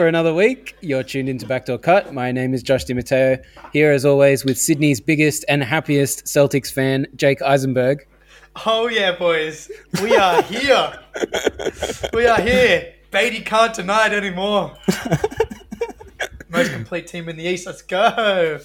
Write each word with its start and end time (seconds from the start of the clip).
for 0.00 0.08
another 0.08 0.32
week. 0.32 0.74
You're 0.80 1.02
tuned 1.02 1.28
into 1.28 1.44
Backdoor 1.46 1.76
Cut. 1.76 2.14
My 2.14 2.32
name 2.32 2.54
is 2.54 2.62
Josh 2.62 2.86
DiMatteo. 2.86 3.44
Here, 3.70 3.92
as 3.92 4.06
always, 4.06 4.46
with 4.46 4.58
Sydney's 4.58 4.98
biggest 4.98 5.44
and 5.46 5.62
happiest 5.62 6.24
Celtics 6.24 6.72
fan, 6.72 7.06
Jake 7.16 7.42
Eisenberg. 7.42 8.06
Oh 8.64 8.88
yeah, 8.88 9.14
boys, 9.14 9.70
we 10.00 10.16
are 10.16 10.40
here. 10.40 10.98
we 12.14 12.26
are 12.26 12.40
here. 12.40 12.94
Beatty 13.10 13.42
can't 13.42 13.74
deny 13.74 14.06
it 14.06 14.14
anymore. 14.14 14.74
Most 16.48 16.72
complete 16.72 17.06
team 17.06 17.28
in 17.28 17.36
the 17.36 17.44
East. 17.44 17.66
Let's 17.66 17.82
go. 17.82 18.58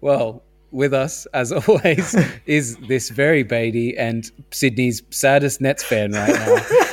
Well, 0.00 0.42
with 0.70 0.94
us, 0.94 1.26
as 1.34 1.52
always, 1.52 2.16
is 2.46 2.78
this 2.88 3.10
very 3.10 3.42
Beatty 3.42 3.94
and 3.98 4.30
Sydney's 4.52 5.02
saddest 5.10 5.60
Nets 5.60 5.82
fan 5.82 6.12
right 6.12 6.32
now. 6.32 6.87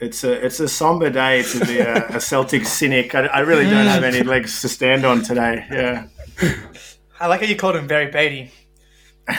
It's 0.00 0.24
a 0.24 0.32
it's 0.44 0.60
a 0.60 0.68
somber 0.68 1.10
day 1.10 1.42
to 1.42 1.66
be 1.66 1.78
a, 1.78 2.06
a 2.08 2.20
Celtic 2.20 2.64
cynic. 2.64 3.14
I, 3.14 3.26
I 3.26 3.40
really 3.40 3.64
don't 3.64 3.86
have 3.86 4.02
any 4.02 4.22
legs 4.22 4.62
to 4.62 4.68
stand 4.68 5.04
on 5.04 5.22
today. 5.22 5.66
Yeah. 5.70 6.06
I 7.20 7.26
like 7.26 7.40
how 7.40 7.46
you 7.46 7.56
called 7.56 7.76
him 7.76 7.86
very 7.86 8.10
Beatty. 8.10 8.50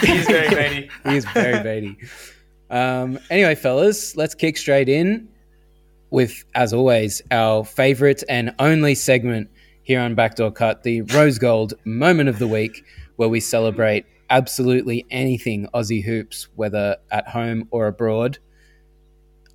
He 0.01 0.11
is 0.11 0.27
very 0.27 0.49
Beatty. 0.49 0.89
he 1.09 1.17
is 1.17 1.25
very 1.25 1.63
Beatty. 1.63 1.97
Um, 2.69 3.19
anyway, 3.31 3.55
fellas, 3.55 4.15
let's 4.15 4.35
kick 4.35 4.55
straight 4.55 4.87
in 4.87 5.27
with, 6.11 6.45
as 6.53 6.73
always, 6.73 7.21
our 7.31 7.65
favorite 7.65 8.23
and 8.29 8.53
only 8.59 8.93
segment 8.93 9.49
here 9.83 9.99
on 9.99 10.13
Backdoor 10.13 10.51
Cut, 10.51 10.83
the 10.83 11.01
Rose 11.01 11.39
Gold 11.39 11.73
moment 11.85 12.29
of 12.29 12.37
the 12.37 12.47
week, 12.47 12.85
where 13.15 13.29
we 13.29 13.39
celebrate 13.39 14.05
absolutely 14.29 15.05
anything 15.09 15.67
Aussie 15.73 16.03
hoops, 16.03 16.47
whether 16.55 16.97
at 17.11 17.27
home 17.27 17.67
or 17.71 17.87
abroad. 17.87 18.37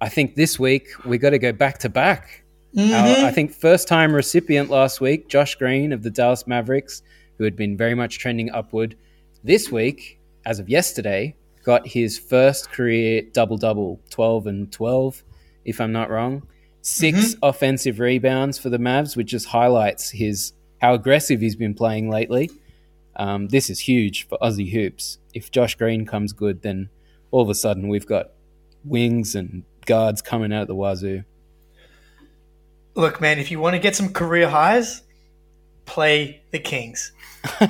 I 0.01 0.09
think 0.09 0.35
this 0.35 0.59
week 0.59 0.89
we 1.05 1.19
got 1.19 1.31
to 1.31 1.39
go 1.39 1.53
back 1.53 1.79
to 1.79 1.89
back. 1.89 2.45
Our, 2.77 3.27
I 3.27 3.31
think 3.31 3.53
first 3.53 3.89
time 3.89 4.15
recipient 4.15 4.69
last 4.69 5.01
week, 5.01 5.29
Josh 5.29 5.55
Green 5.55 5.93
of 5.93 6.03
the 6.03 6.11
Dallas 6.11 6.47
Mavericks, 6.47 7.03
who 7.39 7.45
had 7.45 7.57
been 7.57 7.77
very 7.77 7.95
much 7.95 8.19
trending 8.19 8.51
upward. 8.51 8.97
This 9.43 9.71
week, 9.73 10.21
as 10.45 10.59
of 10.59 10.69
yesterday, 10.69 11.35
got 11.65 11.87
his 11.87 12.19
first 12.19 12.71
career 12.71 13.23
double 13.33 13.57
double, 13.57 14.01
12 14.11 14.47
and 14.47 14.73
12, 14.73 15.25
if 15.65 15.81
I'm 15.81 15.93
not 15.93 16.11
wrong. 16.11 16.47
6 16.83 17.37
offensive 17.43 17.99
rebounds 17.99 18.59
for 18.59 18.69
the 18.69 18.79
Mavs, 18.79 19.17
which 19.17 19.29
just 19.29 19.47
highlights 19.47 20.11
his 20.11 20.53
how 20.81 20.95
aggressive 20.95 21.41
he's 21.41 21.57
been 21.57 21.75
playing 21.75 22.11
lately. 22.11 22.51
Um, 23.17 23.49
this 23.49 23.71
is 23.71 23.81
huge 23.81 24.29
for 24.29 24.37
Aussie 24.43 24.71
hoops. 24.71 25.19
If 25.33 25.51
Josh 25.51 25.75
Green 25.75 26.05
comes 26.05 26.35
good, 26.35 26.61
then 26.61 26.91
all 27.31 27.43
of 27.43 27.49
a 27.49 27.55
sudden 27.55 27.89
we've 27.89 28.07
got 28.07 28.33
wings 28.85 29.35
and 29.35 29.65
guards 29.87 30.23
coming 30.23 30.53
out 30.53 30.67
the 30.67 30.75
wazoo. 30.75 31.25
Look, 32.95 33.21
man, 33.21 33.39
if 33.39 33.51
you 33.51 33.61
want 33.61 33.75
to 33.75 33.79
get 33.79 33.95
some 33.95 34.13
career 34.13 34.49
highs, 34.49 35.03
play 35.85 36.43
the 36.51 36.59
Kings. 36.59 37.13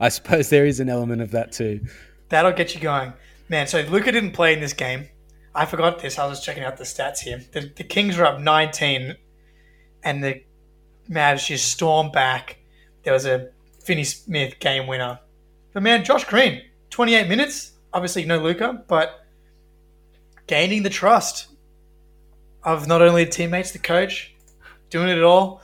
I 0.00 0.08
suppose 0.08 0.48
there 0.48 0.66
is 0.66 0.80
an 0.80 0.88
element 0.88 1.22
of 1.22 1.32
that 1.32 1.52
too. 1.52 1.80
That'll 2.28 2.52
get 2.52 2.74
you 2.74 2.80
going, 2.80 3.12
man. 3.48 3.66
So 3.66 3.82
Luka 3.82 4.12
didn't 4.12 4.32
play 4.32 4.52
in 4.52 4.60
this 4.60 4.72
game. 4.72 5.08
I 5.54 5.64
forgot 5.66 6.00
this. 6.00 6.18
I 6.18 6.26
was 6.26 6.38
just 6.38 6.46
checking 6.46 6.64
out 6.64 6.76
the 6.76 6.84
stats 6.84 7.20
here. 7.20 7.42
The, 7.52 7.72
the 7.74 7.84
Kings 7.84 8.16
were 8.16 8.26
up 8.26 8.40
19, 8.40 9.16
and 10.04 10.24
the 10.24 10.42
Mavs 11.10 11.46
just 11.46 11.70
stormed 11.70 12.12
back. 12.12 12.58
There 13.04 13.12
was 13.12 13.26
a 13.26 13.50
Finney 13.82 14.04
Smith 14.04 14.58
game 14.58 14.86
winner. 14.86 15.20
But 15.72 15.82
man, 15.82 16.04
Josh 16.04 16.24
Green, 16.24 16.62
28 16.90 17.28
minutes. 17.28 17.72
Obviously, 17.92 18.24
no 18.24 18.38
Luka, 18.38 18.84
but 18.86 19.25
gaining 20.46 20.82
the 20.82 20.90
trust 20.90 21.48
of 22.62 22.86
not 22.86 23.02
only 23.02 23.24
the 23.24 23.30
teammates, 23.30 23.72
the 23.72 23.78
coach, 23.78 24.34
doing 24.90 25.08
it 25.08 25.22
all. 25.22 25.62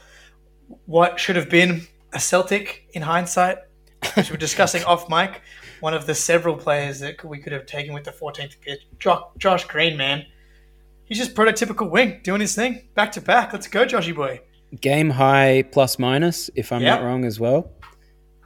What 0.87 1.19
should 1.21 1.37
have 1.37 1.51
been 1.51 1.83
a 2.13 2.21
Celtic 2.21 2.87
in 2.93 3.03
hindsight, 3.03 3.59
which 4.15 4.31
we're 4.31 4.37
discussing 4.37 4.85
off 4.85 5.09
mic. 5.09 5.43
One 5.81 5.95
of 5.95 6.07
the 6.07 6.15
several 6.15 6.57
players 6.57 7.01
that 7.01 7.23
we 7.25 7.39
could 7.39 7.53
have 7.53 7.67
taken 7.67 7.93
with 7.93 8.05
the 8.05 8.13
14th 8.13 8.61
pitch. 8.61 8.81
Josh 9.39 9.65
Green, 9.65 9.97
man. 9.97 10.25
He's 11.05 11.19
just 11.19 11.35
prototypical 11.35 11.91
wing, 11.91 12.21
doing 12.23 12.41
his 12.41 12.55
thing. 12.55 12.89
Back 12.95 13.13
to 13.13 13.21
back. 13.21 13.53
Let's 13.53 13.67
go, 13.67 13.85
Joshy 13.85 14.15
boy. 14.15 14.41
Game 14.81 15.11
high 15.11 15.65
plus 15.71 15.99
minus, 15.99 16.49
if 16.55 16.73
I'm 16.73 16.83
Yep. 16.83 17.01
not 17.01 17.05
wrong 17.07 17.25
as 17.25 17.39
well. 17.41 17.71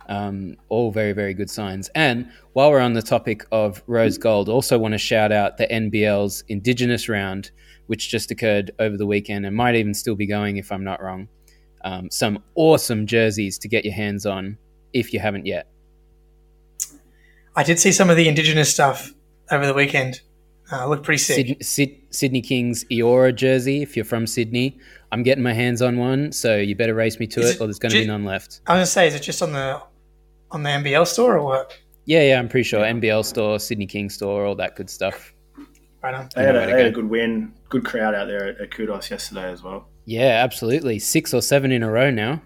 Um, 0.09 0.57
all 0.69 0.93
very, 0.93 1.13
very 1.13 1.35
good 1.35 1.51
signs. 1.51 1.89
And 1.95 2.31
while 2.53 2.71
we're 2.71 2.81
on 2.81 2.93
the 2.93 3.03
topic 3.03 3.45
of 3.51 3.83
rose 3.89 4.19
gold, 4.19 4.49
also 4.49 4.79
want 4.79 4.93
to 4.93 4.99
shout 4.99 5.33
out 5.33 5.57
the 5.57 5.67
NBL's 5.67 6.45
Indigenous 6.49 7.09
round, 7.09 7.51
which 7.89 8.09
just 8.09 8.31
occurred 8.31 8.71
over 8.79 8.97
the 8.97 9.07
weekend 9.07 9.45
and 9.47 9.57
might 9.57 9.75
even 9.75 9.95
still 9.95 10.15
be 10.15 10.27
going 10.27 10.59
if 10.59 10.71
I'm 10.71 10.85
not 10.85 11.03
wrong. 11.03 11.29
Um, 11.85 12.09
some 12.11 12.43
awesome 12.55 13.07
jerseys 13.07 13.59
to 13.59 13.69
get 13.69 13.85
your 13.85 13.95
hands 13.95 14.27
on 14.27 14.59
if 14.93 15.13
you 15.13 15.19
haven't 15.19 15.47
yet. 15.47 15.67
I 17.55 17.63
did 17.63 17.79
see 17.79 17.91
some 17.93 18.11
of 18.11 18.17
the 18.17 18.29
Indigenous 18.29 18.71
stuff 18.73 19.13
over 19.51 19.67
the 19.67 19.75
weekend. 19.75 20.21
Uh, 20.71 20.87
looked 20.89 21.05
pretty 21.05 21.19
sick. 21.19 21.47
Syd- 21.47 21.65
Syd- 21.65 22.01
Sydney 22.11 22.43
Kings 22.43 22.85
Eora 22.91 23.35
jersey, 23.35 23.83
if 23.83 23.97
you're 23.97 24.05
from 24.05 24.27
Sydney. 24.27 24.79
I'm 25.13 25.23
getting 25.23 25.45
my 25.45 25.53
hands 25.53 25.81
on 25.81 25.97
one, 25.97 26.33
so 26.33 26.57
you 26.57 26.75
better 26.75 26.95
race 26.95 27.21
me 27.21 27.27
to 27.29 27.41
Is 27.41 27.51
it, 27.51 27.55
it 27.57 27.61
or 27.61 27.67
there's 27.67 27.79
going 27.79 27.93
to 27.93 27.99
be 28.01 28.07
none 28.07 28.25
left. 28.25 28.61
I 28.67 28.73
was 28.73 28.79
gonna 28.79 28.87
say, 28.87 29.07
is 29.07 29.15
it 29.15 29.21
just 29.23 29.41
on 29.43 29.53
the 29.53 29.81
on 30.51 30.63
the 30.63 30.71
NBL 30.71 31.07
store 31.07 31.37
or 31.37 31.43
what? 31.45 31.77
Yeah, 32.05 32.23
yeah, 32.23 32.39
I'm 32.39 32.49
pretty 32.49 32.65
sure. 32.65 32.81
NBL 32.81 33.25
store, 33.25 33.59
Sydney 33.59 33.87
King 33.87 34.09
store, 34.11 34.47
all 34.47 34.55
that 34.57 34.77
good 34.77 34.89
stuff. 34.89 35.33
Right 36.03 36.15
on. 36.15 36.29
They 36.37 36.43
had, 36.45 36.55
a, 36.55 36.59
way 36.61 36.67
to 36.67 36.73
they 36.73 36.79
had 36.83 36.87
a 36.93 36.95
good 36.95 37.09
win. 37.11 37.53
Good 37.69 37.85
crowd 37.85 38.15
out 38.15 38.29
there 38.29 38.49
at, 38.51 38.61
at 38.61 38.71
Qudos 38.71 39.11
yesterday 39.11 39.51
as 39.51 39.63
well. 39.63 39.89
Yeah, 40.05 40.41
absolutely. 40.45 41.01
Six 41.01 41.35
or 41.35 41.43
seven 41.43 41.73
in 41.73 41.83
a 41.83 41.91
row 41.91 42.11
now. 42.11 42.41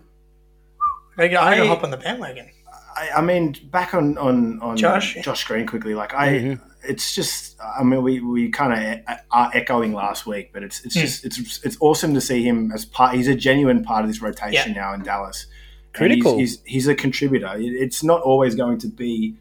I 1.19 1.29
gotta, 1.29 1.47
I 1.47 1.57
gotta 1.59 1.65
I- 1.65 1.75
hop 1.75 1.85
on 1.85 1.91
the 1.91 1.99
bandwagon. 1.99 2.49
I, 2.97 3.11
I 3.19 3.21
mean, 3.21 3.55
back 3.71 3.95
on 3.95 4.17
on, 4.19 4.61
on 4.61 4.77
Josh? 4.77 5.17
Josh 5.23 5.45
Green 5.45 5.67
quickly. 5.67 5.95
Like 5.95 6.15
I, 6.15 6.29
Mhm. 6.39 6.61
it's 6.83 7.15
just. 7.15 7.57
I 7.79 7.83
mean, 7.85 8.03
we, 8.03 8.21
we 8.21 8.49
kind 8.51 8.73
of 9.07 9.17
are 9.31 9.51
echoing 9.55 9.93
last 9.93 10.27
week, 10.27 10.53
but 10.53 10.63
it's 10.63 10.85
it's 10.85 10.95
Hmm. 10.95 11.01
just 11.03 11.25
it's 11.27 11.61
it's 11.65 11.77
awesome 11.81 12.15
to 12.15 12.21
see 12.21 12.43
him 12.43 12.73
as 12.73 12.85
part. 12.87 13.15
He's 13.15 13.29
a 13.29 13.35
genuine 13.35 13.85
part 13.85 14.05
of 14.05 14.11
this 14.11 14.21
rotation 14.23 14.73
now 14.73 14.93
in 14.95 15.03
Dallas. 15.03 15.47
Critical. 15.93 16.39
He's, 16.39 16.61
he's 16.63 16.73
he's 16.73 16.89
a 16.89 16.95
contributor. 16.95 17.53
It's 17.57 18.03
not 18.03 18.23
always 18.23 18.55
going 18.55 18.79
to 18.79 18.89
be 18.89 19.35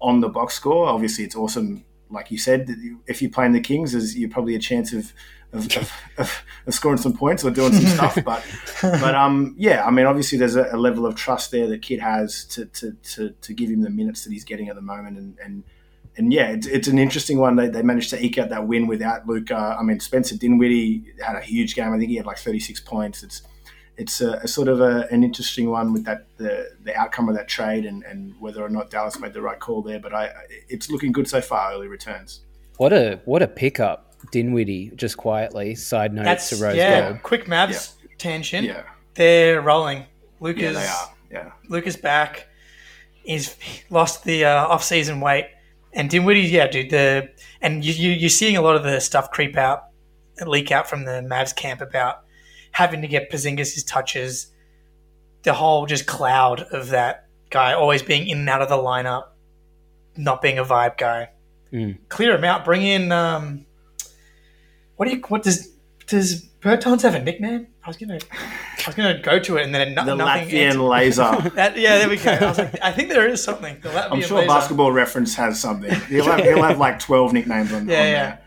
on 0.00 0.20
the 0.20 0.28
box 0.28 0.54
score. 0.54 0.86
Obviously, 0.86 1.24
it's 1.24 1.36
awesome. 1.36 1.84
Like 2.10 2.30
you 2.30 2.38
said, 2.38 2.70
if 3.06 3.20
you're 3.20 3.30
playing 3.30 3.52
the 3.52 3.60
Kings, 3.60 3.92
there's 3.92 4.16
you're 4.16 4.30
probably 4.30 4.54
a 4.54 4.60
chance 4.60 4.92
of 4.92 5.12
of, 5.52 5.64
of, 5.76 5.92
of, 6.18 6.44
of 6.66 6.74
scoring 6.74 6.98
some 6.98 7.12
points 7.12 7.44
or 7.44 7.50
doing 7.50 7.72
some 7.72 7.86
stuff. 7.86 8.18
But 8.24 8.44
but 8.82 9.14
um 9.14 9.54
yeah, 9.58 9.84
I 9.84 9.90
mean 9.90 10.06
obviously 10.06 10.38
there's 10.38 10.56
a, 10.56 10.68
a 10.72 10.76
level 10.76 11.06
of 11.06 11.14
trust 11.14 11.50
there 11.50 11.66
that 11.68 11.82
Kidd 11.82 12.00
has 12.00 12.44
to, 12.46 12.66
to, 12.66 12.92
to, 12.92 13.30
to 13.30 13.54
give 13.54 13.70
him 13.70 13.82
the 13.82 13.90
minutes 13.90 14.24
that 14.24 14.32
he's 14.32 14.44
getting 14.44 14.68
at 14.68 14.76
the 14.76 14.82
moment 14.82 15.18
and 15.18 15.38
and, 15.44 15.64
and 16.16 16.32
yeah, 16.32 16.48
it's, 16.48 16.66
it's 16.66 16.88
an 16.88 16.98
interesting 16.98 17.38
one. 17.38 17.54
They, 17.54 17.68
they 17.68 17.82
managed 17.82 18.10
to 18.10 18.24
eke 18.24 18.38
out 18.38 18.48
that 18.48 18.66
win 18.66 18.88
without 18.88 19.26
Luka. 19.26 19.76
I 19.78 19.82
mean 19.82 20.00
Spencer 20.00 20.36
Dinwiddie 20.36 21.14
had 21.24 21.36
a 21.36 21.40
huge 21.40 21.74
game. 21.74 21.92
I 21.92 21.98
think 21.98 22.10
he 22.10 22.16
had 22.16 22.26
like 22.26 22.38
36 22.38 22.80
points. 22.80 23.22
It's 23.22 23.42
it's 23.98 24.20
a, 24.20 24.34
a 24.34 24.48
sort 24.48 24.68
of 24.68 24.80
a, 24.80 25.08
an 25.10 25.24
interesting 25.24 25.68
one 25.68 25.92
with 25.92 26.04
that 26.04 26.26
the, 26.38 26.70
the 26.84 26.94
outcome 26.96 27.28
of 27.28 27.34
that 27.34 27.48
trade 27.48 27.84
and, 27.84 28.04
and 28.04 28.32
whether 28.40 28.62
or 28.62 28.68
not 28.68 28.90
Dallas 28.90 29.18
made 29.18 29.32
the 29.34 29.42
right 29.42 29.58
call 29.58 29.82
there. 29.82 29.98
But 29.98 30.14
I 30.14 30.30
it's 30.68 30.88
looking 30.88 31.12
good 31.12 31.28
so 31.28 31.40
far. 31.40 31.72
Early 31.72 31.88
returns. 31.88 32.42
What 32.76 32.92
a 32.92 33.20
what 33.24 33.42
a 33.42 33.48
pickup, 33.48 34.14
Dinwiddie. 34.30 34.92
Just 34.94 35.16
quietly, 35.16 35.74
side 35.74 36.14
note 36.14 36.24
That's 36.24 36.48
to 36.50 36.56
Rose 36.56 36.76
yeah. 36.76 37.10
Gold. 37.10 37.22
Quick 37.24 37.46
Mavs 37.46 37.94
tangent. 38.18 38.66
Yeah, 38.66 38.84
They're 39.14 39.60
rolling. 39.60 40.06
Lucas, 40.40 40.62
yeah, 40.62 40.72
they 40.72 40.86
are. 40.86 41.14
Yeah. 41.30 41.52
Lucas 41.68 41.96
back. 41.96 42.46
He's 43.24 43.56
lost 43.90 44.24
the 44.24 44.44
uh, 44.44 44.66
off-season 44.68 45.20
weight, 45.20 45.50
and 45.92 46.08
Dinwiddie, 46.08 46.42
yeah, 46.42 46.68
dude. 46.68 46.90
The 46.90 47.30
and 47.60 47.84
you, 47.84 47.92
you 47.92 48.10
you're 48.12 48.30
seeing 48.30 48.56
a 48.56 48.62
lot 48.62 48.76
of 48.76 48.84
the 48.84 49.00
stuff 49.00 49.32
creep 49.32 49.56
out, 49.56 49.88
leak 50.46 50.70
out 50.70 50.88
from 50.88 51.04
the 51.04 51.20
Mavs 51.28 51.54
camp 51.54 51.80
about 51.80 52.22
having 52.78 53.02
to 53.02 53.08
get 53.08 53.28
Porzingis 53.30 53.74
his 53.74 53.82
touches. 53.82 54.52
The 55.42 55.52
whole 55.52 55.84
just 55.86 56.06
cloud 56.06 56.60
of 56.72 56.88
that 56.90 57.26
guy 57.50 57.72
always 57.72 58.02
being 58.02 58.28
in 58.28 58.38
and 58.38 58.48
out 58.48 58.62
of 58.62 58.68
the 58.68 58.76
lineup, 58.76 59.24
not 60.16 60.40
being 60.40 60.58
a 60.58 60.64
vibe 60.64 60.96
guy. 60.96 61.30
Mm. 61.72 61.98
Clear 62.08 62.36
him 62.36 62.44
out. 62.44 62.64
Bring 62.64 62.82
in. 62.82 63.10
Um, 63.10 63.66
what 64.96 65.06
do 65.08 65.14
you? 65.16 65.22
What 65.28 65.42
does 65.42 65.72
does 66.06 66.44
Bertans 66.60 67.02
have 67.02 67.14
a 67.14 67.22
nickname? 67.22 67.66
I 67.84 67.88
was 67.88 67.96
gonna, 67.96 68.18
I 68.32 68.82
was 68.86 68.94
gonna 68.94 69.20
go 69.22 69.38
to 69.38 69.56
it, 69.56 69.64
and 69.64 69.74
then 69.74 69.94
no, 69.94 70.04
The 70.04 70.14
nothing. 70.14 70.48
Latvian 70.48 70.66
answered. 70.66 70.80
laser. 70.82 71.50
That, 71.54 71.76
yeah, 71.78 71.98
there 71.98 72.08
we 72.08 72.16
go. 72.16 72.30
I 72.32 72.46
was 72.48 72.58
like, 72.58 72.78
I 72.82 72.92
think 72.92 73.08
there 73.08 73.26
is 73.28 73.42
something. 73.42 73.78
The 73.80 73.88
Latvian 73.90 74.12
I'm 74.12 74.20
sure 74.22 74.38
laser. 74.38 74.48
Basketball 74.48 74.92
Reference 74.92 75.34
has 75.36 75.60
something. 75.60 75.90
He'll 76.08 76.24
have, 76.24 76.40
he'll 76.40 76.62
have 76.62 76.78
like 76.78 76.98
12 76.98 77.32
nicknames 77.32 77.72
on, 77.72 77.88
Yeah, 77.88 77.98
on 78.00 78.06
yeah. 78.06 78.10
there. 78.12 78.40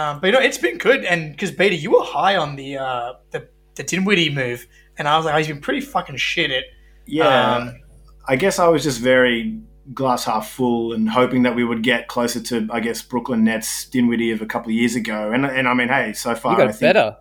Um, 0.00 0.20
but 0.20 0.26
you 0.28 0.32
know, 0.32 0.40
it's 0.40 0.58
been 0.58 0.78
good, 0.78 1.04
and 1.04 1.32
because 1.32 1.50
Beatty, 1.52 1.76
you 1.76 1.90
were 1.92 2.02
high 2.04 2.36
on 2.36 2.56
the 2.56 2.78
uh, 2.78 3.12
the 3.30 3.48
the 3.78 3.84
Dinwiddie 3.84 4.34
move, 4.34 4.66
and 4.98 5.08
I 5.08 5.16
was 5.16 5.24
like, 5.24 5.34
oh, 5.34 5.38
he's 5.38 5.48
been 5.48 5.60
pretty 5.60 5.80
fucking 5.80 6.16
shit 6.16 6.50
at. 6.50 6.64
Yeah. 7.06 7.56
Um, 7.56 7.80
I 8.26 8.36
guess 8.36 8.58
I 8.58 8.68
was 8.68 8.82
just 8.82 9.00
very 9.00 9.58
glass 9.94 10.24
half 10.24 10.50
full 10.50 10.92
and 10.92 11.08
hoping 11.08 11.44
that 11.44 11.54
we 11.54 11.64
would 11.64 11.82
get 11.82 12.08
closer 12.08 12.40
to, 12.40 12.68
I 12.70 12.80
guess, 12.80 13.00
Brooklyn 13.00 13.44
Nets 13.44 13.86
Dinwiddie 13.86 14.30
of 14.32 14.42
a 14.42 14.46
couple 14.46 14.68
of 14.68 14.74
years 14.74 14.94
ago. 14.94 15.32
And 15.32 15.46
and 15.46 15.66
I 15.66 15.72
mean, 15.72 15.88
hey, 15.88 16.12
so 16.12 16.34
far 16.34 16.52
You 16.52 16.58
got 16.58 16.68
I 16.68 16.72
think, 16.72 16.80
better. 16.80 17.16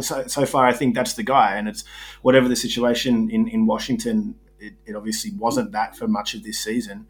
So, 0.00 0.26
so 0.26 0.46
far, 0.46 0.66
I 0.66 0.72
think 0.72 0.94
that's 0.94 1.14
the 1.14 1.24
guy. 1.24 1.56
And 1.56 1.66
it's 1.66 1.82
whatever 2.22 2.48
the 2.48 2.56
situation 2.56 3.28
in 3.30 3.48
in 3.48 3.66
Washington. 3.66 4.36
It, 4.60 4.74
it 4.86 4.94
obviously 4.94 5.32
wasn't 5.32 5.72
that 5.72 5.96
for 5.96 6.06
much 6.06 6.34
of 6.34 6.44
this 6.44 6.60
season, 6.60 7.08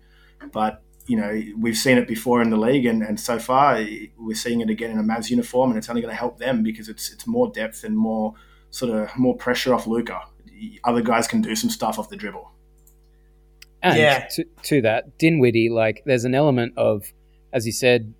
but 0.52 0.82
you 1.06 1.18
know 1.18 1.42
we've 1.58 1.76
seen 1.76 1.98
it 1.98 2.08
before 2.08 2.40
in 2.40 2.48
the 2.48 2.56
league, 2.56 2.86
and, 2.86 3.02
and 3.02 3.20
so 3.20 3.38
far 3.38 3.84
we're 4.16 4.34
seeing 4.34 4.62
it 4.62 4.70
again 4.70 4.90
in 4.90 4.98
a 4.98 5.02
Mavs 5.02 5.28
uniform, 5.28 5.70
and 5.70 5.76
it's 5.76 5.90
only 5.90 6.00
going 6.00 6.14
to 6.14 6.18
help 6.18 6.38
them 6.38 6.62
because 6.62 6.88
it's 6.88 7.12
it's 7.12 7.26
more 7.26 7.50
depth 7.50 7.84
and 7.84 7.94
more 7.94 8.34
sort 8.72 8.90
of 8.92 9.16
more 9.16 9.36
pressure 9.36 9.72
off 9.74 9.86
Luka. 9.86 10.20
Other 10.84 11.00
guys 11.02 11.28
can 11.28 11.40
do 11.40 11.54
some 11.54 11.70
stuff 11.70 11.98
off 11.98 12.08
the 12.08 12.16
dribble. 12.16 12.50
And 13.82 13.96
Yeah. 13.96 14.26
to, 14.32 14.44
to 14.64 14.80
that, 14.82 15.18
Dinwiddie, 15.18 15.68
like, 15.68 16.02
there's 16.06 16.24
an 16.24 16.34
element 16.34 16.74
of, 16.76 17.12
as 17.52 17.66
you 17.66 17.72
said, 17.72 18.12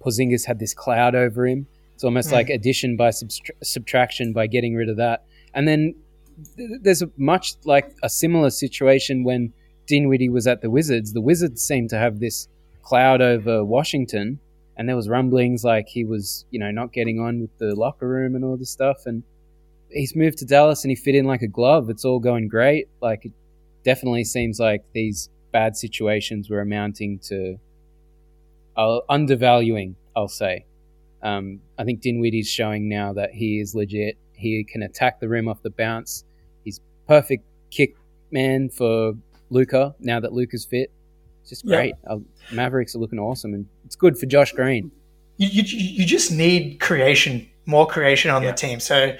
Porzingis 0.00 0.46
had 0.46 0.58
this 0.60 0.74
cloud 0.74 1.14
over 1.14 1.46
him. 1.46 1.66
It's 1.94 2.04
almost 2.04 2.28
Mm. 2.28 2.32
like 2.32 2.50
addition 2.50 2.96
by 2.96 3.08
subtra- 3.10 3.50
subtraction 3.62 4.32
by 4.32 4.46
getting 4.46 4.74
rid 4.76 4.88
of 4.88 4.96
that. 4.98 5.24
And 5.54 5.66
then 5.66 5.94
th- 6.56 6.80
there's 6.82 7.02
a 7.02 7.10
much 7.16 7.54
like 7.64 7.94
a 8.02 8.08
similar 8.08 8.50
situation 8.50 9.24
when 9.24 9.52
Dinwiddie 9.86 10.28
was 10.28 10.46
at 10.46 10.60
the 10.60 10.70
Wizards. 10.70 11.12
The 11.12 11.20
Wizards 11.20 11.62
seemed 11.62 11.90
to 11.90 11.96
have 11.98 12.20
this 12.20 12.46
cloud 12.82 13.20
over 13.20 13.64
Washington, 13.64 14.38
and 14.76 14.88
there 14.88 14.96
was 14.96 15.08
rumblings 15.08 15.64
like 15.64 15.88
he 15.88 16.04
was, 16.04 16.44
you 16.50 16.58
know, 16.60 16.70
not 16.70 16.92
getting 16.92 17.18
on 17.18 17.40
with 17.40 17.56
the 17.58 17.74
locker 17.74 18.08
room 18.08 18.34
and 18.36 18.44
all 18.44 18.56
this 18.56 18.70
stuff. 18.70 19.06
And 19.06 19.22
he's 19.90 20.14
moved 20.16 20.38
to 20.38 20.44
Dallas 20.44 20.84
and 20.84 20.90
he 20.90 20.96
fit 20.96 21.14
in 21.14 21.24
like 21.24 21.42
a 21.42 21.48
glove. 21.48 21.90
It's 21.90 22.04
all 22.04 22.18
going 22.20 22.48
great. 22.48 22.88
Like 23.00 23.24
it 23.24 23.32
definitely 23.84 24.24
seems 24.24 24.58
like 24.60 24.82
these 24.92 25.28
bad 25.52 25.76
situations 25.76 26.50
were 26.50 26.60
amounting 26.60 27.18
to 27.20 27.56
uh, 28.76 29.00
undervaluing. 29.08 29.96
I'll 30.16 30.28
say. 30.28 30.64
Um, 31.22 31.60
I 31.78 31.84
think 31.84 32.00
Dinwiddie's 32.00 32.48
showing 32.48 32.88
now 32.88 33.12
that 33.14 33.30
he 33.32 33.60
is 33.60 33.74
legit. 33.74 34.16
He 34.34 34.64
can 34.64 34.82
attack 34.82 35.20
the 35.20 35.28
rim 35.28 35.48
off 35.48 35.62
the 35.62 35.70
bounce. 35.70 36.24
He's 36.64 36.80
perfect 37.06 37.44
kick 37.70 37.94
man 38.30 38.68
for 38.68 39.14
Luka. 39.50 39.94
Now 40.00 40.20
that 40.20 40.32
Luka's 40.32 40.64
fit, 40.64 40.92
it's 41.40 41.50
just 41.50 41.64
Yeah. 41.64 41.76
great. 41.76 41.94
Uh, 42.06 42.18
Mavericks 42.52 42.94
are 42.94 42.98
looking 42.98 43.18
awesome, 43.18 43.54
and 43.54 43.66
it's 43.84 43.96
good 43.96 44.16
for 44.18 44.26
Josh 44.26 44.52
Green. 44.52 44.90
you, 45.38 45.48
you, 45.50 45.62
you 45.66 46.04
just 46.04 46.32
need 46.32 46.78
creation, 46.80 47.48
more 47.66 47.86
creation 47.86 48.30
on 48.30 48.42
Yeah. 48.42 48.50
the 48.50 48.56
team. 48.56 48.80
So, 48.80 49.16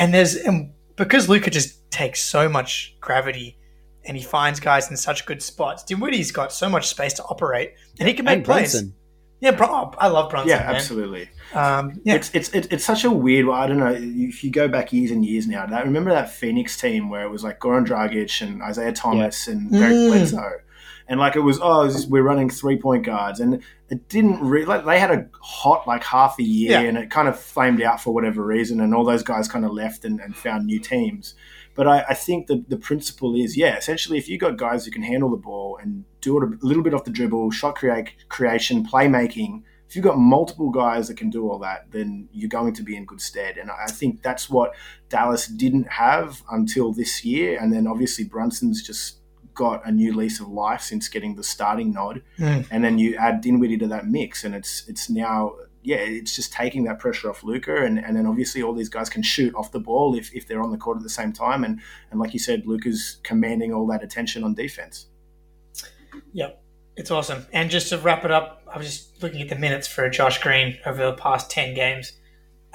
and 0.00 0.12
there's 0.12 0.34
and 0.36 0.72
because 0.96 1.28
Luka 1.28 1.50
just 1.50 1.90
takes 1.90 2.20
so 2.22 2.48
much 2.48 2.96
gravity, 3.00 3.56
and 4.04 4.16
he 4.16 4.22
finds 4.22 4.58
guys 4.60 4.90
in 4.90 4.96
such 4.96 5.26
good 5.26 5.42
spots. 5.42 5.84
Dinwiddie's 5.84 6.32
got 6.32 6.52
so 6.52 6.68
much 6.68 6.88
space 6.88 7.12
to 7.14 7.22
operate, 7.24 7.74
and 7.98 8.08
he 8.08 8.14
can 8.14 8.24
make 8.24 8.36
And 8.38 8.44
plays. 8.44 8.72
Brunson. 8.72 8.94
Yeah, 9.42 9.52
bro, 9.52 9.68
oh, 9.70 9.94
I 9.96 10.08
love 10.08 10.28
Brunson. 10.30 10.50
Yeah, 10.50 10.66
man. 10.66 10.74
absolutely. 10.76 11.30
Um, 11.54 11.98
yeah, 12.04 12.16
It's, 12.16 12.30
it's 12.34 12.50
it's 12.50 12.66
it's 12.70 12.84
such 12.84 13.04
a 13.04 13.10
weird. 13.10 13.48
I 13.48 13.66
don't 13.66 13.78
know 13.78 13.96
if 13.98 14.44
you 14.44 14.50
go 14.50 14.68
back 14.68 14.92
years 14.92 15.10
and 15.10 15.24
years 15.24 15.46
now. 15.46 15.64
That 15.64 15.84
remember 15.84 16.10
that 16.10 16.30
Phoenix 16.30 16.78
team 16.78 17.08
where 17.08 17.22
it 17.22 17.30
was 17.30 17.42
like 17.42 17.58
Goran 17.58 17.86
Dragic 17.86 18.42
and 18.46 18.62
Isaiah 18.62 18.92
Thomas 18.92 19.48
and 19.48 19.70
Derek 19.72 19.94
Mm. 19.94 20.08
Bledsoe, 20.08 20.60
and 21.10 21.20
like 21.20 21.36
it 21.36 21.40
was 21.40 21.58
oh 21.60 21.82
it's 21.82 21.94
just- 21.96 22.08
we're 22.10 22.22
running 22.22 22.48
three 22.48 22.78
point 22.78 23.04
guards, 23.04 23.40
and 23.40 23.62
it 23.90 24.08
didn't 24.08 24.40
really. 24.40 24.64
Like, 24.64 24.86
they 24.86 24.98
had 24.98 25.10
a 25.10 25.28
hot 25.42 25.86
like 25.86 26.04
half 26.04 26.38
a 26.38 26.42
year, 26.42 26.80
Yeah. 26.80 26.88
and 26.88 26.96
it 26.96 27.10
kind 27.10 27.28
of 27.28 27.38
flamed 27.38 27.82
out 27.82 28.00
for 28.00 28.14
whatever 28.14 28.42
reason, 28.46 28.80
and 28.80 28.94
all 28.94 29.04
those 29.04 29.22
guys 29.22 29.48
kind 29.48 29.64
of 29.66 29.72
left 29.72 30.04
and, 30.06 30.20
and 30.20 30.34
found 30.34 30.64
new 30.64 30.78
teams. 30.78 31.34
But 31.74 31.86
I, 31.86 32.04
I 32.10 32.14
think 32.14 32.46
the, 32.48 32.64
the 32.68 32.76
principle 32.76 33.34
is, 33.36 33.56
yeah, 33.56 33.76
essentially, 33.76 34.18
if 34.18 34.28
you've 34.28 34.40
got 34.40 34.56
guys 34.56 34.84
who 34.84 34.90
can 34.90 35.02
handle 35.02 35.30
the 35.30 35.36
ball 35.36 35.78
and 35.80 36.04
do 36.20 36.36
it 36.38 36.44
a 36.44 36.66
little 36.66 36.82
bit 36.82 36.92
off 36.94 37.04
the 37.04 37.10
dribble, 37.10 37.52
shot 37.52 37.76
create, 37.76 38.10
creation, 38.28 38.84
playmaking, 38.86 39.62
if 39.88 39.96
you've 39.96 40.04
got 40.04 40.18
multiple 40.18 40.70
guys 40.70 41.08
that 41.08 41.16
can 41.16 41.30
do 41.30 41.48
all 41.48 41.58
that, 41.60 41.86
then 41.90 42.28
you're 42.32 42.48
going 42.48 42.74
to 42.74 42.82
be 42.82 42.96
in 42.96 43.04
good 43.04 43.20
stead. 43.20 43.56
And 43.56 43.70
I 43.70 43.86
think 43.90 44.20
that's 44.22 44.50
what 44.50 44.74
Dallas 45.08 45.46
didn't 45.46 45.88
have 45.90 46.42
until 46.50 46.92
this 46.92 47.24
year. 47.24 47.58
And 47.60 47.72
then 47.72 47.86
obviously 47.86 48.24
Brunson's 48.24 48.82
just 48.82 49.19
got 49.54 49.86
a 49.86 49.90
new 49.90 50.14
lease 50.14 50.40
of 50.40 50.48
life 50.48 50.80
since 50.80 51.08
getting 51.08 51.36
the 51.36 51.44
starting 51.44 51.92
nod. 51.92 52.22
Mm. 52.38 52.66
And 52.70 52.84
then 52.84 52.98
you 52.98 53.16
add 53.16 53.40
Dinwiddie 53.40 53.78
to 53.78 53.88
that 53.88 54.06
mix, 54.06 54.44
and 54.44 54.54
it's 54.54 54.84
it's 54.88 55.10
now 55.10 55.54
yeah, 55.82 55.96
it's 55.96 56.36
just 56.36 56.52
taking 56.52 56.84
that 56.84 56.98
pressure 56.98 57.30
off 57.30 57.42
Luka, 57.42 57.84
and, 57.84 57.98
and 57.98 58.14
then 58.16 58.26
obviously 58.26 58.62
all 58.62 58.74
these 58.74 58.90
guys 58.90 59.08
can 59.08 59.22
shoot 59.22 59.54
off 59.54 59.72
the 59.72 59.80
ball 59.80 60.14
if, 60.14 60.34
if 60.34 60.46
they're 60.46 60.62
on 60.62 60.70
the 60.70 60.76
court 60.76 60.98
at 60.98 61.02
the 61.02 61.08
same 61.08 61.32
time, 61.32 61.64
and 61.64 61.80
and 62.10 62.20
like 62.20 62.32
you 62.32 62.38
said, 62.38 62.66
Luka's 62.66 63.18
commanding 63.22 63.72
all 63.72 63.86
that 63.86 64.02
attention 64.02 64.44
on 64.44 64.54
defense. 64.54 65.06
Yep. 66.32 66.62
It's 66.96 67.10
awesome. 67.10 67.46
And 67.52 67.70
just 67.70 67.88
to 67.90 67.98
wrap 67.98 68.24
it 68.24 68.30
up, 68.30 68.62
I 68.70 68.76
was 68.76 68.86
just 68.86 69.22
looking 69.22 69.40
at 69.40 69.48
the 69.48 69.56
minutes 69.56 69.86
for 69.88 70.08
Josh 70.10 70.42
Green 70.42 70.76
over 70.84 71.02
the 71.02 71.14
past 71.14 71.50
10 71.50 71.74
games. 71.74 72.12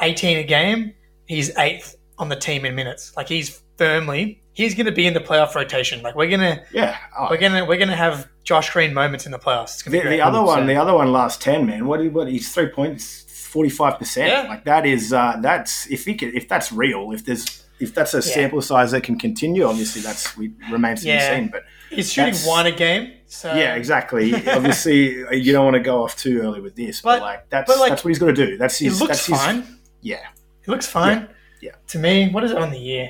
18 0.01 0.37
a 0.37 0.43
game. 0.43 0.93
He's 1.27 1.55
eighth 1.57 1.95
on 2.17 2.29
the 2.29 2.35
team 2.35 2.65
in 2.65 2.73
minutes. 2.75 3.15
Like 3.15 3.27
he's 3.27 3.61
firmly, 3.77 4.41
he's 4.53 4.75
going 4.75 4.85
to 4.85 4.91
be 4.91 5.05
in 5.07 5.13
the 5.13 5.19
playoff 5.19 5.55
rotation. 5.55 6.01
Like 6.01 6.15
we're 6.15 6.29
going 6.29 6.39
to, 6.41 6.63
Yeah, 6.71 6.97
oh, 7.17 7.27
we're 7.29 7.37
going 7.37 7.53
to, 7.53 7.63
we're 7.65 7.77
going 7.77 7.89
to 7.89 7.95
have 7.95 8.27
Josh 8.43 8.71
Green 8.71 8.93
moments 8.93 9.25
in 9.25 9.31
the 9.31 9.39
playoffs. 9.39 9.83
The, 9.83 9.99
the 10.01 10.21
other 10.21 10.41
one, 10.41 10.63
100%. 10.63 10.67
the 10.67 10.75
other 10.75 10.93
one, 10.93 11.11
last 11.11 11.41
ten 11.41 11.65
man. 11.65 11.85
What 11.87 12.03
what? 12.11 12.27
He's 12.27 12.53
three 12.53 12.67
points, 12.69 13.23
forty 13.51 13.69
five 13.69 13.97
percent. 13.99 14.47
Like 14.49 14.65
that 14.65 14.85
is 14.85 15.13
uh, 15.13 15.37
that's 15.41 15.89
if 15.91 16.05
he 16.05 16.13
can, 16.15 16.33
if 16.35 16.47
that's 16.47 16.71
real, 16.71 17.11
if 17.11 17.25
there's 17.25 17.63
if 17.79 17.93
that's 17.93 18.13
a 18.13 18.17
Yeah. 18.17 18.21
sample 18.21 18.61
size 18.61 18.91
that 18.91 19.03
can 19.03 19.17
continue, 19.19 19.63
obviously 19.65 20.01
that's 20.01 20.37
we, 20.37 20.51
remains 20.71 21.01
to 21.01 21.07
Yeah. 21.07 21.29
be 21.35 21.41
seen. 21.41 21.51
But 21.51 21.63
he's 21.89 22.11
shooting 22.13 22.35
one 22.47 22.65
a 22.67 22.71
game. 22.71 23.11
So 23.27 23.53
yeah, 23.53 23.75
exactly. 23.75 24.33
obviously, 24.47 25.25
you 25.37 25.51
don't 25.51 25.65
want 25.65 25.73
to 25.75 25.81
go 25.81 26.03
off 26.03 26.15
too 26.15 26.39
early 26.41 26.61
with 26.61 26.75
this, 26.75 27.01
but, 27.01 27.15
But- 27.15 27.21
like 27.21 27.49
that's 27.49 27.67
but, 27.69 27.79
like, 27.79 27.89
that's 27.89 28.03
what 28.05 28.09
he's 28.09 28.19
got 28.19 28.27
to 28.27 28.33
do. 28.33 28.57
That's 28.57 28.77
He 28.77 28.85
his. 28.85 29.01
looks 29.01 29.09
that's 29.09 29.25
his, 29.25 29.37
fine. 29.37 29.79
Yeah, 30.01 30.21
He 30.63 30.71
looks 30.71 30.87
fine. 30.87 31.27
Yeah, 31.59 31.71
yeah. 31.71 31.75
To 31.87 31.97
me, 31.99 32.29
what 32.29 32.43
is 32.45 32.51
it 32.51 32.57
on 32.57 32.69
the 32.71 32.79
year? 32.79 33.09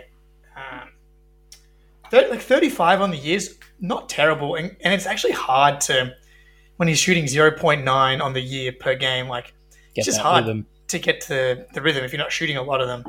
Um, 2.06 2.10
thir- 2.12 2.28
like 2.30 2.42
35 2.42 3.02
on 3.02 3.12
the 3.12 3.18
year's 3.18 3.56
not 3.80 4.10
terrible. 4.10 4.56
And, 4.56 4.76
and 4.82 4.94
it's 4.94 5.06
actually 5.06 5.34
hard 5.34 5.82
to, 5.82 6.14
when 6.78 6.88
he's 6.88 7.00
shooting 7.00 7.26
0.9 7.26 8.22
on 8.22 8.34
the 8.34 8.42
year 8.42 8.72
per 8.72 8.96
game, 8.96 9.28
like 9.28 9.54
Get 9.94 10.02
it's 10.02 10.06
just 10.08 10.20
hard 10.20 10.46
rhythm. 10.46 10.66
to 10.90 11.00
get 11.00 11.22
to 11.22 11.66
the 11.74 11.82
rhythm 11.82 12.04
if 12.04 12.12
you're 12.14 12.22
not 12.22 12.32
shooting 12.32 12.58
a 12.58 12.64
lot 12.64 12.82
of 12.82 12.88
them. 12.88 13.04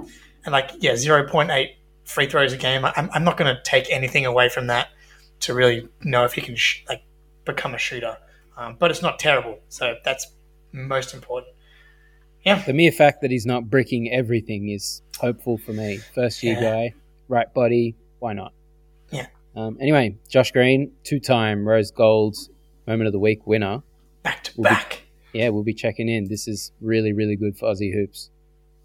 And 0.44 0.52
like, 0.52 0.70
yeah, 0.78 0.92
0.8 0.92 1.68
free 2.04 2.26
throws 2.26 2.52
a 2.52 2.56
game. 2.56 2.84
I'm, 2.84 3.10
I'm 3.12 3.24
not 3.24 3.36
going 3.36 3.54
to 3.54 3.60
take 3.62 3.90
anything 3.90 4.24
away 4.26 4.48
from 4.48 4.68
that 4.68 4.88
to 5.40 5.54
really 5.54 5.88
know 6.02 6.24
if 6.24 6.32
he 6.34 6.40
can 6.40 6.54
sh- 6.56 6.84
like 6.88 7.02
become 7.44 7.74
a 7.74 7.78
shooter. 7.78 8.16
Um, 8.56 8.76
but 8.78 8.90
it's 8.90 9.02
not 9.02 9.18
terrible. 9.18 9.58
So 9.68 9.96
that's 10.04 10.26
most 10.72 11.12
important. 11.14 11.52
Yeah. 12.44 12.62
The 12.64 12.72
mere 12.72 12.92
fact 12.92 13.22
that 13.22 13.30
he's 13.32 13.44
not 13.44 13.68
bricking 13.68 14.10
everything 14.12 14.68
is 14.68 15.02
hopeful 15.18 15.58
for 15.58 15.72
me. 15.72 15.98
First 16.14 16.42
year 16.42 16.54
Yeah. 16.54 16.60
guy, 16.60 16.94
right 17.28 17.52
body, 17.52 17.96
why 18.20 18.32
not? 18.34 18.52
Um, 19.56 19.78
anyway, 19.80 20.16
Josh 20.28 20.52
Green, 20.52 20.92
two 21.02 21.18
time 21.18 21.66
Rose 21.66 21.90
Gold 21.90 22.36
Moment 22.86 23.06
of 23.06 23.12
the 23.12 23.18
Week 23.18 23.46
winner. 23.46 23.82
Back 24.22 24.44
to 24.44 24.52
We'll 24.56 24.64
be- 24.70 24.74
back. 24.74 25.02
Yeah, 25.32 25.48
we'll 25.50 25.64
be 25.64 25.74
checking 25.74 26.08
in. 26.08 26.28
This 26.28 26.46
is 26.48 26.72
really, 26.80 27.12
really 27.12 27.36
good 27.36 27.58
for 27.58 27.72
Aussie 27.72 27.92
Hoops. 27.92 28.30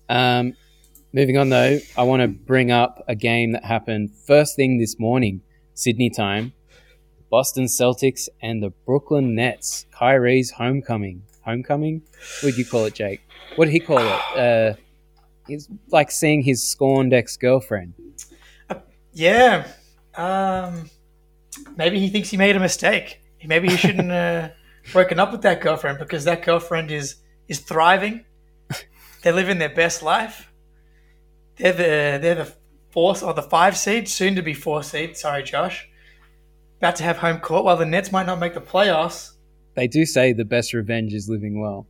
Um, 0.09 0.53
moving 1.13 1.37
on, 1.37 1.49
though, 1.49 1.79
I 1.97 2.03
want 2.03 2.21
to 2.21 2.27
bring 2.27 2.71
up 2.71 3.03
a 3.07 3.15
game 3.15 3.53
that 3.53 3.63
happened 3.63 4.11
first 4.27 4.55
thing 4.57 4.77
this 4.77 4.99
morning, 4.99 5.41
Sydney 5.75 6.09
time. 6.09 6.51
Boston 7.29 7.65
Celtics 7.65 8.27
and 8.41 8.61
the 8.61 8.71
Brooklyn 8.85 9.35
Nets. 9.35 9.85
Kyrie's 9.91 10.51
homecoming. 10.51 11.23
Homecoming? 11.45 12.01
What 12.41 12.43
would 12.43 12.57
you 12.57 12.65
call 12.65 12.83
it, 12.85 12.93
Jake? 12.95 13.21
What 13.55 13.65
did 13.65 13.71
he 13.71 13.79
call 13.79 13.99
it? 13.99 14.21
Uh, 14.37 14.73
it's 15.47 15.67
like 15.89 16.11
seeing 16.11 16.41
his 16.43 16.65
scorned 16.65 17.13
ex 17.13 17.35
girlfriend. 17.35 17.93
Yeah. 19.13 19.67
Um, 20.15 20.89
maybe 21.77 21.99
he 21.99 22.09
thinks 22.09 22.29
he 22.29 22.37
made 22.37 22.55
a 22.55 22.59
mistake. 22.59 23.21
Maybe 23.45 23.69
he 23.69 23.77
shouldn't 23.77 24.11
uh, 24.25 24.49
broken 24.91 25.19
up 25.19 25.31
with 25.31 25.41
that 25.43 25.61
girlfriend 25.61 25.99
because 25.99 26.25
that 26.25 26.43
girlfriend 26.43 26.91
is 26.91 27.15
is 27.47 27.59
thriving. 27.59 28.25
They're 29.23 29.33
living 29.33 29.59
their 29.59 29.73
best 29.73 30.01
life. 30.01 30.51
They're 31.57 31.73
the 31.73 32.19
they're 32.21 32.35
the 32.35 32.53
fourth 32.89 33.23
or 33.23 33.33
the 33.33 33.41
five 33.43 33.77
seed, 33.77 34.07
soon 34.09 34.35
to 34.35 34.41
be 34.41 34.53
four 34.53 34.83
seed. 34.83 35.15
Sorry, 35.17 35.43
Josh. 35.43 35.87
About 36.79 36.95
to 36.97 37.03
have 37.03 37.17
home 37.17 37.39
court. 37.39 37.63
While 37.63 37.77
the 37.77 37.85
Nets 37.85 38.11
might 38.11 38.25
not 38.25 38.39
make 38.39 38.53
the 38.55 38.61
playoffs, 38.61 39.31
They 39.75 39.87
do 39.87 40.05
say 40.05 40.33
the 40.33 40.45
best 40.45 40.73
revenge 40.73 41.13
is 41.13 41.29
living 41.29 41.59
well. 41.61 41.87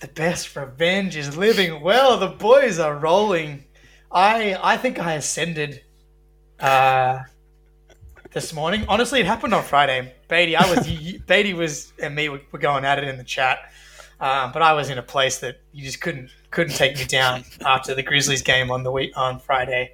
the 0.00 0.08
best 0.08 0.56
revenge 0.56 1.16
is 1.16 1.36
living 1.36 1.80
well. 1.82 2.18
The 2.18 2.28
boys 2.28 2.78
are 2.78 2.96
rolling. 2.98 3.64
I 4.10 4.56
I 4.62 4.76
think 4.78 4.98
I 4.98 5.14
ascended 5.14 5.82
uh, 6.58 7.20
this 8.32 8.52
morning. 8.52 8.84
Honestly, 8.88 9.20
it 9.20 9.26
happened 9.26 9.54
on 9.54 9.62
Friday. 9.62 10.14
Beatty, 10.28 10.56
I 10.56 10.74
was 10.74 10.86
Beatty 11.26 11.54
was 11.54 11.92
and 12.02 12.14
me 12.14 12.28
were 12.28 12.40
going 12.58 12.84
at 12.84 12.98
it 12.98 13.04
in 13.04 13.18
the 13.18 13.24
chat, 13.24 13.70
um, 14.20 14.52
but 14.52 14.62
I 14.62 14.72
was 14.72 14.90
in 14.90 14.98
a 14.98 15.02
place 15.02 15.38
that 15.38 15.60
you 15.72 15.84
just 15.84 16.00
couldn't 16.00 16.30
couldn't 16.50 16.74
take 16.74 16.96
me 16.96 17.04
down 17.04 17.44
after 17.64 17.94
the 17.94 18.02
Grizzlies 18.02 18.42
game 18.42 18.70
on 18.70 18.82
the 18.82 18.90
week 18.90 19.12
on 19.16 19.38
Friday. 19.38 19.92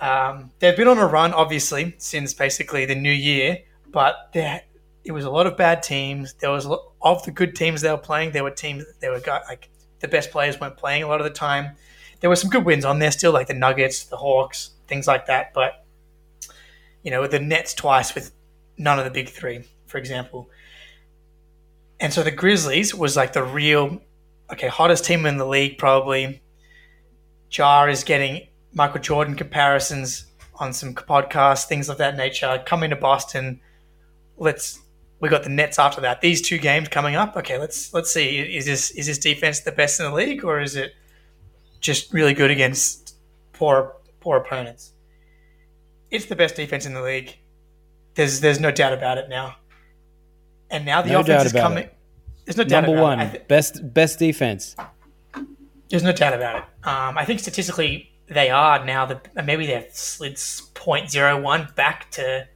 Um, 0.00 0.50
they've 0.60 0.76
been 0.76 0.88
on 0.88 0.98
a 0.98 1.06
run, 1.06 1.34
obviously, 1.34 1.94
since 1.98 2.32
basically 2.32 2.86
the 2.86 2.94
new 2.94 3.12
year, 3.12 3.58
but 3.90 4.30
they're 4.32 4.62
it 5.04 5.12
was 5.12 5.24
a 5.24 5.30
lot 5.30 5.46
of 5.46 5.56
bad 5.56 5.82
teams. 5.82 6.34
There 6.34 6.50
was 6.50 6.66
lot, 6.66 6.82
of 7.02 7.24
the 7.24 7.30
good 7.30 7.56
teams 7.56 7.80
they 7.80 7.90
were 7.90 7.96
playing. 7.96 8.32
There 8.32 8.44
were 8.44 8.50
teams 8.50 8.84
they 9.00 9.08
were 9.08 9.20
got 9.20 9.42
like 9.48 9.70
the 10.00 10.08
best 10.08 10.30
players 10.30 10.60
weren't 10.60 10.76
playing 10.76 11.02
a 11.02 11.08
lot 11.08 11.20
of 11.20 11.24
the 11.24 11.30
time. 11.30 11.76
There 12.20 12.28
were 12.28 12.36
some 12.36 12.50
good 12.50 12.64
wins 12.64 12.84
on 12.84 12.98
there 12.98 13.10
still, 13.10 13.32
like 13.32 13.46
the 13.46 13.54
Nuggets, 13.54 14.04
the 14.04 14.16
Hawks, 14.16 14.72
things 14.88 15.06
like 15.06 15.26
that. 15.26 15.54
But 15.54 15.79
you 17.02 17.10
know, 17.10 17.26
the 17.26 17.40
Nets 17.40 17.74
twice 17.74 18.14
with 18.14 18.32
none 18.76 18.98
of 18.98 19.04
the 19.04 19.10
big 19.10 19.28
three, 19.28 19.64
for 19.86 19.98
example. 19.98 20.50
And 21.98 22.12
so 22.12 22.22
the 22.22 22.30
Grizzlies 22.30 22.94
was 22.94 23.16
like 23.16 23.32
the 23.32 23.42
real, 23.42 24.00
okay, 24.50 24.68
hottest 24.68 25.04
team 25.04 25.26
in 25.26 25.36
the 25.36 25.46
league 25.46 25.78
probably. 25.78 26.42
Ja 27.50 27.84
is 27.86 28.04
getting 28.04 28.46
Michael 28.72 29.00
Jordan 29.00 29.34
comparisons 29.34 30.26
on 30.56 30.72
some 30.72 30.94
podcasts, 30.94 31.64
things 31.64 31.88
of 31.88 31.98
that 31.98 32.16
nature. 32.16 32.62
Coming 32.66 32.90
to 32.90 32.96
Boston, 32.96 33.60
let's 34.36 34.80
we 35.20 35.28
got 35.28 35.42
the 35.42 35.50
Nets 35.50 35.78
after 35.78 36.00
that. 36.00 36.20
These 36.22 36.42
two 36.42 36.58
games 36.58 36.88
coming 36.88 37.14
up. 37.14 37.36
Okay, 37.36 37.58
let's 37.58 37.92
let's 37.92 38.10
see. 38.10 38.38
Is 38.38 38.66
this 38.66 38.90
is 38.92 39.06
this 39.06 39.18
defense 39.18 39.60
the 39.60 39.72
best 39.72 40.00
in 40.00 40.06
the 40.06 40.14
league, 40.14 40.44
or 40.44 40.60
is 40.60 40.76
it 40.76 40.94
just 41.80 42.12
really 42.12 42.34
good 42.34 42.50
against 42.50 43.16
poor 43.52 43.96
poor 44.20 44.38
opponents? 44.38 44.92
It's 46.10 46.26
the 46.26 46.36
best 46.36 46.56
defense 46.56 46.86
in 46.86 46.94
the 46.94 47.02
league. 47.02 47.36
There's 48.14 48.40
there's 48.40 48.60
no 48.60 48.70
doubt 48.70 48.92
about 48.92 49.18
it 49.18 49.28
now. 49.28 49.56
And 50.70 50.84
now 50.84 51.02
the 51.02 51.10
No 51.10 51.20
offense 51.20 51.46
is 51.46 51.52
coming. 51.52 51.84
it. 51.84 51.94
There's 52.44 52.56
no 52.56 52.64
doubt 52.64 52.82
Number 52.84 52.96
about 52.96 53.02
one, 53.02 53.20
it. 53.20 53.24
I 53.24 53.28
thi- 53.28 53.38
best 53.48 53.94
best 53.94 54.18
defense. 54.18 54.76
There's 55.88 56.02
no 56.04 56.12
doubt 56.12 56.34
about 56.34 56.56
it. 56.58 56.64
Um, 56.88 57.18
I 57.18 57.24
think 57.24 57.40
statistically 57.40 58.12
they 58.28 58.50
are 58.50 58.84
now. 58.84 59.06
The 59.06 59.20
maybe 59.44 59.66
they've 59.66 59.88
slid 59.92 60.34
0.01 60.34 61.74
back 61.74 62.10
to 62.12 62.46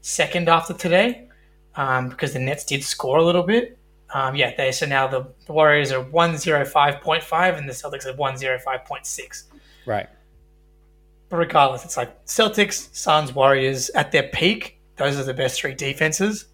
second 0.00 0.48
after 0.48 0.72
today 0.74 1.28
um, 1.76 2.08
because 2.08 2.32
the 2.32 2.38
Nets 2.38 2.64
did 2.64 2.82
score 2.82 3.18
a 3.18 3.24
little 3.24 3.42
bit. 3.42 3.78
Um, 4.12 4.34
yeah, 4.34 4.54
they 4.56 4.72
so 4.72 4.86
now 4.86 5.06
the, 5.06 5.26
the 5.46 5.52
Warriors 5.52 5.92
are 5.92 6.02
105.5 6.04 7.58
and 7.58 7.68
the 7.68 7.72
Celtics 7.72 8.06
are 8.06 8.14
105.6. 8.14 9.42
Right. 9.86 10.08
But 11.30 11.38
regardless, 11.38 11.84
it's 11.84 11.96
like 11.96 12.26
Celtics, 12.26 12.94
Suns, 12.94 13.34
Warriors 13.34 13.88
at 13.90 14.12
their 14.12 14.24
peak. 14.24 14.78
Those 14.96 15.18
are 15.18 15.24
the 15.24 15.32
best 15.32 15.60
three 15.60 15.74
defenses. 15.74 16.46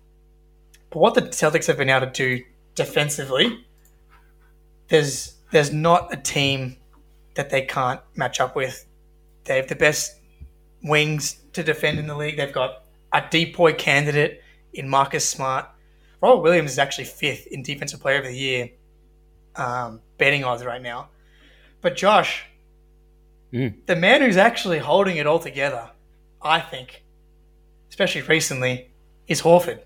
But 0.90 1.00
what 1.00 1.14
the 1.14 1.22
Celtics 1.22 1.66
have 1.66 1.78
been 1.78 1.90
able 1.90 2.06
to 2.06 2.12
do 2.12 2.44
defensively, 2.74 3.64
there's 4.88 5.34
there's 5.50 5.72
not 5.72 6.12
a 6.12 6.16
team 6.16 6.76
that 7.34 7.50
they 7.50 7.62
can't 7.62 8.00
match 8.14 8.38
up 8.38 8.54
with. 8.54 8.86
They 9.44 9.56
have 9.56 9.68
the 9.68 9.74
best 9.74 10.20
wings 10.82 11.38
to 11.54 11.62
defend 11.62 11.98
in 11.98 12.06
the 12.06 12.16
league. 12.16 12.36
They've 12.36 12.52
got 12.52 12.84
a 13.12 13.20
DPOY 13.20 13.78
candidate 13.78 14.42
in 14.74 14.88
Marcus 14.88 15.28
Smart. 15.28 15.66
Robert 16.20 16.42
Williams 16.42 16.72
is 16.72 16.78
actually 16.78 17.04
fifth 17.04 17.46
in 17.48 17.62
Defensive 17.62 18.00
Player 18.00 18.18
of 18.18 18.24
the 18.24 18.34
Year 18.34 18.70
um, 19.56 20.00
betting 20.18 20.44
odds 20.44 20.64
right 20.64 20.82
now. 20.82 21.08
But 21.80 21.96
Josh, 21.96 22.44
Mm. 23.56 23.86
the 23.86 23.96
man 23.96 24.20
who's 24.20 24.36
actually 24.36 24.78
holding 24.78 25.16
it 25.16 25.26
all 25.26 25.38
together, 25.38 25.90
I 26.42 26.60
think, 26.60 27.02
especially 27.88 28.20
recently, 28.22 28.90
is 29.28 29.40
Horford. 29.42 29.80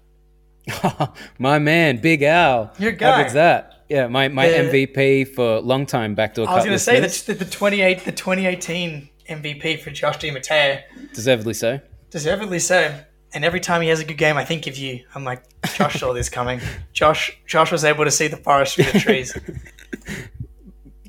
my 1.39 1.59
man, 1.59 1.99
Big 1.99 2.23
Al. 2.23 2.73
Your 2.79 2.93
How 2.93 2.97
guy. 2.99 3.23
good's 3.23 3.35
that? 3.35 3.85
Yeah, 3.89 4.09
my, 4.09 4.29
my 4.29 4.49
The- 4.49 4.57
MVP 4.71 5.35
for 5.35 5.61
long 5.61 5.87
time 5.87 6.15
backdoor 6.15 6.49
I 6.49 6.57
was 6.57 6.65
going 6.65 6.75
to 6.77 6.79
say 6.79 7.01
that 7.01 7.11
the, 7.27 7.35
the 7.35 7.45
28 7.45 8.01
the 8.05 8.13
2018 8.13 9.09
MVP 9.29 9.81
for 9.81 9.91
Josh 9.91 10.19
DiMatteo, 10.19 10.81
Deservedly 11.15 11.55
so. 11.55 11.81
deservedly 12.11 12.59
so. 12.59 12.93
And 13.33 13.45
every 13.45 13.61
time 13.61 13.81
he 13.83 13.89
has 13.89 14.01
a 14.01 14.05
good 14.05 14.19
game, 14.19 14.37
I 14.37 14.45
think 14.45 14.67
of 14.67 14.77
you. 14.77 15.05
I'm 15.15 15.23
like, 15.23 15.45
Josh 15.75 16.01
saw 16.01 16.13
this 16.13 16.29
coming. 16.29 16.61
Josh 16.93 17.39
Josh 17.47 17.71
was 17.71 17.85
able 17.85 18.05
to 18.05 18.11
see 18.11 18.27
the 18.27 18.37
forest 18.37 18.75
through 18.75 18.87
the 18.93 18.99
trees. 18.99 19.37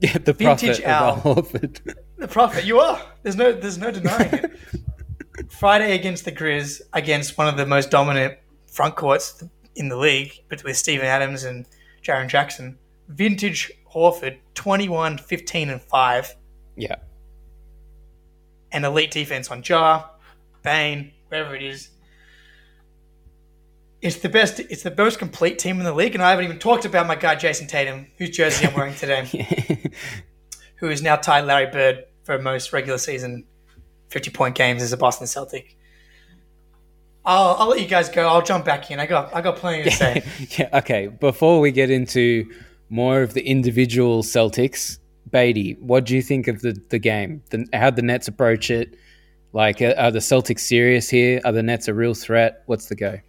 Yeah, 0.02 0.18
the 0.18 0.34
Vintage 0.34 0.82
prophet 0.82 0.84
Al 0.84 1.18
Horford. 1.18 1.96
The 2.22 2.28
prophet, 2.28 2.66
you 2.66 2.80
are. 2.80 3.02
There's 3.24 3.36
no 3.36 3.52
there's 3.52 3.80
no 3.80 3.90
denying 3.90 4.32
it. 4.32 4.52
Friday 5.50 5.96
against 5.96 6.24
the 6.24 6.32
Grizz, 6.32 6.80
against 6.94 7.36
one 7.36 7.48
of 7.48 7.58
the 7.58 7.66
most 7.66 7.90
dominant 7.90 8.38
front 8.68 8.96
courts 8.96 9.44
in 9.76 9.90
the 9.90 9.98
league, 9.98 10.32
but 10.48 10.64
with 10.64 10.78
Steven 10.78 11.08
Adams 11.08 11.46
and 11.46 11.66
Jaren 12.04 12.28
Jackson. 12.28 12.78
Vintage 13.08 13.72
Horford, 13.92 14.38
21, 14.54 15.18
15, 15.18 15.70
and 15.72 15.82
5. 15.82 16.36
yeah. 16.78 16.96
And 18.72 18.86
elite 18.86 19.10
defense 19.10 19.50
on 19.50 19.64
Ja, 19.66 20.06
Bane, 20.62 21.14
wherever 21.30 21.56
it 21.56 21.64
is. 21.64 21.90
It's 24.00 24.18
the 24.18 24.30
best. 24.30 24.60
It's 24.60 24.84
the 24.84 24.94
most 24.96 25.18
complete 25.18 25.58
team 25.58 25.80
in 25.80 25.86
the 25.86 25.94
league, 25.94 26.14
and 26.14 26.24
I 26.24 26.30
haven't 26.30 26.46
even 26.46 26.60
talked 26.60 26.86
about 26.86 27.08
my 27.08 27.16
guy 27.16 27.34
Jayson 27.34 27.68
Tatum, 27.68 28.06
whose 28.20 28.30
jersey 28.30 28.68
I'm 28.68 28.76
wearing 28.76 28.94
today. 28.94 29.90
who 30.76 30.90
is 30.90 31.02
now 31.02 31.16
tied 31.16 31.46
Larry 31.46 31.72
Bird 31.72 32.06
for 32.24 32.38
most 32.40 32.74
regular 32.74 32.98
season 32.98 33.46
50 34.10 34.32
point 34.32 34.56
games 34.56 34.82
as 34.82 34.94
a 34.94 34.98
Boston 34.98 35.28
Celtic. 35.28 35.78
I'll, 37.24 37.56
I'll 37.60 37.68
let 37.68 37.80
you 37.80 37.88
guys 37.88 38.10
go. 38.10 38.28
I'll 38.28 38.42
jump 38.42 38.66
back 38.66 38.90
in. 38.90 39.00
I 39.00 39.06
got 39.06 39.34
I 39.36 39.42
got 39.42 39.58
plenty 39.58 39.84
to 39.84 39.92
say. 39.92 40.24
yeah, 40.58 40.70
okay. 40.80 41.08
Before 41.08 41.60
we 41.60 41.72
get 41.72 41.90
into 41.92 42.52
more 42.90 43.22
of 43.22 43.34
the 43.34 43.46
individual 43.48 44.24
Celtics, 44.24 44.98
Beatty, 45.30 45.78
what 45.80 46.06
do 46.06 46.16
you 46.16 46.22
think 46.22 46.48
of 46.48 46.62
the, 46.62 46.74
the 46.90 47.00
game? 47.00 47.44
The, 47.52 47.68
how 47.74 47.92
the 47.92 48.02
Nets 48.02 48.28
approach 48.28 48.72
it? 48.72 48.96
Like, 49.54 49.82
are, 49.82 49.94
are 49.98 50.12
the 50.12 50.20
Celtics 50.20 50.62
serious 50.62 51.10
here? 51.10 51.42
Are 51.46 51.52
the 51.52 51.64
Nets 51.64 51.88
a 51.88 51.94
real 51.94 52.14
threat? 52.14 52.64
What's 52.66 52.88
the 52.88 52.96
go? 52.96 53.20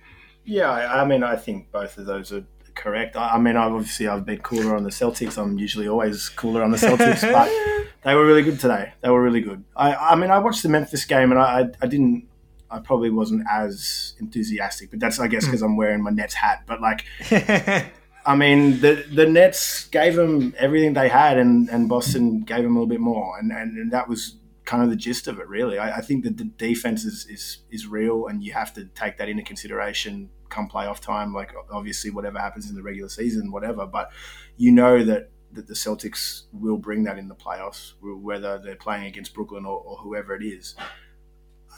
Yeah, 0.45 0.71
I 0.71 1.03
I 1.03 1.05
mean, 1.05 1.23
I 1.23 1.37
think 1.37 1.71
both 1.71 1.99
of 1.99 2.07
those 2.07 2.33
are 2.33 2.45
correct. 2.75 3.17
I 3.17 3.35
I 3.35 3.39
mean, 3.39 3.57
I've 3.57 3.73
obviously 3.73 4.09
I've 4.09 4.25
been 4.25 4.39
cooler 4.39 4.77
on 4.77 4.83
the 4.83 4.91
Celtics. 4.91 5.39
I'm 5.39 5.59
usually 5.59 5.89
always 5.89 6.29
cooler 6.29 6.63
on 6.63 6.71
the 6.71 6.77
Celtics, 6.77 7.21
but 7.21 7.51
they 8.05 8.15
were 8.15 8.27
really 8.27 8.43
good 8.43 8.61
today. 8.61 8.93
They 9.01 9.11
were 9.11 9.23
really 9.23 9.41
good. 9.41 9.65
I, 9.77 9.95
I 9.95 10.17
mean, 10.17 10.31
I 10.31 10.39
watched 10.39 10.63
the 10.63 10.69
Memphis 10.69 11.05
game 11.05 11.31
and 11.31 11.41
I, 11.41 11.69
I, 11.81 11.87
didn't. 11.87 12.29
I 12.71 12.79
probably 12.79 13.11
wasn't 13.11 13.47
as 13.51 14.15
enthusiastic, 14.19 14.91
but 14.91 15.01
that's 15.01 15.21
I 15.21 15.29
guess 15.29 15.45
hmm. 15.45 15.51
because 15.51 15.63
I'm 15.63 15.77
wearing 15.77 16.03
my 16.03 16.11
Nets 16.11 16.35
hat. 16.35 16.65
But 16.67 16.81
like, 16.81 17.05
I 18.27 18.37
mean, 18.37 18.81
the 18.81 19.05
the 19.13 19.27
Nets 19.27 19.87
gave 19.89 20.17
them 20.17 20.55
everything 20.59 20.95
they 20.95 21.09
had, 21.09 21.39
and, 21.39 21.69
and 21.69 21.89
Boston 21.89 22.43
gave 22.43 22.63
them 22.63 22.77
a 22.77 22.81
little 22.81 22.87
bit 22.87 23.01
more, 23.01 23.39
and, 23.39 23.53
and, 23.53 23.77
and 23.77 23.93
that 23.93 24.09
was 24.09 24.37
kind 24.65 24.83
of 24.83 24.91
the 24.91 24.97
gist 24.97 25.27
of 25.27 25.39
it, 25.39 25.49
really. 25.49 25.79
I, 25.79 25.97
I 25.97 26.01
think 26.01 26.25
that 26.25 26.39
the 26.39 26.45
defense 26.45 27.05
is, 27.05 27.27
is 27.29 27.59
is 27.71 27.87
real, 27.87 28.27
and 28.27 28.43
you 28.43 28.53
have 28.53 28.73
to 28.75 28.85
take 28.87 29.19
that 29.19 29.29
into 29.29 29.43
consideration 29.43 30.31
come 30.53 30.69
playoff 30.69 31.01
time. 31.01 31.35
Like 31.35 31.53
obviously, 31.71 32.11
whatever 32.11 32.39
happens 32.39 32.69
in 32.71 32.77
the 32.77 32.83
regular 32.83 33.09
season, 33.09 33.51
whatever, 33.51 33.87
but 33.87 34.11
you 34.57 34.71
know 34.71 35.03
that. 35.05 35.31
That 35.55 35.67
the 35.67 35.75
Celtics 35.75 36.45
will 36.55 36.79
bring 36.79 37.05
that 37.05 37.19
in 37.19 37.29
the 37.29 37.35
playoffs, 37.35 37.93
whether 38.01 38.59
they're 38.59 38.75
playing 38.75 39.05
against 39.05 39.35
Brooklyn 39.35 39.67
or, 39.67 39.79
or 39.81 39.99
whoever 39.99 40.35
it 40.35 40.43
is. 40.43 40.75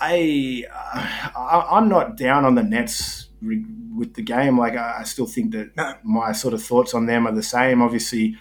I, 0.00 0.62
uh, 0.72 1.30
I 1.36 1.66
I'm 1.72 1.88
not 1.88 2.16
down 2.16 2.44
on 2.44 2.54
the 2.54 2.62
Nets 2.62 3.30
with 3.42 4.14
the 4.14 4.22
game. 4.22 4.56
Like 4.56 4.76
I, 4.76 4.98
I 5.00 5.02
still 5.02 5.26
think 5.26 5.50
that 5.54 6.04
my 6.04 6.30
sort 6.30 6.54
of 6.54 6.62
thoughts 6.62 6.94
on 6.94 7.06
them 7.06 7.26
are 7.26 7.34
the 7.34 7.42
same. 7.42 7.82
Obviously, 7.82 8.36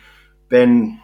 Ben, 0.49 1.01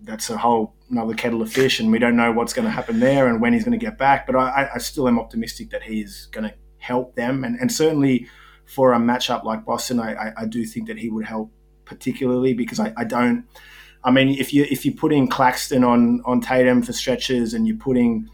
that's 0.00 0.30
a 0.30 0.38
whole 0.38 0.74
another 0.90 1.12
kettle 1.12 1.42
of 1.42 1.52
fish, 1.52 1.78
and 1.78 1.92
we 1.92 1.98
don't 1.98 2.16
know 2.16 2.32
what's 2.32 2.54
going 2.54 2.64
to 2.64 2.72
happen 2.72 2.98
there 2.98 3.28
and 3.28 3.42
when 3.42 3.52
he's 3.52 3.64
going 3.64 3.78
to 3.78 3.86
get 3.86 3.98
back. 3.98 4.26
But 4.26 4.36
I, 4.36 4.70
I 4.74 4.78
still 4.78 5.06
am 5.06 5.18
optimistic 5.18 5.68
that 5.68 5.82
he's 5.82 6.28
going 6.32 6.48
to 6.48 6.54
help 6.78 7.14
them, 7.14 7.44
and, 7.44 7.60
and 7.60 7.70
certainly 7.70 8.26
for 8.66 8.92
a 8.92 8.98
matchup 8.98 9.44
like 9.44 9.64
Boston, 9.64 10.00
I, 10.00 10.32
I, 10.36 10.44
do 10.44 10.64
think 10.66 10.88
that 10.88 10.98
he 10.98 11.08
would 11.08 11.24
help 11.24 11.50
particularly 11.84 12.52
because 12.52 12.80
I, 12.80 12.92
I 12.96 13.04
don't. 13.04 13.44
I 14.04 14.10
mean, 14.10 14.28
if 14.28 14.52
you 14.52 14.66
if 14.70 14.84
you're 14.84 14.94
putting 14.94 15.28
Claxton 15.28 15.82
on 15.84 16.20
on 16.24 16.40
Tatum 16.40 16.82
for 16.82 16.92
stretches 16.92 17.54
and 17.54 17.66
you're 17.66 17.76
putting 17.76 18.28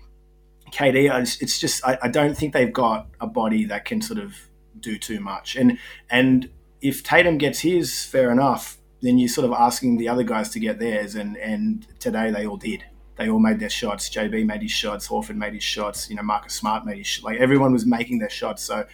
KD, 0.73 1.11
I 1.11 1.21
it's 1.21 1.61
just 1.61 1.87
I, 1.87 1.99
I 2.03 2.09
don't 2.09 2.37
think 2.37 2.53
they've 2.55 2.73
got 2.73 3.09
a 3.21 3.27
body 3.27 3.65
that 3.67 3.85
can 3.85 4.01
sort 4.03 4.19
of 4.19 4.35
do 4.81 4.99
too 4.99 5.21
much. 5.21 5.55
And 5.55 5.79
and 6.11 6.49
if 6.81 7.03
Tatum 7.03 7.39
gets 7.39 7.61
his, 7.61 8.05
fair 8.05 8.31
enough. 8.31 8.79
Then 9.01 9.19
you're 9.19 9.29
sort 9.29 9.47
of 9.47 9.53
asking 9.53 9.97
the 9.97 10.09
other 10.09 10.23
guys 10.23 10.51
to 10.51 10.61
get 10.61 10.79
theirs, 10.79 11.17
and 11.17 11.37
and 11.39 11.85
today 11.99 12.31
they 12.31 12.47
all 12.47 12.57
did. 12.57 12.85
They 13.17 13.29
all 13.29 13.41
made 13.41 13.59
their 13.59 13.69
shots. 13.69 14.09
JB 14.09 14.47
made 14.47 14.63
his 14.63 14.71
shots. 14.71 15.09
Horford 15.09 15.35
made 15.35 15.55
his 15.55 15.65
shots. 15.65 16.09
You 16.09 16.15
know, 16.17 16.23
Marcus 16.23 16.55
Smart 16.55 16.87
made 16.87 16.99
his 16.99 17.07
sh- 17.09 17.23
like 17.23 17.39
everyone 17.39 17.73
was 17.73 17.85
making 17.85 18.21
their 18.21 18.31
shots. 18.31 18.63
So 18.63 18.87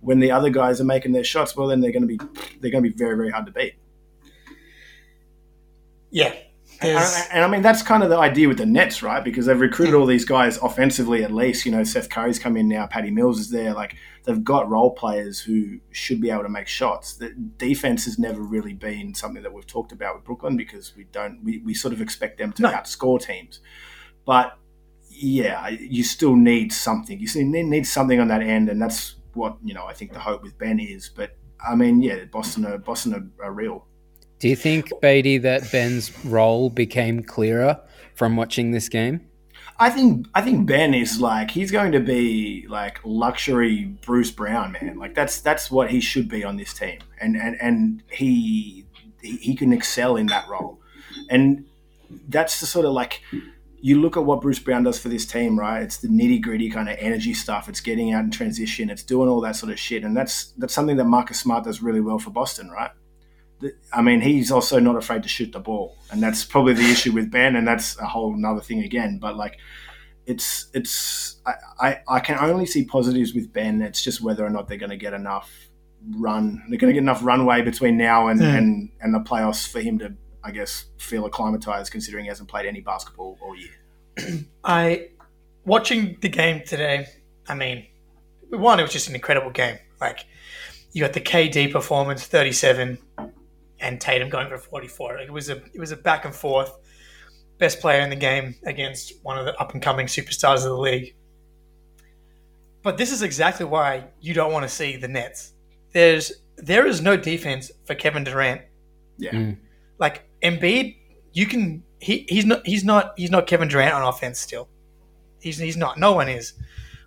when 0.00 0.20
the 0.20 0.30
other 0.30 0.50
guys 0.50 0.80
are 0.80 0.84
making 0.84 1.12
their 1.12 1.24
shots, 1.24 1.56
well, 1.56 1.66
then 1.68 1.80
they're 1.80 1.92
going 1.92 2.06
to 2.06 2.08
be 2.08 2.18
they're 2.60 2.70
going 2.70 2.82
to 2.84 2.90
be 2.90 2.96
very 2.96 3.16
very 3.16 3.30
hard 3.30 3.46
to 3.46 3.52
beat. 3.52 3.74
yeah. 6.10 6.34
And, 6.80 6.90
There's- 6.96 7.28
and 7.32 7.42
I 7.44 7.48
mean, 7.48 7.60
that's 7.62 7.82
kind 7.82 8.04
of 8.04 8.08
the 8.08 8.18
idea 8.18 8.46
with 8.46 8.58
the 8.58 8.66
Nets, 8.66 9.02
right? 9.02 9.24
Because 9.24 9.46
they've 9.46 9.60
recruited 9.60 9.96
all 9.96 10.06
these 10.06 10.24
guys 10.24 10.58
offensively, 10.58 11.24
at 11.24 11.32
least. 11.32 11.66
You 11.66 11.72
know, 11.72 11.82
Seth 11.82 12.08
Curry's 12.08 12.38
come 12.38 12.56
in 12.56 12.68
now, 12.68 12.86
Patty 12.86 13.10
Mills 13.10 13.40
is 13.40 13.50
there. 13.50 13.74
Like, 13.74 13.96
they've 14.22 14.44
got 14.44 14.70
role 14.70 14.92
players 14.92 15.40
who 15.40 15.80
should 15.90 16.20
be 16.20 16.30
able 16.30 16.44
to 16.44 16.48
make 16.48 16.68
shots. 16.68 17.14
The 17.16 17.30
defense 17.56 18.04
has 18.04 18.16
never 18.16 18.40
really 18.40 18.74
been 18.74 19.12
something 19.12 19.42
that 19.42 19.52
we've 19.52 19.66
talked 19.66 19.90
about 19.90 20.14
with 20.14 20.24
Brooklyn 20.24 20.56
because 20.56 20.94
we 20.96 21.02
don't, 21.10 21.42
we, 21.42 21.58
we 21.58 21.74
sort 21.74 21.92
of 21.92 22.00
expect 22.00 22.38
them 22.38 22.52
to 22.52 22.62
No. 22.62 22.70
outscore 22.70 23.20
teams. 23.20 23.58
But 24.24 24.56
yeah, 25.10 25.66
you 25.70 26.04
still 26.04 26.36
need 26.36 26.72
something. 26.72 27.18
You 27.18 27.26
still 27.26 27.42
need 27.44 27.88
something 27.88 28.20
on 28.20 28.28
that 28.28 28.42
end, 28.42 28.68
and 28.68 28.80
that's 28.80 29.16
what, 29.38 29.56
you 29.64 29.74
know, 29.74 29.86
I 29.86 29.94
think 29.94 30.12
the 30.12 30.18
hope 30.18 30.42
with 30.42 30.58
Ben 30.58 30.78
is. 30.78 31.08
But 31.08 31.36
I 31.66 31.74
mean, 31.74 32.02
yeah, 32.02 32.24
Boston 32.24 32.66
are 32.66 32.78
Boston 32.78 33.14
are, 33.14 33.46
are 33.46 33.52
real. 33.52 33.86
Do 34.38 34.48
you 34.48 34.56
think, 34.56 34.92
Beatty, 35.00 35.38
that 35.38 35.70
Ben's 35.72 36.24
role 36.24 36.70
became 36.70 37.24
clearer 37.24 37.80
from 38.14 38.36
watching 38.36 38.70
this 38.70 38.88
game? 38.88 39.28
I 39.80 39.90
think 39.90 40.26
I 40.34 40.42
think 40.42 40.66
Ben 40.66 40.92
is 40.92 41.20
like 41.20 41.50
he's 41.50 41.70
going 41.70 41.92
to 41.92 42.00
be 42.00 42.66
like 42.68 43.00
luxury 43.04 43.84
Bruce 44.04 44.30
Brown 44.30 44.72
man. 44.72 44.98
Like 44.98 45.14
that's 45.14 45.40
that's 45.40 45.70
what 45.70 45.90
he 45.90 46.00
should 46.00 46.28
be 46.28 46.42
on 46.42 46.56
this 46.56 46.74
team, 46.74 46.98
and 47.20 47.36
and 47.36 47.56
and 47.60 48.02
he 48.10 48.86
he 49.22 49.54
can 49.54 49.72
excel 49.72 50.16
in 50.16 50.26
that 50.26 50.48
role, 50.48 50.80
and 51.30 51.64
that's 52.28 52.58
the 52.60 52.66
sort 52.66 52.86
of 52.86 52.92
like 52.92 53.22
you 53.80 54.00
look 54.00 54.16
at 54.16 54.24
what 54.24 54.40
Bruce 54.40 54.58
Brown 54.58 54.82
does 54.82 54.98
for 54.98 55.08
this 55.08 55.24
team, 55.24 55.58
right? 55.58 55.82
It's 55.82 55.98
the 55.98 56.08
nitty 56.08 56.42
gritty 56.42 56.70
kind 56.70 56.88
of 56.88 56.96
energy 56.98 57.34
stuff. 57.34 57.68
It's 57.68 57.80
getting 57.80 58.12
out 58.12 58.24
in 58.24 58.30
transition. 58.30 58.90
It's 58.90 59.02
doing 59.02 59.28
all 59.28 59.40
that 59.42 59.56
sort 59.56 59.72
of 59.72 59.78
shit, 59.78 60.04
and 60.04 60.16
that's 60.16 60.52
that's 60.58 60.74
something 60.74 60.96
that 60.96 61.04
Marcus 61.04 61.40
Smart 61.40 61.64
does 61.64 61.80
really 61.82 62.00
well 62.00 62.18
for 62.18 62.30
Boston, 62.30 62.70
right? 62.70 62.90
I 63.92 64.02
mean, 64.02 64.20
he's 64.20 64.52
also 64.52 64.78
not 64.78 64.96
afraid 64.96 65.22
to 65.24 65.28
shoot 65.28 65.52
the 65.52 65.60
ball, 65.60 65.96
and 66.10 66.22
that's 66.22 66.44
probably 66.44 66.74
the 66.74 66.90
issue 66.90 67.12
with 67.12 67.30
Ben, 67.30 67.56
and 67.56 67.66
that's 67.66 67.98
a 67.98 68.06
whole 68.06 68.34
another 68.34 68.60
thing 68.60 68.82
again. 68.82 69.18
But 69.18 69.36
like, 69.36 69.58
it's 70.26 70.68
it's 70.74 71.40
I, 71.46 71.54
I, 71.80 72.00
I 72.08 72.20
can 72.20 72.38
only 72.38 72.66
see 72.66 72.84
positives 72.84 73.34
with 73.34 73.52
Ben. 73.52 73.82
It's 73.82 74.02
just 74.02 74.20
whether 74.20 74.44
or 74.44 74.50
not 74.50 74.68
they're 74.68 74.78
going 74.78 74.90
to 74.90 74.96
get 74.96 75.12
enough 75.12 75.52
run. 76.16 76.62
They're 76.68 76.78
going 76.78 76.90
to 76.90 76.94
get 76.94 77.02
enough 77.02 77.24
runway 77.24 77.62
between 77.62 77.96
now 77.96 78.28
and, 78.28 78.40
mm. 78.40 78.58
and 78.58 78.90
and 79.00 79.14
the 79.14 79.20
playoffs 79.20 79.70
for 79.70 79.80
him 79.80 79.98
to, 79.98 80.14
I 80.44 80.50
guess, 80.50 80.86
feel 80.98 81.26
acclimatized, 81.26 81.92
considering 81.92 82.24
he 82.24 82.28
hasn't 82.28 82.48
played 82.48 82.66
any 82.66 82.80
basketball 82.80 83.38
all 83.40 83.56
year. 83.56 84.44
I 84.64 85.08
watching 85.64 86.16
the 86.20 86.28
game 86.28 86.62
today. 86.66 87.06
I 87.48 87.54
mean, 87.54 87.86
one, 88.50 88.78
it 88.78 88.82
was 88.82 88.92
just 88.92 89.08
an 89.08 89.14
incredible 89.14 89.50
game. 89.50 89.78
Like 90.00 90.26
you 90.92 91.02
got 91.02 91.12
the 91.12 91.20
KD 91.20 91.72
performance, 91.72 92.26
thirty-seven 92.26 92.98
and 93.80 94.00
Tatum 94.00 94.28
going 94.28 94.48
for 94.48 94.58
44. 94.58 95.18
It 95.18 95.32
was 95.32 95.50
a 95.50 95.56
it 95.56 95.78
was 95.78 95.92
a 95.92 95.96
back 95.96 96.24
and 96.24 96.34
forth. 96.34 96.78
Best 97.58 97.80
player 97.80 98.00
in 98.00 98.10
the 98.10 98.16
game 98.16 98.54
against 98.64 99.14
one 99.22 99.38
of 99.38 99.44
the 99.44 99.56
up 99.60 99.72
and 99.72 99.82
coming 99.82 100.06
superstars 100.06 100.58
of 100.58 100.70
the 100.70 100.78
league. 100.78 101.14
But 102.82 102.96
this 102.96 103.10
is 103.12 103.22
exactly 103.22 103.66
why 103.66 104.04
you 104.20 104.34
don't 104.34 104.52
want 104.52 104.62
to 104.62 104.68
see 104.68 104.96
the 104.96 105.08
Nets. 105.08 105.54
There's 105.92 106.32
there 106.56 106.86
is 106.86 107.00
no 107.00 107.16
defense 107.16 107.70
for 107.84 107.94
Kevin 107.94 108.24
Durant. 108.24 108.62
Yeah. 109.16 109.32
Mm. 109.32 109.56
Like 109.98 110.27
Embiid, 110.42 110.96
you 111.32 111.46
can 111.46 111.82
he, 112.00 112.26
he's 112.28 112.44
not 112.44 112.66
he's 112.66 112.84
not 112.84 113.14
he's 113.16 113.30
not 113.30 113.46
Kevin 113.46 113.68
Durant 113.68 113.94
on 113.94 114.02
offense 114.02 114.38
still. 114.38 114.68
He's 115.40 115.58
he's 115.58 115.76
not. 115.76 115.98
No 115.98 116.12
one 116.12 116.28
is 116.28 116.54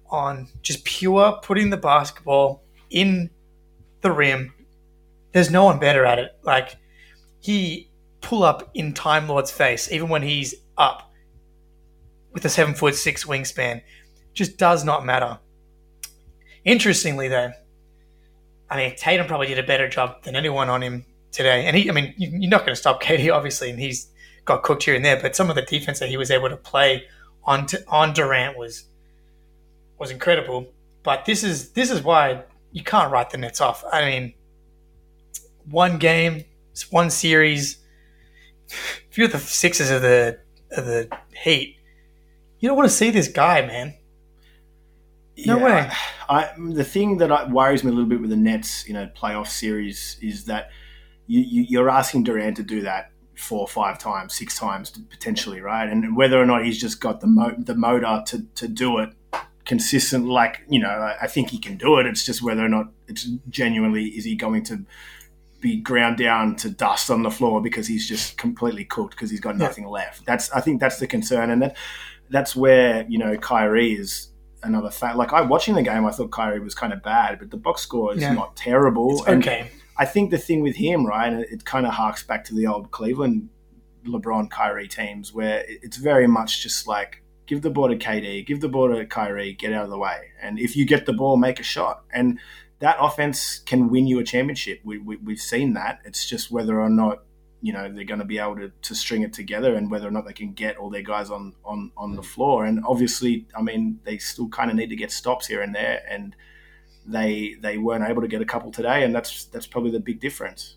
on 0.10 0.48
just 0.62 0.84
pure 0.84 1.40
putting 1.42 1.70
the 1.70 1.78
basketball 1.78 2.64
in 2.90 3.30
the 4.02 4.12
rim 4.12 4.54
there's 5.32 5.52
no 5.52 5.64
one 5.64 5.80
better 5.80 6.06
at 6.06 6.20
it. 6.20 6.32
Like 6.44 6.76
he 7.40 7.90
pull 8.22 8.44
up 8.44 8.70
in 8.74 8.94
Time 8.94 9.28
Lord's 9.28 9.52
face, 9.52 9.92
even 9.92 10.10
when 10.10 10.22
he's 10.22 10.56
up 10.78 11.12
with 12.32 12.46
a 12.46 12.50
seven 12.50 12.74
foot 12.74 12.96
six 12.96 13.26
wingspan, 13.26 13.82
just 14.34 14.58
does 14.58 14.84
not 14.84 15.06
matter. 15.06 15.40
Interestingly, 16.64 17.28
though, 17.28 17.52
I 18.70 18.78
mean 18.78 18.96
Tatum 18.96 19.28
probably 19.28 19.48
did 19.48 19.60
a 19.60 19.64
better 19.64 19.88
job 19.88 20.24
than 20.24 20.36
anyone 20.36 20.70
on 20.70 20.82
him 20.82 21.06
today. 21.32 21.66
And 21.66 21.76
he, 21.76 21.90
I 21.90 21.94
mean, 21.94 22.14
you're 22.18 22.50
not 22.50 22.62
going 22.62 22.74
to 22.74 22.76
stop 22.76 23.02
KD, 23.02 23.34
obviously, 23.34 23.70
and 23.70 23.80
he's 23.80 24.08
got 24.46 24.64
cooked 24.64 24.84
here 24.84 24.96
and 24.96 25.04
there. 25.04 25.20
But 25.22 25.36
some 25.36 25.50
of 25.50 25.56
the 25.56 25.62
defense 25.62 26.00
that 26.00 26.10
he 26.10 26.18
was 26.18 26.32
able 26.32 26.50
to 26.50 26.58
play 26.58 27.06
on 27.44 27.68
on 27.88 28.14
Durant 28.14 28.58
was 28.58 28.86
was 29.98 30.12
incredible. 30.12 30.68
But 31.04 31.26
this 31.26 31.44
is 31.44 31.72
this 31.72 31.92
is 31.92 32.02
why 32.04 32.44
you 32.72 32.84
can't 32.84 33.12
write 33.12 33.30
the 33.30 33.38
Nets 33.38 33.62
off. 33.62 33.84
I 33.92 34.06
mean, 34.06 34.34
one 35.70 35.98
game, 35.98 36.46
one 36.90 37.10
series. 37.10 37.78
If 39.10 39.18
you're 39.18 39.28
the 39.28 39.40
Sixers 39.40 39.90
of 39.90 40.02
the 40.02 40.40
of 40.72 40.86
the 40.86 41.10
Heat, 41.44 41.78
you 42.60 42.70
don't 42.70 42.78
want 42.78 42.90
to 42.90 42.96
see 42.96 43.10
this 43.10 43.28
guy, 43.28 43.66
man. 43.66 43.96
No 45.46 45.58
yeah, 45.58 45.64
way. 45.64 45.92
I, 46.30 46.36
I, 46.36 46.50
the 46.58 46.84
thing 46.84 47.18
that 47.18 47.50
worries 47.50 47.84
me 47.84 47.90
a 47.90 47.94
little 47.94 48.10
bit 48.10 48.22
with 48.22 48.30
the 48.30 48.36
Nets, 48.36 48.88
you 48.88 48.94
know, 48.94 49.10
playoff 49.16 49.48
series 49.48 50.18
is 50.22 50.46
that 50.46 50.70
you, 51.28 51.42
you, 51.42 51.66
you're 51.70 51.90
asking 51.90 52.24
Durant 52.24 52.58
to 52.58 52.64
do 52.64 52.82
that 52.82 53.12
four, 53.36 53.68
five 53.68 53.98
times, 53.98 54.34
six 54.34 54.58
times 54.58 54.92
potentially, 55.10 55.62
right? 55.62 55.90
And 55.90 56.16
whether 56.16 56.42
or 56.42 56.46
not 56.46 56.66
he's 56.66 56.80
just 56.80 57.02
got 57.02 57.22
the 57.22 57.28
mo- 57.28 57.56
the 57.58 57.76
motor 57.76 58.22
to, 58.28 58.44
to 58.56 58.68
do 58.68 59.00
it 59.00 59.14
consistent, 59.66 60.28
like 60.28 60.62
you 60.70 60.80
know, 60.80 61.16
I 61.22 61.28
think 61.28 61.50
he 61.50 61.58
can 61.58 61.78
do 61.78 61.98
it. 62.00 62.06
It's 62.06 62.26
just 62.26 62.42
whether 62.42 62.64
or 62.64 62.70
not 62.70 62.88
it's 63.08 63.28
genuinely 63.50 64.06
is 64.06 64.26
he 64.26 64.36
going 64.36 64.64
to 64.66 64.86
be 65.60 65.78
ground 65.78 66.18
down 66.18 66.56
to 66.58 66.70
dust 66.70 67.12
on 67.12 67.24
the 67.24 67.32
floor 67.32 67.62
because 67.62 67.88
he's 67.88 68.08
just 68.08 68.38
completely 68.38 68.84
cooked 68.84 69.16
because 69.16 69.30
he's 69.30 69.40
got 69.40 69.58
nothing 69.58 69.84
yeah. 69.86 69.92
left. 69.92 70.26
That's 70.26 70.52
I 70.52 70.62
think 70.62 70.80
that's 70.80 71.00
the 71.00 71.08
concern, 71.08 71.52
and 71.52 71.62
that 71.62 71.78
that's 72.30 72.56
where 72.56 73.06
you 73.08 73.18
know 73.18 73.38
Kyrie 73.38 73.94
is 73.94 74.30
another 74.64 74.92
fact. 74.92 75.18
Like 75.18 75.34
I 75.34 75.42
watching 75.42 75.76
the 75.76 75.84
game, 75.84 76.06
I 76.06 76.12
thought 76.12 76.32
Kyrie 76.32 76.60
was 76.60 76.76
kind 76.76 76.94
of 76.94 77.02
bad, 77.04 77.40
but 77.40 77.52
the 77.52 77.58
box 77.58 77.82
score 77.82 78.14
is 78.14 78.22
yeah. 78.22 78.34
not 78.34 78.56
terrible. 78.56 79.20
It's 79.20 79.28
okay. 79.28 79.72
I 79.98 80.06
think 80.06 80.32
the 80.32 80.38
thing 80.38 80.62
with 80.62 80.76
him, 80.76 81.06
right, 81.06 81.34
it, 81.34 81.66
kind 81.66 81.86
of 81.86 81.94
harks 81.94 82.24
back 82.24 82.44
to 82.46 82.56
the 82.56 82.68
old 82.68 82.92
Cleveland 82.92 83.50
LeBron 84.06 84.50
Kyrie 84.50 84.88
teams 84.88 85.34
where 85.34 85.64
it's 85.68 85.98
very 85.98 86.28
much 86.28 86.64
just 86.64 86.88
like 86.88 87.22
give 87.46 87.62
the 87.62 87.70
ball 87.70 87.90
to 87.90 87.96
KD, 87.96 88.46
give 88.46 88.62
the 88.62 88.70
ball 88.70 88.94
to 88.94 89.06
Kyrie, 89.06 89.54
get 89.54 89.74
out 89.74 89.84
of 89.84 89.90
the 89.90 89.98
way, 89.98 90.30
and 90.42 90.60
if 90.60 90.76
you 90.76 90.86
get 90.86 91.06
the 91.06 91.14
ball, 91.14 91.38
make 91.38 91.60
a 91.60 91.64
shot. 91.64 92.04
And 92.12 92.40
that 92.80 92.98
offense 93.00 93.60
can 93.60 93.90
win 93.90 94.08
you 94.08 94.20
a 94.20 94.24
championship. 94.24 94.80
We, 94.84 94.98
we, 94.98 95.18
we've 95.18 95.40
seen 95.40 95.74
that. 95.74 96.00
It's 96.04 96.28
just 96.28 96.50
whether 96.52 96.82
or 96.82 96.90
not 96.90 97.24
you 97.62 97.72
know 97.72 97.92
they're 97.92 98.04
going 98.04 98.20
to 98.20 98.26
be 98.26 98.40
able 98.40 98.56
to, 98.56 98.72
to 98.82 98.96
string 98.96 99.22
it 99.22 99.34
together 99.34 99.76
and 99.76 99.90
whether 99.90 100.08
or 100.08 100.12
not 100.12 100.26
they 100.26 100.34
can 100.34 100.52
get 100.54 100.78
all 100.78 100.90
their 100.90 101.04
guys 101.04 101.30
on 101.30 101.54
on 101.64 101.92
on 101.96 102.16
the 102.16 102.24
floor 102.24 102.66
and 102.66 102.84
obviously 102.88 103.46
i 103.56 103.62
mean 103.62 104.00
they 104.04 104.18
still 104.18 104.50
kind 104.50 104.72
of 104.72 104.76
need 104.76 104.90
to 104.90 104.96
get 104.96 105.12
stops 105.12 105.46
here 105.46 105.62
and 105.62 105.76
there 105.76 106.02
and 106.10 106.36
they 107.06 107.56
they 107.62 107.78
weren't 107.78 108.08
able 108.08 108.22
to 108.22 108.28
get 108.28 108.42
a 108.42 108.46
couple 108.46 108.72
today 108.72 109.04
and 109.04 109.14
that's 109.14 109.46
that's 109.46 109.68
probably 109.68 109.92
the 109.92 110.00
big 110.00 110.20
difference 110.20 110.76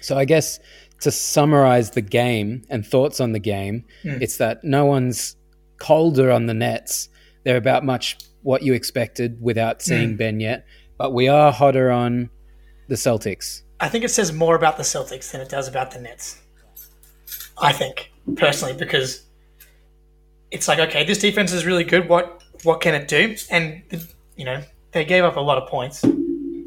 so 0.00 0.16
i 0.16 0.24
guess 0.24 0.58
to 1.00 1.10
summarize 1.10 1.92
the 1.92 2.00
game 2.00 2.62
and 2.68 2.86
thoughts 2.86 3.20
on 3.20 3.32
the 3.32 3.38
game 3.38 3.84
mm. 4.02 4.20
it's 4.20 4.36
that 4.36 4.62
no 4.64 4.84
one's 4.84 5.36
colder 5.78 6.30
on 6.30 6.46
the 6.46 6.54
nets 6.54 7.08
they're 7.44 7.56
about 7.56 7.84
much 7.84 8.18
what 8.42 8.62
you 8.62 8.72
expected 8.72 9.40
without 9.40 9.80
seeing 9.80 10.14
mm. 10.14 10.18
ben 10.18 10.40
yet 10.40 10.66
but 11.00 11.14
we 11.14 11.28
are 11.28 11.50
hotter 11.50 11.90
on 11.90 12.28
the 12.90 12.94
Celtics. 12.96 13.62
I 13.80 13.88
think 13.88 14.04
it 14.04 14.10
says 14.10 14.34
more 14.34 14.54
about 14.54 14.76
the 14.76 14.82
Celtics 14.82 15.30
than 15.30 15.40
it 15.40 15.48
does 15.48 15.66
about 15.66 15.92
the 15.92 15.98
Nets. 15.98 16.42
I 17.56 17.72
think 17.72 18.12
personally 18.36 18.74
because 18.74 19.22
it's 20.50 20.68
like 20.68 20.78
okay, 20.78 21.04
this 21.04 21.18
defense 21.18 21.52
is 21.52 21.64
really 21.64 21.84
good. 21.84 22.06
What 22.06 22.42
what 22.64 22.82
can 22.82 22.94
it 22.94 23.08
do? 23.08 23.34
And 23.50 23.82
you 24.36 24.44
know 24.44 24.62
they 24.92 25.04
gave 25.04 25.24
up 25.24 25.36
a 25.36 25.40
lot 25.40 25.58
of 25.58 25.68
points 25.68 26.04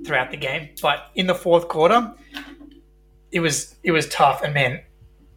throughout 0.06 0.32
the 0.32 0.38
game, 0.38 0.70
but 0.82 1.12
in 1.16 1.28
the 1.28 1.36
fourth 1.36 1.68
quarter, 1.68 2.14
it 3.32 3.40
was 3.40 3.76
it 3.84 3.92
was 3.92 4.08
tough. 4.10 4.42
And 4.44 4.54
man, 4.54 4.82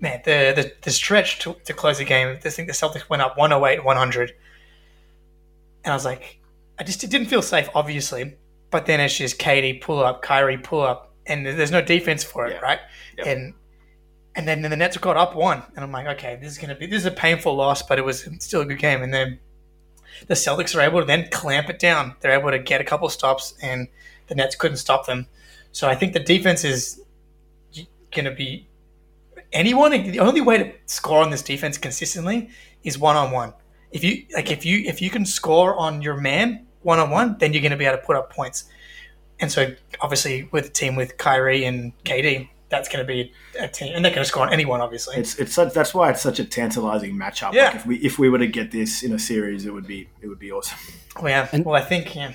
man, 0.00 0.20
the 0.24 0.52
the, 0.54 0.72
the 0.82 0.90
stretch 0.90 1.38
to, 1.40 1.54
to 1.64 1.72
close 1.72 1.98
the 1.98 2.04
game, 2.04 2.28
I 2.28 2.48
think 2.48 2.68
the 2.68 2.74
Celtics 2.74 3.08
went 3.08 3.22
up 3.22 3.36
108, 3.36 3.84
100, 3.84 4.32
and 5.84 5.92
I 5.92 5.94
was 5.94 6.04
like, 6.04 6.40
I 6.78 6.84
just 6.84 7.02
it 7.04 7.10
didn't 7.10 7.28
feel 7.28 7.42
safe, 7.42 7.68
obviously. 7.74 8.36
But 8.70 8.86
then 8.86 9.00
it's 9.00 9.16
just 9.16 9.38
KD 9.38 9.80
pull 9.80 10.04
up, 10.04 10.22
Kyrie 10.22 10.58
pull 10.58 10.82
up, 10.82 11.14
and 11.26 11.46
there's 11.46 11.70
no 11.70 11.80
defense 11.80 12.24
for 12.24 12.46
it, 12.46 12.54
yeah. 12.54 12.60
right? 12.60 12.80
Yep. 13.18 13.26
And 13.26 13.54
and 14.34 14.46
then 14.46 14.60
the 14.62 14.76
Nets 14.76 14.98
got 14.98 15.16
up 15.16 15.34
one, 15.34 15.62
and 15.74 15.84
I'm 15.84 15.92
like, 15.92 16.06
okay, 16.18 16.36
this 16.40 16.52
is 16.52 16.58
gonna 16.58 16.74
be 16.74 16.86
this 16.86 17.00
is 17.00 17.06
a 17.06 17.10
painful 17.10 17.54
loss, 17.54 17.82
but 17.82 17.98
it 17.98 18.04
was 18.04 18.28
still 18.40 18.60
a 18.62 18.66
good 18.66 18.78
game. 18.78 19.02
And 19.02 19.14
then 19.14 19.38
the 20.26 20.34
Celtics 20.34 20.76
are 20.76 20.80
able 20.80 21.00
to 21.00 21.06
then 21.06 21.28
clamp 21.30 21.68
it 21.70 21.78
down. 21.78 22.14
They're 22.20 22.38
able 22.38 22.50
to 22.50 22.58
get 22.58 22.80
a 22.80 22.84
couple 22.84 23.08
stops, 23.08 23.54
and 23.62 23.88
the 24.28 24.34
Nets 24.34 24.56
couldn't 24.56 24.78
stop 24.78 25.06
them. 25.06 25.26
So 25.72 25.88
I 25.88 25.94
think 25.94 26.12
the 26.12 26.20
defense 26.20 26.64
is 26.64 27.02
gonna 28.14 28.34
be 28.34 28.66
anyone. 29.52 29.90
The 29.90 30.20
only 30.20 30.40
way 30.40 30.58
to 30.58 30.72
score 30.86 31.22
on 31.22 31.30
this 31.30 31.42
defense 31.42 31.78
consistently 31.78 32.50
is 32.84 32.98
one 32.98 33.16
on 33.16 33.30
one. 33.30 33.52
If 33.92 34.04
you 34.04 34.24
like, 34.34 34.50
if 34.50 34.64
you 34.64 34.78
if 34.86 35.00
you 35.00 35.10
can 35.10 35.24
score 35.24 35.76
on 35.76 36.02
your 36.02 36.16
man, 36.16 36.66
one 36.86 37.00
on 37.00 37.10
one, 37.10 37.36
then 37.38 37.52
you're 37.52 37.62
going 37.62 37.72
to 37.72 37.76
be 37.76 37.84
able 37.84 37.98
to 37.98 38.02
put 38.04 38.16
up 38.16 38.32
points. 38.32 38.64
And 39.40 39.50
so, 39.50 39.74
obviously, 40.00 40.48
with 40.52 40.66
a 40.66 40.70
team 40.70 40.94
with 40.94 41.18
Kyrie 41.18 41.64
and 41.64 41.92
KD, 42.04 42.48
that's 42.68 42.88
going 42.88 43.04
to 43.04 43.06
be 43.06 43.32
a 43.58 43.68
team, 43.68 43.92
and 43.94 44.04
they're 44.04 44.12
going 44.12 44.24
to 44.24 44.28
score 44.28 44.46
on 44.46 44.52
anyone. 44.52 44.80
Obviously, 44.80 45.16
it's 45.16 45.38
it's 45.38 45.54
such, 45.54 45.72
that's 45.72 45.94
why 45.94 46.10
it's 46.10 46.20
such 46.20 46.38
a 46.38 46.44
tantalizing 46.44 47.14
matchup. 47.14 47.52
Yeah. 47.52 47.66
Like 47.66 47.76
if 47.76 47.86
we 47.86 47.96
if 47.98 48.18
we 48.18 48.28
were 48.28 48.38
to 48.38 48.46
get 48.46 48.70
this 48.70 49.02
in 49.02 49.12
a 49.12 49.18
series, 49.18 49.66
it 49.66 49.72
would 49.72 49.86
be 49.86 50.08
it 50.20 50.28
would 50.28 50.38
be 50.38 50.52
awesome. 50.52 50.78
Well, 51.20 51.30
yeah. 51.30 51.48
And 51.52 51.64
well, 51.64 51.74
I 51.74 51.84
think 51.84 52.14
yeah. 52.14 52.34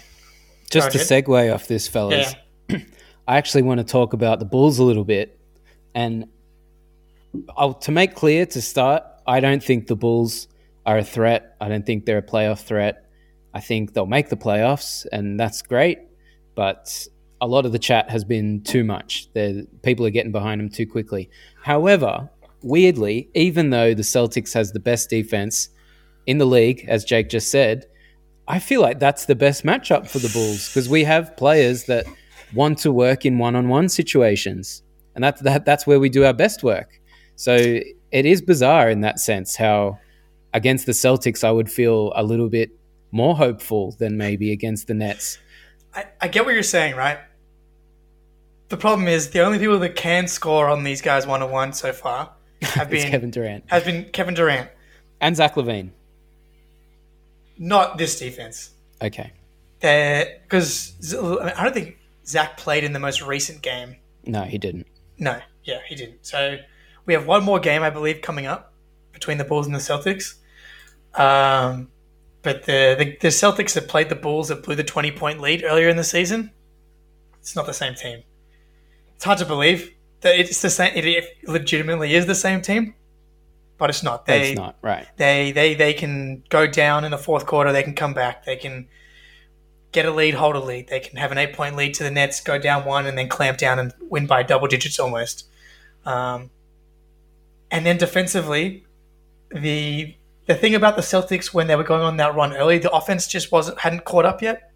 Just 0.69 0.91
to 0.93 0.99
segue 0.99 1.53
off 1.53 1.67
this, 1.67 1.89
fellas, 1.89 2.33
yeah. 2.69 2.79
I 3.27 3.37
actually 3.37 3.63
want 3.63 3.79
to 3.79 3.83
talk 3.83 4.13
about 4.13 4.39
the 4.39 4.45
Bulls 4.45 4.79
a 4.79 4.83
little 4.83 5.03
bit, 5.03 5.37
and 5.93 6.29
I'll, 7.57 7.73
to 7.73 7.91
make 7.91 8.15
clear 8.15 8.45
to 8.45 8.61
start, 8.61 9.03
I 9.27 9.41
don't 9.41 9.61
think 9.61 9.87
the 9.87 9.97
Bulls 9.97 10.47
are 10.85 10.97
a 10.97 11.03
threat. 11.03 11.57
I 11.59 11.67
don't 11.67 11.85
think 11.85 12.05
they're 12.05 12.19
a 12.19 12.23
playoff 12.23 12.61
threat. 12.61 13.05
I 13.53 13.59
think 13.59 13.93
they'll 13.93 14.05
make 14.05 14.29
the 14.29 14.37
playoffs, 14.37 15.05
and 15.11 15.37
that's 15.37 15.61
great. 15.61 15.99
But 16.55 17.07
a 17.41 17.47
lot 17.47 17.65
of 17.65 17.71
the 17.71 17.79
chat 17.79 18.09
has 18.09 18.23
been 18.23 18.61
too 18.61 18.83
much. 18.83 19.27
The 19.33 19.67
people 19.81 20.05
are 20.05 20.11
getting 20.11 20.31
behind 20.31 20.61
him 20.61 20.69
too 20.69 20.85
quickly. 20.85 21.29
However, 21.63 22.29
weirdly, 22.61 23.29
even 23.33 23.71
though 23.71 23.95
the 23.95 24.03
Celtics 24.03 24.53
has 24.53 24.71
the 24.71 24.79
best 24.79 25.09
defense 25.09 25.69
in 26.27 26.37
the 26.37 26.45
league, 26.45 26.85
as 26.87 27.03
Jake 27.03 27.29
just 27.29 27.49
said, 27.49 27.87
I 28.47 28.59
feel 28.59 28.81
like 28.81 28.99
that's 28.99 29.25
the 29.25 29.35
best 29.35 29.63
matchup 29.63 30.07
for 30.07 30.19
the 30.19 30.29
Bulls 30.29 30.69
because 30.69 30.87
we 30.87 31.03
have 31.03 31.35
players 31.35 31.85
that 31.85 32.05
want 32.53 32.77
to 32.79 32.91
work 32.91 33.25
in 33.25 33.37
one-on-one 33.37 33.89
situations, 33.89 34.83
and 35.15 35.23
that's 35.23 35.41
that, 35.41 35.65
that's 35.65 35.87
where 35.87 35.99
we 35.99 36.09
do 36.09 36.25
our 36.25 36.33
best 36.33 36.63
work. 36.63 36.99
So 37.37 37.55
it 37.55 38.25
is 38.25 38.41
bizarre 38.41 38.89
in 38.89 39.01
that 39.01 39.19
sense 39.19 39.55
how 39.55 39.97
against 40.53 40.85
the 40.85 40.91
Celtics 40.91 41.43
I 41.43 41.51
would 41.51 41.71
feel 41.71 42.11
a 42.15 42.23
little 42.23 42.49
bit 42.49 42.69
more 43.11 43.35
hopeful 43.35 43.95
than 43.99 44.17
maybe 44.17 44.51
against 44.51 44.87
the 44.87 44.93
Nets. 44.93 45.39
I, 45.93 46.05
I 46.21 46.27
get 46.27 46.45
what 46.45 46.53
you're 46.53 46.63
saying, 46.63 46.95
right? 46.95 47.19
The 48.71 48.77
problem 48.77 49.09
is 49.09 49.31
the 49.31 49.41
only 49.41 49.59
people 49.59 49.79
that 49.79 49.97
can 49.97 50.29
score 50.29 50.69
on 50.69 50.83
these 50.83 51.01
guys 51.01 51.27
one 51.27 51.43
on 51.43 51.51
one 51.51 51.73
so 51.73 51.91
far 51.91 52.31
have 52.61 52.89
been 52.89 53.11
Kevin 53.11 53.29
Durant 53.29 53.65
has 53.67 53.83
been 53.83 54.05
Kevin 54.13 54.33
Durant, 54.33 54.69
and 55.19 55.35
Zach 55.35 55.55
LaVine. 55.55 55.89
not 57.57 57.97
this 57.97 58.17
defense. 58.17 58.71
Okay, 59.01 59.33
Because 59.81 60.93
I 61.01 61.63
don't 61.65 61.73
think 61.73 61.97
Zach 62.25 62.55
played 62.55 62.85
in 62.85 62.93
the 62.93 62.99
most 62.99 63.21
recent 63.21 63.61
game. 63.61 63.97
no, 64.25 64.43
he 64.43 64.57
didn't. 64.57 64.87
No, 65.17 65.41
yeah, 65.65 65.79
he 65.85 65.95
didn't. 65.95 66.25
So 66.25 66.57
we 67.05 67.13
have 67.13 67.27
one 67.27 67.43
more 67.43 67.59
game, 67.59 67.83
I 67.83 67.89
believe, 67.89 68.21
coming 68.21 68.45
up 68.45 68.71
between 69.11 69.37
the 69.37 69.43
Bulls 69.43 69.65
and 69.65 69.75
the 69.75 69.79
Celtics. 69.79 70.35
Um, 71.19 71.89
but 72.41 72.63
the, 72.63 72.95
the 72.97 73.17
the 73.19 73.27
Celtics 73.27 73.73
that 73.73 73.89
played 73.89 74.07
the 74.07 74.15
Bulls 74.15 74.47
that 74.47 74.63
blew 74.63 74.75
the 74.75 74.85
twenty 74.85 75.11
point 75.11 75.41
lead 75.41 75.61
earlier 75.61 75.89
in 75.89 75.97
the 75.97 76.05
season, 76.05 76.51
it's 77.41 77.53
not 77.53 77.65
the 77.65 77.73
same 77.73 77.95
team. 77.95 78.23
It's 79.21 79.25
hard 79.27 79.37
to 79.37 79.45
believe 79.45 79.93
that 80.21 80.39
it's 80.39 80.63
the 80.63 80.71
same. 80.71 80.93
It 80.95 81.37
legitimately 81.47 82.15
is 82.15 82.25
the 82.25 82.33
same 82.33 82.59
team, 82.59 82.95
but 83.77 83.91
it's 83.91 84.01
not. 84.01 84.25
They 84.25 84.53
it's 84.53 84.57
not 84.57 84.77
right. 84.81 85.05
they 85.17 85.51
they 85.51 85.75
they 85.75 85.93
can 85.93 86.43
go 86.49 86.65
down 86.65 87.05
in 87.05 87.11
the 87.11 87.19
fourth 87.19 87.45
quarter. 87.45 87.71
They 87.71 87.83
can 87.83 87.93
come 87.93 88.15
back. 88.15 88.45
They 88.45 88.55
can 88.55 88.87
get 89.91 90.07
a 90.07 90.11
lead, 90.11 90.33
hold 90.33 90.55
a 90.55 90.59
lead. 90.59 90.87
They 90.87 91.01
can 91.01 91.17
have 91.17 91.31
an 91.31 91.37
eight 91.37 91.53
point 91.53 91.75
lead 91.75 91.93
to 91.93 92.03
the 92.03 92.09
Nets, 92.09 92.41
go 92.41 92.57
down 92.57 92.83
one, 92.83 93.05
and 93.05 93.15
then 93.15 93.29
clamp 93.29 93.59
down 93.59 93.77
and 93.77 93.93
win 94.09 94.25
by 94.25 94.41
double 94.41 94.65
digits 94.65 94.99
almost. 94.99 95.47
Um, 96.03 96.49
and 97.69 97.85
then 97.85 97.97
defensively, 97.97 98.87
the 99.51 100.15
the 100.47 100.55
thing 100.55 100.73
about 100.73 100.95
the 100.95 101.03
Celtics 101.03 101.53
when 101.53 101.67
they 101.67 101.75
were 101.75 101.83
going 101.83 102.01
on 102.01 102.17
that 102.17 102.33
run 102.33 102.57
early, 102.57 102.79
the 102.79 102.91
offense 102.91 103.27
just 103.27 103.51
wasn't 103.51 103.81
hadn't 103.81 104.03
caught 104.03 104.25
up 104.25 104.41
yet. 104.41 104.70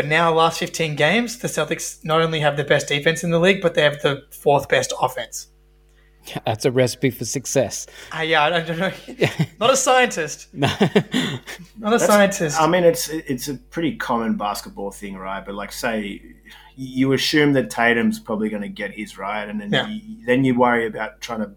But 0.00 0.08
now, 0.08 0.32
last 0.32 0.58
fifteen 0.58 0.96
games, 0.96 1.36
the 1.40 1.48
Celtics 1.48 2.02
not 2.06 2.22
only 2.22 2.40
have 2.40 2.56
the 2.56 2.64
best 2.64 2.88
defense 2.88 3.22
in 3.22 3.30
the 3.30 3.38
league, 3.38 3.60
but 3.60 3.74
they 3.74 3.82
have 3.82 4.00
the 4.00 4.22
fourth 4.30 4.66
best 4.66 4.94
offense. 4.98 5.48
Yeah, 6.24 6.38
That's 6.46 6.64
a 6.64 6.70
recipe 6.70 7.10
for 7.10 7.26
success. 7.26 7.86
Uh, 8.16 8.22
yeah, 8.22 8.44
I 8.44 8.60
don't 8.62 8.78
know. 8.78 8.92
Not 9.60 9.68
a 9.68 9.76
scientist. 9.76 10.48
No. 10.54 10.68
Not 11.78 11.92
a 11.92 11.98
scientist. 12.00 12.58
I 12.58 12.66
mean, 12.66 12.84
it's 12.84 13.10
it's 13.10 13.48
a 13.48 13.56
pretty 13.56 13.96
common 13.96 14.38
basketball 14.38 14.90
thing, 14.90 15.18
right? 15.18 15.44
But 15.44 15.54
like, 15.54 15.70
say 15.70 16.22
you 16.76 17.12
assume 17.12 17.52
that 17.52 17.68
Tatum's 17.68 18.18
probably 18.18 18.48
going 18.48 18.62
to 18.62 18.70
get 18.70 18.92
his 18.92 19.18
right, 19.18 19.46
and 19.46 19.60
then 19.60 19.70
Yeah. 19.70 19.86
you, 19.86 20.00
then 20.24 20.44
you 20.46 20.58
worry 20.58 20.86
about 20.86 21.20
trying 21.20 21.40
to 21.40 21.50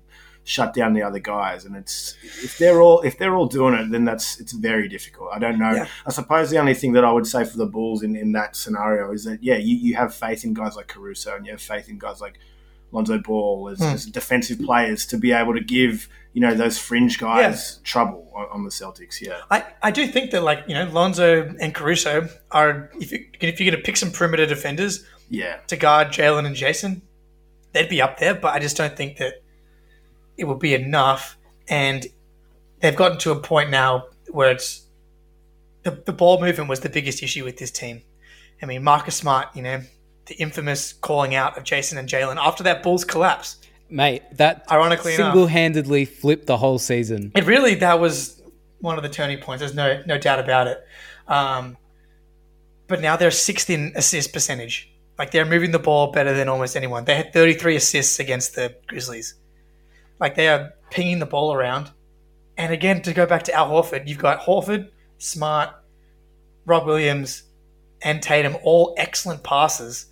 shut 0.45 0.73
down 0.73 0.93
the 0.93 1.01
other 1.01 1.19
guys. 1.19 1.65
And 1.65 1.75
it's 1.75 2.15
if 2.43 2.58
they're 2.58 2.82
all 2.82 3.01
if 3.01 3.17
they're 3.17 3.36
all 3.36 3.45
doing 3.47 3.73
it, 3.75 3.91
then 3.91 4.03
that's 4.06 4.39
it's 4.39 4.51
very 4.53 4.88
difficult. 4.89 5.29
I 5.34 5.39
don't 5.39 5.58
know. 5.60 5.71
Yeah. 5.73 5.88
I 6.06 6.12
suppose 6.12 6.49
the 6.49 6.58
only 6.60 6.73
thing 6.73 6.93
that 6.93 7.06
I 7.06 7.12
would 7.12 7.27
say 7.27 7.43
for 7.45 7.58
the 7.58 7.65
Bulls 7.65 8.03
in, 8.03 8.15
in 8.15 8.32
that 8.34 8.56
scenario 8.56 9.12
is 9.12 9.23
that 9.25 9.41
yeah, 9.43 9.56
you, 9.58 9.75
you 9.75 9.95
have 9.95 10.13
faith 10.13 10.43
in 10.43 10.53
guys 10.53 10.75
like 10.75 10.88
Caruso, 10.88 11.36
and 11.36 11.45
you 11.45 11.51
have 11.53 11.62
faith 11.62 11.88
in 11.89 11.97
guys 11.97 12.19
like 12.21 12.39
Lonzo 12.91 13.17
Ball 13.19 13.69
as, 13.69 13.79
Hmm. 13.79 13.86
as 13.86 14.06
defensive 14.06 14.60
players 14.62 15.06
to 15.08 15.17
be 15.17 15.32
able 15.32 15.53
to 15.56 15.62
give 15.63 16.08
you 16.34 16.41
know 16.41 16.53
those 16.56 16.77
fringe 16.77 17.19
guys 17.19 17.77
trouble 17.84 18.32
on, 18.36 18.47
on 18.51 18.63
the 18.63 18.69
Celtics. 18.69 19.21
Yeah. 19.21 19.41
I, 19.51 19.63
I 19.82 19.91
do 19.91 20.08
think 20.08 20.32
that 20.32 20.41
like 20.43 20.65
you 20.67 20.73
know 20.73 20.86
Lonzo 20.91 21.53
and 21.60 21.73
Caruso 21.73 22.27
are 22.51 22.89
if 22.99 23.12
you 23.12 23.25
if 23.39 23.60
you're 23.60 23.69
going 23.71 23.79
to 23.82 23.86
pick 23.86 23.97
some 23.97 24.12
perimeter 24.12 24.45
defenders 24.45 25.06
Yeah. 25.29 25.58
to 25.67 25.75
guard 25.77 26.08
Jalen 26.10 26.45
and 26.47 26.56
Jayson, 26.56 27.01
they'd 27.71 27.88
be 27.89 28.01
up 28.01 28.19
there. 28.19 28.34
But 28.36 28.53
I 28.56 28.60
just 28.60 28.75
don't 28.77 28.95
think 28.97 29.17
that 29.17 29.42
it 30.38 30.46
would 30.46 30.60
be 30.60 30.74
enough. 30.74 31.38
And 31.67 32.06
they've 32.80 32.96
gotten 32.96 33.17
to 33.19 33.32
a 33.32 33.39
point 33.39 33.69
now 33.69 34.08
where 34.30 34.52
it's 34.52 34.88
the 35.84 35.91
the 35.91 36.13
ball 36.13 36.39
movement 36.39 36.69
was 36.69 36.80
the 36.82 36.89
biggest 36.89 37.24
issue 37.24 37.43
with 37.43 37.58
this 37.58 37.72
team. 37.72 38.02
I 38.62 38.65
mean 38.65 38.84
Marcus 38.84 39.15
Smart, 39.15 39.56
you 39.56 39.62
know, 39.62 39.82
the 40.26 40.36
infamous 40.36 40.93
calling 40.93 41.36
out 41.36 41.58
of 41.58 41.63
Jayson 41.63 41.98
and 41.98 42.08
Jalen 42.08 42.38
after 42.38 42.63
that 42.63 42.84
Bulls 42.84 43.04
collapse. 43.04 43.58
Mate, 43.89 44.24
that 44.34 44.65
Ironically 44.72 45.15
single-handedly 45.15 46.06
flipped 46.06 46.48
the 46.48 46.58
whole 46.58 46.80
season. 46.80 47.32
It 47.36 47.46
really 47.46 47.76
that 47.76 48.00
was 48.00 48.41
one 48.80 48.98
of 48.98 49.04
the 49.04 49.10
turning 49.10 49.39
points. 49.39 49.60
There's 49.60 49.76
no 49.76 50.02
no 50.06 50.17
doubt 50.17 50.39
about 50.39 50.67
it. 50.67 50.86
Um, 51.28 51.78
but 52.88 53.02
now 53.02 53.15
they're 53.15 53.32
sixth 53.32 53.69
in 53.69 53.93
assist 53.96 54.34
percentage. 54.34 54.89
Like 55.17 55.32
they're 55.32 55.46
moving 55.46 55.72
the 55.72 55.80
ball 55.80 56.12
better 56.12 56.34
than 56.34 56.50
almost 56.50 56.76
anyone. 56.76 57.06
They 57.06 57.15
had 57.15 57.34
33 57.34 57.76
assists 57.76 58.19
against 58.19 58.56
the 58.56 58.76
Grizzlies. 58.88 59.36
Like 60.19 60.36
they 60.36 60.47
are 60.47 60.73
pinging 60.91 61.19
the 61.19 61.26
ball 61.26 61.54
around. 61.54 61.91
And 62.58 62.71
again, 62.71 63.02
to 63.04 63.13
go 63.13 63.26
back 63.26 63.43
to 63.43 63.54
Al 63.54 63.69
Horford, 63.69 64.08
you've 64.08 64.19
got 64.19 64.39
Horford, 64.41 64.89
Smart, 65.17 65.69
Rob 66.65 66.86
Williams, 66.86 67.43
and 68.04 68.21
Tatum, 68.21 68.58
all 68.63 68.93
excellent 68.97 69.43
passes. 69.43 70.08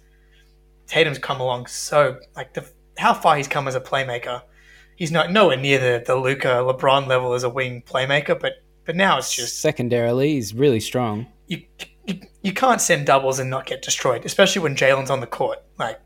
Tatum's 0.88 1.20
come 1.20 1.40
along 1.40 1.68
so 1.68 2.20
like 2.36 2.54
the 2.54 2.68
how 2.98 3.14
far 3.14 3.38
he's 3.38 3.48
come 3.48 3.68
as 3.68 3.76
a 3.76 3.80
playmaker 3.80 4.42
he's 5.02 5.12
not 5.12 5.32
nowhere 5.32 5.58
near 5.58 5.80
the 5.80 6.04
the 6.06 6.16
Luka 6.16 6.48
LeBron 6.48 7.08
level 7.08 7.34
as 7.34 7.44
a 7.44 7.50
wing 7.50 7.82
playmaker, 7.82 8.40
but 8.40 8.64
but 8.86 8.96
now 8.96 9.18
it's 9.18 9.36
just 9.36 9.60
Secondarily, 9.60 10.34
he's 10.34 10.54
really 10.54 10.80
strong. 10.80 11.26
you 11.48 11.64
you, 12.06 12.20
you 12.44 12.54
can't 12.54 12.80
send 12.80 13.08
doubles 13.08 13.40
and 13.40 13.50
not 13.50 13.66
get 13.66 13.82
destroyed, 13.82 14.26
especially 14.26 14.62
when 14.62 14.76
Jalen's 14.76 15.10
on 15.10 15.20
the 15.20 15.28
court. 15.28 15.58
Like 15.80 16.00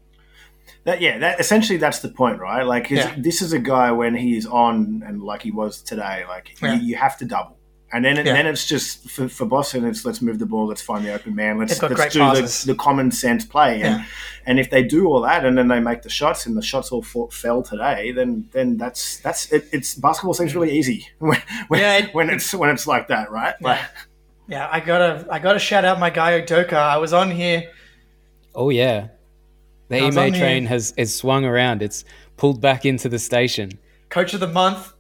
That, 0.86 1.02
yeah, 1.02 1.18
that 1.18 1.40
essentially 1.40 1.78
that's 1.78 2.00
the 2.00 2.10
point, 2.10 2.40
right? 2.40 2.64
Like, 2.64 2.88
'cause 2.90 3.00
Yeah. 3.00 3.16
this 3.18 3.42
is 3.42 3.54
a 3.54 3.60
guy 3.60 3.92
when 3.92 4.16
he's 4.16 4.46
on 4.46 5.04
and 5.06 5.22
like 5.22 5.42
he 5.42 5.52
was 5.52 5.82
today. 5.82 6.24
Like, 6.28 6.56
Yeah. 6.62 6.76
you, 6.76 6.90
you 6.90 6.96
have 6.96 7.18
to 7.18 7.26
double, 7.26 7.58
and 7.92 8.06
then 8.06 8.18
it, 8.20 8.26
Yeah. 8.28 8.34
then 8.34 8.46
it's 8.46 8.68
just 8.68 9.10
for, 9.10 9.28
for 9.28 9.46
Boston. 9.46 9.84
It's 9.86 10.06
let's 10.06 10.22
move 10.22 10.38
the 10.38 10.46
ball, 10.46 10.68
let's 10.68 10.84
find 10.84 11.04
the 11.04 11.12
open 11.12 11.34
man, 11.36 11.58
let's 11.58 11.82
let's 11.82 12.14
do 12.14 12.20
the, 12.20 12.64
the 12.68 12.76
common 12.76 13.10
sense 13.12 13.44
play. 13.46 13.82
And, 13.82 13.96
Yeah. 14.00 14.06
and 14.46 14.60
if 14.60 14.70
they 14.70 14.84
do 14.84 15.08
all 15.08 15.22
that, 15.22 15.44
and 15.44 15.58
then 15.58 15.68
they 15.70 15.80
make 15.80 16.04
the 16.04 16.10
shots, 16.10 16.46
and 16.46 16.56
the 16.56 16.62
shots 16.62 16.92
all 16.92 17.02
fought, 17.02 17.34
fell 17.34 17.64
today, 17.64 18.12
then 18.12 18.48
then 18.54 18.78
that's 18.78 19.18
that's 19.18 19.52
it, 19.52 19.68
it's 19.72 19.96
basketball 19.96 20.36
seems 20.36 20.54
really 20.56 20.72
easy 20.72 21.08
when 21.20 21.42
when, 21.68 21.80
Yeah, 21.80 21.98
it- 21.98 22.14
when 22.14 22.30
it's 22.30 22.54
when 22.54 22.70
it's 22.70 22.86
like 22.86 23.08
that, 23.08 23.32
right? 23.32 23.56
Like, 23.60 23.80
yeah, 24.48 24.70
I 24.72 24.82
gotta 24.82 25.26
I 25.32 25.40
gotta 25.40 25.58
shout 25.58 25.84
out 25.84 26.00
my 26.00 26.12
guy 26.12 26.40
Udoka. 26.42 26.74
I 26.74 26.98
was 26.98 27.12
on 27.12 27.32
here. 27.32 27.72
Oh 28.54 28.70
yeah, 28.70 29.08
the 29.90 30.00
I 30.00 30.06
was 30.06 30.18
Ime 30.18 30.26
on 30.28 30.32
the- 30.34 30.40
train 30.40 30.66
has 30.66 30.94
is 30.98 31.16
swung 31.16 31.46
around. 31.46 31.82
It's 31.82 32.06
pulled 32.38 32.62
back 32.62 32.86
into 32.86 33.10
the 33.10 33.20
station. 33.20 33.80
Coach 34.10 34.34
of 34.34 34.40
the 34.40 34.48
month. 34.48 34.94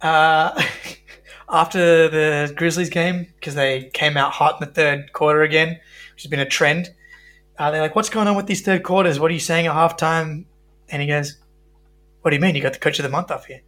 Uh, 0.00 0.62
after 1.48 2.08
the 2.08 2.52
Grizzlies 2.56 2.90
game 2.90 3.26
because 3.36 3.54
they 3.54 3.84
came 3.94 4.16
out 4.16 4.32
hot 4.32 4.60
in 4.60 4.68
the 4.68 4.74
third 4.74 5.12
quarter 5.12 5.42
again, 5.42 5.78
which 6.14 6.22
has 6.24 6.30
been 6.30 6.40
a 6.40 6.46
trend. 6.46 6.90
Uh, 7.58 7.70
they're 7.70 7.80
like, 7.80 7.94
"What's 7.96 8.10
going 8.10 8.28
on 8.28 8.36
with 8.36 8.46
these 8.46 8.62
third 8.62 8.82
quarters? 8.82 9.18
What 9.18 9.30
are 9.30 9.34
you 9.34 9.40
saying 9.40 9.66
at 9.66 9.72
halftime?" 9.74 10.44
And 10.90 11.00
he 11.00 11.08
goes, 11.08 11.38
"What 12.22 12.30
do 12.30 12.36
you 12.36 12.42
mean? 12.42 12.54
You 12.54 12.62
got 12.62 12.72
the 12.74 12.78
coach 12.78 12.98
of 12.98 13.02
the 13.04 13.08
month 13.08 13.30
up 13.30 13.46
here?" 13.46 13.62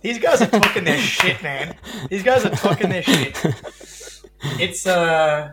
These 0.00 0.18
guys 0.18 0.40
are 0.40 0.46
talking 0.46 0.84
their 0.84 0.96
shit, 1.16 1.42
man. 1.42 1.76
These 2.08 2.22
guys 2.22 2.46
are 2.46 2.50
talking 2.50 2.88
their 2.88 3.02
shit. 3.02 3.36
It's 4.58 4.86
uh, 4.86 5.52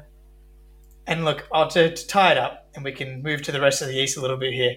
and 1.06 1.26
look, 1.26 1.46
I'll 1.52 1.68
to, 1.72 1.94
to 1.94 2.08
tie 2.08 2.32
it 2.32 2.38
up, 2.38 2.67
and 2.78 2.86
we 2.86 2.92
can 2.94 3.22
move 3.24 3.42
to 3.42 3.52
the 3.52 3.60
rest 3.60 3.82
of 3.82 3.88
the 3.90 3.96
East 3.98 4.16
a 4.18 4.22
little 4.22 4.38
bit 4.38 4.54
here. 4.54 4.76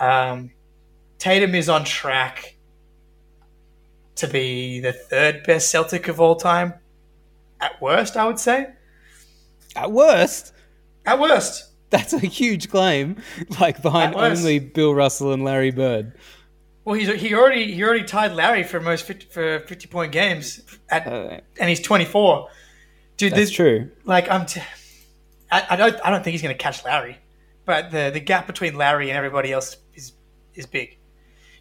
Um, 0.00 0.50
Tatum 1.18 1.54
is 1.54 1.68
on 1.68 1.84
track 1.84 2.56
to 4.16 4.26
be 4.26 4.80
the 4.80 4.92
third 4.92 5.44
best 5.44 5.70
Celtic 5.70 6.08
of 6.08 6.20
all 6.20 6.34
time. 6.36 6.74
At 7.60 7.80
worst, 7.80 8.16
I 8.16 8.26
would 8.26 8.38
say. 8.40 8.68
At 9.76 9.92
worst, 9.92 10.52
At 11.04 11.18
worst. 11.20 11.70
that's 11.90 12.12
a 12.14 12.18
huge 12.18 12.68
claim. 12.70 13.16
Like 13.60 13.80
behind 13.82 14.14
only 14.14 14.58
Bill 14.58 14.94
Russell 14.94 15.32
and 15.32 15.44
Larry 15.44 15.70
Bird. 15.70 16.12
Well, 16.84 16.94
he's 16.94 17.12
he 17.20 17.34
already 17.34 17.72
he 17.72 17.82
already 17.82 18.04
tied 18.04 18.32
Larry 18.32 18.62
for 18.62 18.80
most 18.80 19.04
50, 19.06 19.26
for 19.26 19.60
fifty 19.66 19.88
point 19.88 20.12
games, 20.12 20.62
at, 20.88 21.06
Uh, 21.06 21.40
and 21.60 21.68
he's 21.68 21.80
twenty 21.80 22.04
four. 22.04 22.48
Dude, 23.16 23.32
that's 23.32 23.42
this 23.42 23.50
true. 23.50 23.90
like 24.04 24.30
I'm. 24.30 24.46
T- 24.46 24.60
I, 25.50 25.66
I 25.70 25.76
don't 25.76 25.96
I 26.04 26.10
don't 26.10 26.22
think 26.22 26.32
he's 26.32 26.42
going 26.42 26.54
to 26.56 26.62
catch 26.62 26.84
Larry, 26.84 27.18
but 27.66 27.90
the 27.90 28.10
the 28.12 28.20
gap 28.20 28.46
between 28.46 28.76
Larry 28.76 29.10
and 29.10 29.18
everybody 29.18 29.52
else 29.52 29.76
is 29.94 30.12
is 30.54 30.64
big. 30.64 30.96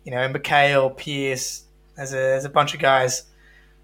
You 0.06 0.12
know, 0.12 0.30
McHale, 0.30 0.96
Pierce, 0.96 1.64
there's 1.98 2.14
a 2.14 2.16
there's 2.16 2.46
a 2.46 2.50
bunch 2.50 2.74
of 2.74 2.80
guys, 2.80 3.24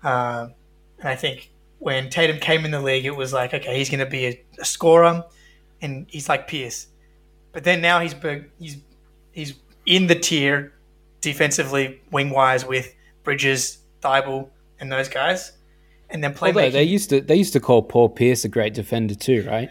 um, 0.03 0.53
and 0.99 1.09
I 1.09 1.15
think 1.15 1.51
when 1.79 2.09
Tatum 2.09 2.39
came 2.39 2.63
in 2.63 2.71
the 2.71 2.79
league, 2.79 3.05
it 3.05 3.15
was 3.15 3.33
like 3.33 3.53
okay, 3.53 3.77
he's 3.77 3.89
going 3.89 3.99
to 3.99 4.05
be 4.05 4.25
a, 4.27 4.41
a 4.59 4.65
scorer. 4.65 5.25
and 5.81 6.05
he's 6.09 6.29
like 6.29 6.47
Pierce. 6.47 6.87
But 7.51 7.63
then 7.63 7.81
now 7.81 7.99
he's 7.99 8.15
he's 8.59 8.77
he's 9.31 9.55
in 9.85 10.07
the 10.07 10.15
tier 10.15 10.73
defensively 11.21 12.01
wing 12.11 12.29
wise 12.29 12.65
with 12.65 12.93
Bridges, 13.23 13.79
Thybulle, 14.01 14.49
and 14.79 14.91
those 14.91 15.09
guys. 15.09 15.53
And 16.09 16.23
then 16.23 16.35
Although 16.41 16.69
they 16.69 16.83
used 16.83 17.09
to 17.09 17.21
they 17.21 17.35
used 17.35 17.53
to 17.53 17.59
call 17.59 17.81
Paul 17.81 18.09
Pierce 18.09 18.45
a 18.45 18.49
great 18.49 18.73
defender 18.73 19.15
too, 19.15 19.45
right? 19.47 19.69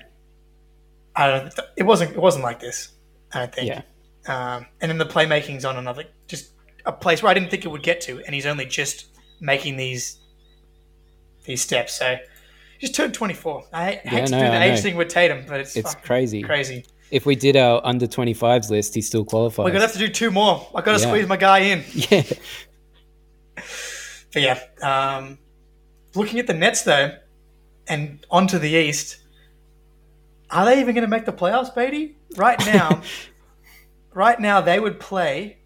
I 1.21 1.39
don't, 1.39 1.53
it 1.77 1.83
wasn't 1.83 2.13
it 2.13 2.19
wasn't 2.21 2.45
like 2.45 2.61
this. 2.61 2.93
I 3.33 3.39
don't 3.41 3.55
think. 3.55 3.69
Yeah. 3.69 3.83
Um, 4.27 4.67
and 4.81 4.91
then 4.91 4.99
the 4.99 5.07
playmaking's 5.07 5.65
on 5.65 5.77
another 5.77 6.05
just 6.29 6.51
a 6.87 6.93
place 6.93 7.23
where 7.23 7.31
I 7.31 7.35
didn't 7.35 7.51
think 7.51 7.65
it 7.65 7.69
would 7.69 7.83
get 7.83 8.01
to, 8.03 8.21
and 8.25 8.35
he's 8.35 8.47
only 8.47 8.65
just 8.67 9.07
making 9.41 9.77
these 9.77 10.19
these 11.45 11.61
steps. 11.63 11.95
So 11.95 12.17
just 12.81 12.95
turned 12.95 13.13
twenty 13.15 13.35
four. 13.35 13.65
I 13.73 13.85
hate, 13.93 14.01
Yeah, 14.05 14.25
to 14.27 14.31
no, 14.33 14.39
do 14.39 14.47
the 14.51 14.63
age 14.63 14.81
thing 14.81 14.97
with 14.97 15.09
Tatum, 15.09 15.45
but 15.47 15.61
it's 15.61 15.77
It's 15.77 15.95
crazy. 15.97 16.43
crazy. 16.43 16.85
If 17.11 17.27
we 17.27 17.35
did 17.35 17.57
our 17.57 17.81
under 17.85 18.07
25s 18.07 18.71
list, 18.71 18.95
he 18.95 19.01
still 19.03 19.25
qualifies. 19.25 19.65
We're 19.65 19.71
gonna 19.73 19.81
have 19.83 19.93
to 19.95 19.99
do 19.99 20.09
two 20.09 20.31
more. 20.31 20.69
I 20.75 20.81
got 20.81 20.97
to 20.97 21.01
Yeah. 21.01 21.09
squeeze 21.09 21.27
my 21.27 21.37
guy 21.37 21.59
in. 21.61 21.85
yeah. 21.95 22.23
But 24.33 24.43
yeah, 24.43 24.61
um, 24.83 25.39
looking 26.15 26.39
at 26.39 26.47
the 26.47 26.55
Nets 26.55 26.83
though, 26.83 27.13
and 27.89 28.25
onto 28.31 28.59
the 28.59 28.69
East, 28.71 29.19
are 30.53 30.65
they 30.65 30.81
even 30.81 30.95
going 30.95 31.03
to 31.05 31.09
make 31.11 31.25
the 31.27 31.33
playoffs, 31.33 31.75
Beatty? 31.75 32.17
Right 32.37 32.59
now, 32.67 33.03
right 34.15 34.39
now 34.41 34.61
they 34.61 34.79
would 34.81 34.99
play 35.01 35.59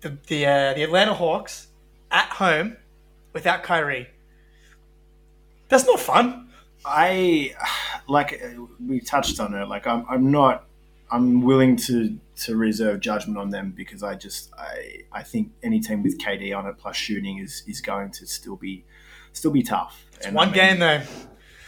the 0.00 0.16
the 0.28 0.46
uh, 0.46 0.74
the 0.74 0.82
Atlanta 0.82 1.14
Hawks 1.14 1.68
at 2.10 2.28
home 2.30 2.76
without 3.32 3.62
Kyrie. 3.62 4.08
That's 5.68 5.86
not 5.86 6.00
fun. 6.00 6.48
I 6.84 7.54
like 8.08 8.42
we 8.86 9.00
touched 9.00 9.40
on 9.40 9.54
it. 9.54 9.68
Like 9.68 9.86
I'm, 9.86 10.04
I'm 10.08 10.30
not. 10.30 10.64
I'm 11.10 11.40
willing 11.42 11.76
to 11.76 12.18
to 12.36 12.56
reserve 12.56 13.00
judgment 13.00 13.38
on 13.38 13.50
them 13.50 13.72
because 13.76 14.02
I 14.02 14.14
just 14.14 14.50
I 14.56 15.02
I 15.12 15.22
think 15.22 15.52
any 15.62 15.80
team 15.80 16.02
with 16.02 16.18
KD 16.18 16.56
on 16.56 16.66
it 16.66 16.76
plus 16.78 16.96
shooting 16.96 17.38
is 17.38 17.62
is 17.66 17.80
going 17.80 18.10
to 18.12 18.26
still 18.26 18.56
be 18.56 18.84
still 19.32 19.50
be 19.50 19.62
tough. 19.62 20.04
And 20.24 20.34
One 20.34 20.48
I 20.48 20.50
mean- 20.50 20.54
game 20.54 20.78
though, 20.78 21.02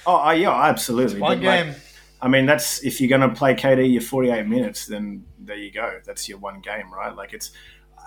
Oh, 0.06 0.22
oh, 0.24 0.30
yeah, 0.30 0.50
absolutely. 0.52 1.20
one 1.20 1.40
But, 1.40 1.46
like, 1.46 1.64
game. 1.66 1.74
I 2.22 2.28
mean, 2.28 2.46
that's 2.46 2.84
if 2.84 3.00
you're 3.00 3.08
going 3.08 3.28
to 3.28 3.34
play 3.34 3.54
KD 3.54 3.92
your 3.92 4.02
48 4.02 4.46
minutes, 4.46 4.86
then 4.86 5.24
there 5.38 5.56
you 5.56 5.70
go. 5.72 6.00
That's 6.04 6.28
your 6.28 6.38
one 6.38 6.60
game, 6.60 6.92
right? 6.92 7.14
Like 7.16 7.32
it's, 7.32 7.50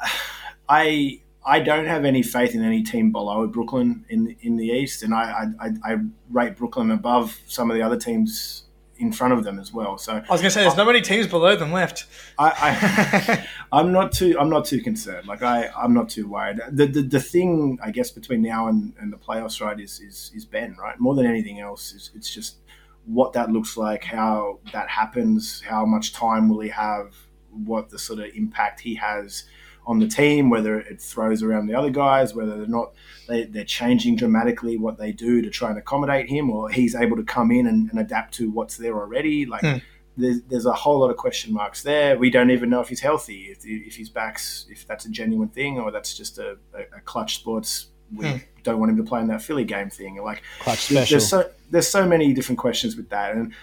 I 0.69 1.21
I 1.45 1.60
don't 1.60 1.86
have 1.88 2.06
any 2.06 2.23
faith 2.23 2.56
in 2.56 2.63
any 2.63 2.84
team 2.84 3.12
below 3.12 3.47
Brooklyn 3.47 4.06
in 4.10 4.36
in 4.41 4.56
the 4.58 4.67
East, 4.67 5.03
and 5.03 5.13
I, 5.13 5.47
I- 5.60 5.93
I 5.93 5.97
rate 6.29 6.56
Brooklyn 6.56 6.91
above 6.91 7.38
some 7.47 7.69
of 7.69 7.75
the 7.75 7.82
other 7.84 7.97
teams 7.97 8.62
in 8.97 9.12
front 9.12 9.34
of 9.34 9.43
them 9.43 9.60
as 9.60 9.73
well. 9.73 9.97
So 9.97 10.13
I 10.13 10.32
was 10.32 10.41
going 10.41 10.43
to 10.43 10.51
say 10.51 10.62
there's 10.62 10.77
not 10.77 10.86
many 10.86 11.01
teams 11.01 11.27
below 11.27 11.56
them 11.56 11.71
left. 11.71 12.06
I, 12.38 12.51
I 12.58 13.47
I'm 13.77 13.91
not 13.91 14.12
too 14.12 14.38
I'm 14.39 14.49
not 14.49 14.65
too 14.65 14.82
concerned. 14.82 15.27
Like 15.27 15.41
I 15.41 15.69
I'm 15.77 15.93
not 15.93 16.10
too 16.10 16.27
worried. 16.27 16.60
The 16.71 16.86
the, 16.86 17.01
the 17.01 17.19
thing 17.19 17.79
I 17.84 17.91
guess 17.91 18.12
between 18.12 18.41
now 18.41 18.67
and, 18.67 18.93
and 18.99 19.12
the 19.12 19.17
playoffs 19.17 19.62
right 19.62 19.79
is, 19.79 19.99
is 19.99 20.32
is 20.36 20.45
Ben 20.45 20.75
right 20.79 20.99
more 20.99 21.15
than 21.15 21.25
anything 21.25 21.60
else. 21.60 21.93
Is 21.93 22.12
it's 22.15 22.34
just 22.34 22.58
what 23.06 23.34
that 23.34 23.51
looks 23.51 23.75
like, 23.75 24.03
how 24.03 24.60
that 24.71 24.89
happens, 24.89 25.62
how 25.62 25.86
much 25.86 26.13
time 26.13 26.47
will 26.47 26.62
he 26.62 26.69
have, 26.69 27.13
what 27.49 27.89
the 27.89 27.99
sort 27.99 28.19
of 28.19 28.34
impact 28.36 28.79
he 28.79 28.95
has 28.95 29.43
on 29.86 30.00
the 30.00 30.08
team, 30.08 30.50
whether 30.50 30.80
it 30.80 31.02
throws 31.02 31.43
around 31.43 31.67
the 31.67 31.76
other 31.76 31.89
guys, 31.89 32.34
whether 32.34 32.58
they're 32.58 32.67
not 32.67 32.93
they, 33.28 33.43
they're 33.46 33.63
changing 33.65 34.15
dramatically 34.15 34.78
what 34.78 34.98
they 34.98 35.12
do 35.12 35.41
to 35.41 35.50
try 35.50 35.69
and 35.69 35.78
accommodate 35.78 36.30
him, 36.30 36.50
or 36.50 36.69
he's 36.69 36.96
able 36.96 37.17
to 37.17 37.24
come 37.24 37.52
in 37.52 37.67
and, 37.67 37.89
and 37.91 38.00
adapt 38.00 38.34
to 38.36 38.50
what's 38.52 38.78
there 38.78 38.96
already. 38.96 39.46
Like 39.46 39.62
Hmm. 39.62 39.78
there's, 40.17 40.41
there's 40.43 40.65
a 40.65 40.74
whole 40.74 41.00
lot 41.00 41.10
of 41.10 41.17
question 41.17 41.54
marks 41.54 41.84
there. 41.84 42.17
We 42.17 42.30
don't 42.30 42.52
even 42.52 42.69
know 42.69 42.82
if 42.82 42.89
he's 42.89 43.00
healthy, 43.02 43.48
if, 43.52 43.60
if 43.65 43.96
his 43.96 44.10
back's, 44.10 44.65
if 44.69 44.86
that's 44.88 45.06
a 45.06 45.10
genuine 45.10 45.50
thing, 45.50 45.80
or 45.80 45.91
that's 45.91 46.15
just 46.15 46.38
a, 46.38 46.58
a, 46.74 46.98
a 46.98 47.02
Klutch 47.06 47.36
Sports. 47.36 47.88
We 48.15 48.28
Hmm. 48.30 48.38
don't 48.63 48.80
want 48.80 48.91
him 48.91 48.98
to 48.98 49.04
play 49.04 49.22
in 49.22 49.28
that 49.28 49.41
Philly 49.41 49.63
game 49.63 49.89
thing. 49.89 50.22
Like 50.22 50.43
Klutch 50.60 50.89
there's- 50.89 51.08
special. 51.10 51.17
there's 51.17 51.30
so 51.30 51.50
there's 51.72 51.88
so 51.88 52.06
many 52.08 52.32
different 52.34 52.60
questions 52.60 52.96
with 52.96 53.10
that, 53.10 53.34
and 53.36 53.54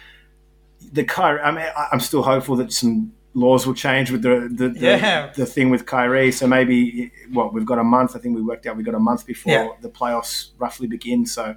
the 0.92 1.04
Kyrie. 1.04 1.40
I 1.40 1.50
mean, 1.52 1.66
I'm 1.92 2.00
still 2.00 2.22
hopeful 2.22 2.56
that 2.56 2.72
some 2.72 3.12
laws 3.34 3.66
will 3.66 3.74
change 3.74 4.10
with 4.10 4.22
the 4.22 4.48
the, 4.52 4.68
the, 4.70 4.80
Yeah. 4.80 5.32
the 5.34 5.46
thing 5.46 5.70
with 5.70 5.86
Kyrie. 5.86 6.32
So 6.32 6.46
maybe 6.46 7.10
what 7.32 7.52
we've 7.54 7.66
got 7.66 7.78
a 7.78 7.84
month. 7.84 8.16
I 8.16 8.18
think 8.18 8.34
we 8.34 8.42
worked 8.42 8.66
out 8.66 8.76
we've 8.76 8.86
got 8.86 8.94
a 8.94 8.98
month 9.00 9.24
before 9.26 9.52
Yeah. 9.52 9.68
the 9.80 9.88
playoffs 9.88 10.50
roughly 10.58 10.86
begin. 10.86 11.26
So 11.26 11.54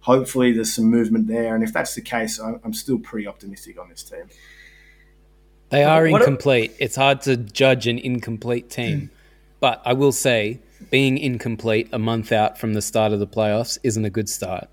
hopefully 0.00 0.52
there's 0.52 0.72
some 0.72 0.84
movement 0.86 1.26
there, 1.26 1.54
and 1.54 1.64
if 1.64 1.72
that's 1.72 1.94
the 1.94 2.00
case, 2.02 2.38
I'm, 2.38 2.60
I'm 2.64 2.72
still 2.72 2.98
pretty 2.98 3.26
optimistic 3.26 3.78
on 3.78 3.88
this 3.88 4.02
team. 4.04 4.24
They 5.70 5.82
are 5.82 6.08
What- 6.08 6.22
incomplete. 6.22 6.72
It's 6.78 6.94
hard 6.96 7.22
to 7.22 7.36
judge 7.36 7.86
an 7.88 7.98
incomplete 7.98 8.70
team. 8.70 9.00
Hmm. 9.00 9.06
But 9.58 9.82
I 9.84 9.94
will 9.94 10.12
say, 10.12 10.60
being 10.90 11.18
incomplete 11.18 11.88
a 11.92 11.98
month 11.98 12.30
out 12.30 12.56
from 12.58 12.74
the 12.74 12.82
start 12.82 13.12
of 13.12 13.18
the 13.18 13.26
playoffs 13.26 13.78
isn't 13.82 14.04
a 14.04 14.10
good 14.10 14.28
start. 14.28 14.68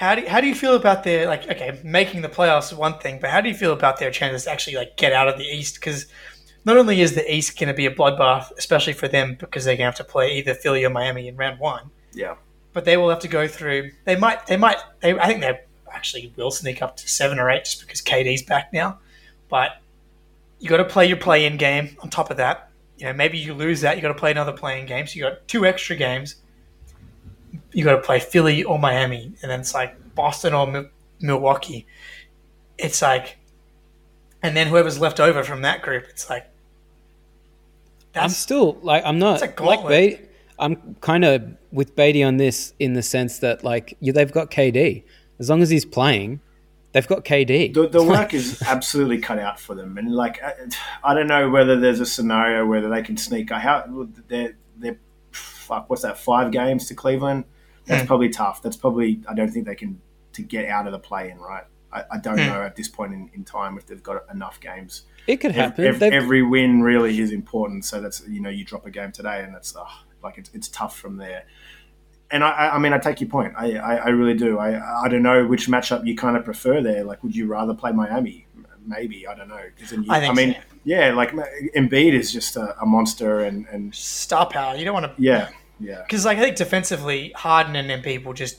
How 0.00 0.14
do 0.14 0.22
you, 0.22 0.28
how 0.30 0.40
do 0.40 0.46
you 0.46 0.54
feel 0.54 0.76
about 0.76 1.04
their 1.04 1.26
like 1.26 1.46
okay 1.46 1.78
making 1.84 2.22
the 2.22 2.28
playoffs 2.30 2.72
is 2.72 2.78
one 2.78 2.98
thing, 3.00 3.18
but 3.20 3.28
how 3.28 3.42
do 3.42 3.50
you 3.50 3.54
feel 3.54 3.74
about 3.74 3.98
their 3.98 4.10
chances 4.10 4.44
to 4.44 4.50
actually 4.50 4.76
like 4.76 4.96
get 4.96 5.12
out 5.12 5.28
of 5.28 5.36
the 5.36 5.44
East? 5.44 5.74
Because 5.74 6.06
not 6.64 6.78
only 6.78 7.02
is 7.02 7.14
the 7.14 7.34
East 7.34 7.58
going 7.58 7.68
to 7.68 7.74
be 7.74 7.84
a 7.84 7.94
bloodbath, 7.94 8.50
especially 8.56 8.94
for 8.94 9.08
them 9.08 9.36
because 9.38 9.66
they're 9.66 9.74
going 9.74 9.92
to 9.92 9.92
have 9.92 9.96
to 9.96 10.04
play 10.04 10.38
either 10.38 10.54
Philly 10.54 10.86
or 10.86 10.88
Miami 10.88 11.28
in 11.28 11.36
round 11.36 11.60
one, 11.60 11.90
Yeah, 12.14 12.36
but 12.72 12.86
they 12.86 12.96
will 12.96 13.10
have 13.10 13.18
to 13.18 13.28
go 13.28 13.46
through. 13.46 13.90
They 14.06 14.16
might 14.16 14.46
they 14.46 14.56
might 14.56 14.78
they, 15.00 15.18
I 15.18 15.26
think 15.26 15.42
they 15.42 15.60
actually 15.92 16.32
will 16.34 16.50
sneak 16.50 16.80
up 16.80 16.96
to 16.96 17.06
seven 17.06 17.38
or 17.38 17.50
eight 17.50 17.66
just 17.66 17.82
because 17.82 18.00
KD's 18.00 18.40
back 18.40 18.72
now, 18.72 19.00
but 19.50 19.82
you 20.60 20.70
got 20.70 20.78
to 20.78 20.86
play 20.86 21.04
your 21.08 21.18
play-in 21.18 21.58
game 21.58 21.98
on 22.00 22.08
top 22.08 22.30
of 22.30 22.38
that. 22.38 22.70
You 22.96 23.04
know 23.04 23.12
maybe 23.12 23.36
you 23.36 23.52
lose 23.52 23.82
that, 23.82 23.96
you 23.96 24.02
got 24.02 24.08
to 24.08 24.14
play 24.14 24.30
another 24.30 24.52
playing 24.52 24.86
game, 24.86 25.06
so 25.06 25.16
you 25.16 25.24
got 25.24 25.46
two 25.46 25.66
extra 25.66 25.94
games 25.94 26.36
you 27.72 27.84
got 27.84 27.96
to 27.96 28.02
play 28.02 28.20
Philly 28.20 28.64
or 28.64 28.78
Miami, 28.78 29.32
and 29.42 29.50
then 29.50 29.60
it's 29.60 29.74
like 29.74 30.14
Boston 30.14 30.54
or 30.54 30.66
Mil- 30.66 30.88
Milwaukee. 31.20 31.86
It's 32.78 33.02
like, 33.02 33.38
and 34.42 34.56
then 34.56 34.68
whoever's 34.68 34.98
left 34.98 35.20
over 35.20 35.44
from 35.44 35.62
that 35.62 35.82
group, 35.82 36.04
it's 36.08 36.30
like, 36.30 36.46
I'm 38.14 38.30
still 38.30 38.78
like 38.82 39.04
I'm 39.04 39.18
not 39.18 39.42
It's 39.42 39.60
a 39.60 39.62
like. 39.62 39.86
Beatty. 39.86 40.26
I'm 40.58 40.96
kind 41.00 41.24
of 41.24 41.42
with 41.72 41.96
Beatty 41.96 42.22
on 42.22 42.36
this 42.36 42.74
in 42.78 42.92
the 42.94 43.02
sense 43.02 43.38
that 43.38 43.64
like 43.64 43.96
yeah, 44.00 44.12
they've 44.12 44.30
got 44.30 44.50
KD. 44.50 45.04
As 45.38 45.48
long 45.48 45.62
as 45.62 45.70
he's 45.70 45.86
playing, 45.86 46.40
they've 46.92 47.06
got 47.06 47.24
KD. 47.24 47.72
the, 47.72 47.88
the 47.88 48.02
work 48.02 48.34
is 48.34 48.60
absolutely 48.66 49.18
cut 49.18 49.38
out 49.38 49.58
for 49.58 49.74
them, 49.74 49.96
and 49.96 50.12
like 50.14 50.42
I, 50.42 50.54
I 51.04 51.14
don't 51.14 51.28
know 51.28 51.48
whether 51.50 51.78
there's 51.78 52.00
a 52.00 52.06
scenario 52.06 52.66
whether 52.66 52.88
they 52.88 53.02
can 53.02 53.16
sneak. 53.16 53.52
I 53.52 53.60
how 53.60 53.84
they're 54.28 54.56
they're 54.76 54.98
fuck. 55.70 55.88
What's 55.90 56.02
that? 56.02 56.18
Five 56.18 56.50
games 56.52 56.86
to 56.88 56.94
Cleveland. 56.94 57.44
That's 57.86 58.02
Hmm. 58.02 58.06
probably 58.06 58.28
tough. 58.28 58.60
That's 58.62 58.76
probably 58.76 59.20
I 59.28 59.34
don't 59.34 59.48
think 59.50 59.66
they 59.66 59.74
can 59.74 60.00
to 60.34 60.42
get 60.42 60.66
out 60.68 60.86
of 60.86 60.92
the 60.92 60.98
play 60.98 61.30
in 61.30 61.38
right. 61.38 61.64
I, 61.92 62.04
I 62.12 62.18
don't 62.18 62.38
Hmm. 62.38 62.46
know 62.46 62.62
at 62.62 62.76
this 62.76 62.88
point 62.88 63.12
in, 63.14 63.30
in 63.34 63.42
time 63.44 63.76
if 63.78 63.86
they've 63.86 64.02
got 64.02 64.22
enough 64.32 64.60
games. 64.60 65.02
it 65.26 65.36
could 65.38 65.52
happen. 65.52 65.84
ev- 65.84 65.98
They've- 65.98 66.12
every 66.12 66.42
win 66.42 66.82
really 66.82 67.18
is 67.20 67.32
important. 67.32 67.84
So 67.84 68.00
that's 68.00 68.18
you 68.28 68.40
know 68.40 68.50
you 68.50 68.64
drop 68.64 68.84
a 68.86 68.90
game 68.90 69.10
today 69.12 69.42
and 69.44 69.54
that's 69.54 69.74
oh, 69.76 69.86
like 70.22 70.38
it's, 70.38 70.50
it's 70.54 70.68
tough 70.68 70.96
from 70.98 71.16
there. 71.16 71.44
And 72.32 72.44
I, 72.44 72.50
I 72.50 72.74
I 72.76 72.78
mean 72.78 72.92
I 72.92 72.98
take 72.98 73.20
your 73.20 73.30
point. 73.30 73.54
I, 73.56 73.66
I, 73.76 73.94
I 73.96 74.08
really 74.10 74.34
do. 74.34 74.58
I 74.58 74.70
I 75.04 75.08
don't 75.08 75.22
know 75.22 75.44
which 75.46 75.66
matchup 75.66 76.06
you 76.06 76.14
kind 76.16 76.36
of 76.36 76.44
prefer 76.44 76.80
there. 76.80 77.02
Like 77.04 77.22
would 77.24 77.34
you 77.34 77.46
rather 77.46 77.74
play 77.74 77.92
Miami? 77.92 78.46
Maybe 78.86 79.26
I 79.26 79.34
don't 79.34 79.48
know. 79.48 79.60
'Cause 79.78 79.90
then 79.90 80.04
you, 80.04 80.10
I 80.12 80.20
think 80.20 80.36
mean 80.36 80.52
so. 80.54 80.60
yeah, 80.84 81.12
like 81.12 81.32
Embiid 81.76 82.12
is 82.12 82.32
just 82.32 82.56
a, 82.56 82.80
a 82.80 82.86
monster 82.86 83.40
and 83.40 83.66
and 83.72 83.92
star 83.94 84.46
power. 84.46 84.76
You 84.76 84.84
don't 84.84 84.94
want 84.94 85.06
to, 85.06 85.12
yeah 85.22 85.48
yeah. 85.80 86.02
because 86.02 86.24
like 86.24 86.38
I 86.38 86.42
think 86.42 86.56
defensively, 86.56 87.32
Harden 87.34 87.74
and 87.76 87.90
Embiid 87.90 88.24
will 88.24 88.34
just 88.34 88.58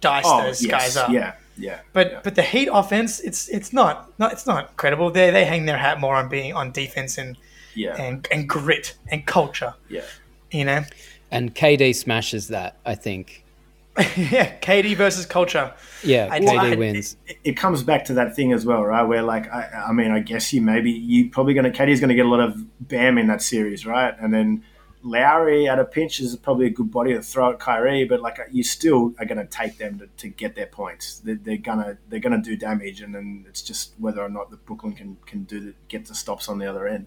dice 0.00 0.24
Oh 0.26 0.42
those 0.42 0.62
yes, 0.62 0.70
guys 0.70 0.96
up. 0.96 1.10
yeah 1.10 1.34
yeah. 1.58 1.80
But 1.92 2.10
yeah. 2.12 2.20
but 2.22 2.34
the 2.34 2.42
Heat 2.42 2.68
offense, 2.72 3.20
it's 3.20 3.48
it's 3.48 3.72
not 3.72 4.12
not 4.18 4.32
it's 4.32 4.46
not 4.46 4.76
credible. 4.76 5.10
They 5.10 5.30
they 5.30 5.44
hang 5.44 5.66
their 5.66 5.78
hat 5.78 6.00
more 6.00 6.16
on 6.16 6.28
being 6.28 6.54
on 6.54 6.72
defense 6.72 7.18
and 7.18 7.36
yeah 7.74 8.00
and, 8.00 8.26
and 8.30 8.48
grit 8.48 8.96
and 9.08 9.26
culture. 9.26 9.74
yeah. 9.88 10.02
You 10.50 10.64
know, 10.64 10.82
and 11.30 11.54
KD 11.54 11.94
smashes 11.94 12.48
that. 12.48 12.76
I 12.86 12.94
think. 12.94 13.44
yeah. 14.16 14.56
KD 14.60 14.96
versus 14.96 15.26
culture. 15.26 15.74
Yeah, 16.02 16.28
I- 16.30 16.40
KD 16.40 16.44
well, 16.46 16.60
I- 16.60 16.74
wins. 16.76 17.16
it, 17.26 17.36
it 17.44 17.52
comes 17.54 17.82
back 17.82 18.04
to 18.06 18.14
that 18.14 18.34
thing 18.34 18.52
as 18.52 18.64
well, 18.64 18.82
right? 18.84 19.02
Where 19.02 19.22
like, 19.22 19.52
I, 19.52 19.86
I 19.88 19.92
mean, 19.92 20.10
I 20.10 20.20
guess 20.20 20.52
you 20.52 20.62
maybe 20.62 20.90
you 20.90 21.28
probably 21.28 21.52
going 21.52 21.64
to 21.64 21.70
Katie's 21.70 22.00
going 22.00 22.08
to 22.08 22.14
get 22.14 22.24
a 22.24 22.28
lot 22.28 22.40
of 22.40 22.56
Bam 22.88 23.18
in 23.18 23.26
that 23.26 23.42
series, 23.42 23.84
right? 23.84 24.14
And 24.18 24.32
then 24.32 24.64
Lowry 25.02 25.68
at 25.68 25.78
a 25.78 25.84
pinch 25.84 26.20
is 26.20 26.34
probably 26.36 26.66
a 26.66 26.70
good 26.70 26.90
body 26.90 27.12
to 27.14 27.22
throw 27.22 27.52
at 27.52 27.58
Kyrie, 27.60 28.04
but 28.04 28.20
like 28.20 28.38
you 28.50 28.62
still 28.64 29.14
are 29.18 29.24
going 29.24 29.38
to 29.38 29.44
take 29.46 29.78
them 29.78 29.98
to, 30.00 30.06
to 30.18 30.28
get 30.28 30.54
their 30.56 30.66
points. 30.66 31.20
They're, 31.20 31.36
they're 31.36 31.56
gonna 31.56 31.98
they're 32.08 32.20
gonna 32.20 32.42
do 32.42 32.56
damage, 32.56 33.00
and 33.00 33.14
then 33.14 33.44
it's 33.48 33.62
just 33.62 33.92
whether 33.98 34.20
or 34.22 34.28
not 34.28 34.50
the 34.50 34.56
Brooklyn 34.56 34.94
can 34.94 35.16
can 35.26 35.44
do 35.44 35.60
the, 35.60 35.74
get 35.88 36.06
the 36.06 36.14
stops 36.14 36.48
on 36.48 36.58
the 36.58 36.66
other 36.66 36.88
end. 36.88 37.06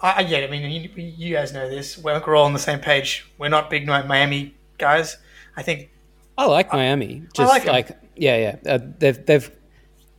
I, 0.00 0.14
I 0.18 0.22
get 0.24 0.42
it. 0.42 0.48
I 0.48 0.50
mean, 0.50 0.70
you, 0.70 0.90
you 0.96 1.34
guys 1.34 1.52
know 1.52 1.68
this. 1.68 1.98
We're, 1.98 2.22
we're 2.26 2.36
all 2.36 2.44
on 2.44 2.52
the 2.52 2.58
same 2.58 2.78
page. 2.80 3.26
We're 3.38 3.48
not 3.48 3.70
big 3.70 3.86
Miami 3.86 4.54
guys. 4.78 5.16
I 5.56 5.62
think 5.62 5.90
I 6.38 6.46
like 6.46 6.72
Miami. 6.72 7.22
Just 7.34 7.48
like 7.50 7.64
like, 7.66 7.90
'em. 7.90 7.96
yeah, 8.16 8.56
yeah. 8.64 8.74
Uh, 8.74 8.78
they've 8.98 9.26
they've 9.26 9.50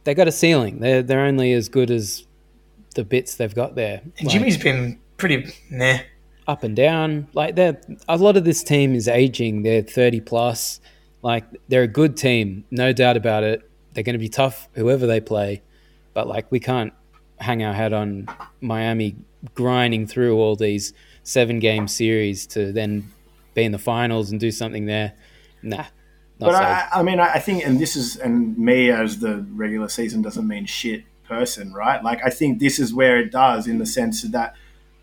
they 0.03 0.13
got 0.13 0.27
a 0.27 0.31
ceiling. 0.31 0.79
They're 0.79 1.03
they're 1.03 1.25
only 1.25 1.53
as 1.53 1.69
good 1.69 1.91
as 1.91 2.25
the 2.95 3.03
bits 3.03 3.35
they've 3.35 3.53
got 3.53 3.75
there. 3.75 4.01
And 4.17 4.27
Like, 4.27 4.33
Jimmy's 4.33 4.57
been 4.57 4.99
pretty 5.17 5.53
nah. 5.69 5.97
Up 6.47 6.63
and 6.63 6.75
down. 6.75 7.27
Like 7.33 7.55
they're 7.55 7.79
a 8.07 8.17
lot 8.17 8.37
of 8.37 8.45
this 8.45 8.63
team 8.63 8.95
is 8.95 9.07
aging. 9.07 9.63
They're 9.63 9.81
thirty 9.81 10.21
plus. 10.21 10.79
Like 11.21 11.43
they're 11.67 11.83
a 11.83 11.87
good 11.87 12.15
team, 12.15 12.63
no 12.71 12.93
doubt 12.93 13.17
about 13.17 13.43
it. 13.43 13.69
They're 13.93 14.03
going 14.03 14.13
to 14.13 14.19
be 14.19 14.29
tough, 14.29 14.69
whoever 14.73 15.07
they 15.07 15.19
play. 15.19 15.61
But 16.13 16.27
like 16.27 16.51
we 16.51 16.59
can't 16.59 16.93
hang 17.39 17.63
our 17.63 17.73
hat 17.73 17.93
on 17.93 18.27
Miami 18.61 19.15
grinding 19.53 20.07
through 20.07 20.37
all 20.37 20.55
these 20.55 20.93
seven 21.23 21.59
game 21.59 21.87
series 21.87 22.47
to 22.47 22.71
then 22.71 23.11
be 23.53 23.63
in 23.63 23.71
the 23.71 23.77
finals 23.77 24.31
and 24.31 24.39
do 24.39 24.51
something 24.51 24.85
there. 24.85 25.13
Nah, 25.61 25.85
But. 26.39 26.55
I, 26.55 26.87
I 26.93 27.03
mean, 27.03 27.19
I 27.19 27.39
think, 27.39 27.65
and 27.65 27.79
this 27.79 27.95
is, 27.95 28.15
and 28.17 28.57
me 28.57 28.91
as 28.91 29.19
the 29.19 29.45
regular 29.53 29.89
season 29.89 30.21
doesn't 30.21 30.47
mean 30.47 30.65
shit 30.65 31.03
person, 31.27 31.73
right? 31.73 32.03
Like, 32.03 32.19
I 32.23 32.29
think 32.29 32.59
this 32.59 32.79
is 32.79 32.93
where 32.93 33.19
it 33.19 33.31
does 33.31 33.67
in 33.67 33.79
the 33.79 33.85
sense 33.85 34.21
that, 34.23 34.55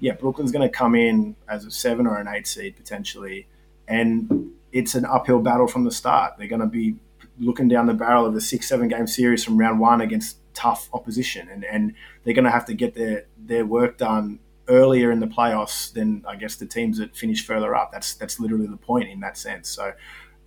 yeah, 0.04 0.12
Brooklyn's 0.12 0.52
going 0.52 0.68
to 0.68 0.78
come 0.78 0.94
in 0.94 1.34
as 1.48 1.64
a 1.64 1.70
seven 1.70 2.06
or 2.06 2.18
an 2.18 2.28
eight 2.28 2.46
seed 2.46 2.76
potentially, 2.76 3.46
and 3.88 4.50
it's 4.70 4.94
an 4.94 5.06
uphill 5.06 5.40
battle 5.40 5.66
from 5.66 5.84
the 5.84 5.90
start. 5.90 6.34
They're 6.36 6.46
going 6.46 6.60
to 6.60 6.66
be 6.66 6.96
looking 7.38 7.68
down 7.68 7.86
the 7.86 7.94
barrel 7.94 8.26
of 8.26 8.36
a 8.36 8.40
six, 8.40 8.68
seven 8.68 8.88
game 8.88 9.06
series 9.06 9.42
from 9.42 9.56
round 9.56 9.80
one 9.80 10.02
against 10.02 10.36
tough 10.52 10.90
opposition, 10.92 11.48
and, 11.48 11.64
and 11.64 11.94
they're 12.22 12.34
going 12.34 12.44
to 12.44 12.50
have 12.50 12.66
to 12.66 12.74
get 12.74 12.94
their, 12.94 13.24
their 13.38 13.64
work 13.64 13.96
done 13.96 14.40
earlier 14.68 15.10
in 15.10 15.20
the 15.20 15.26
playoffs 15.26 15.90
than 15.94 16.22
I 16.28 16.36
guess 16.36 16.56
the 16.56 16.66
teams 16.66 16.98
that 16.98 17.16
finish 17.16 17.42
further 17.46 17.74
up. 17.74 17.90
That's 17.90 18.12
that's 18.12 18.38
literally 18.38 18.66
the 18.66 18.76
point 18.76 19.08
in 19.08 19.20
that 19.20 19.38
sense. 19.38 19.70
So 19.70 19.94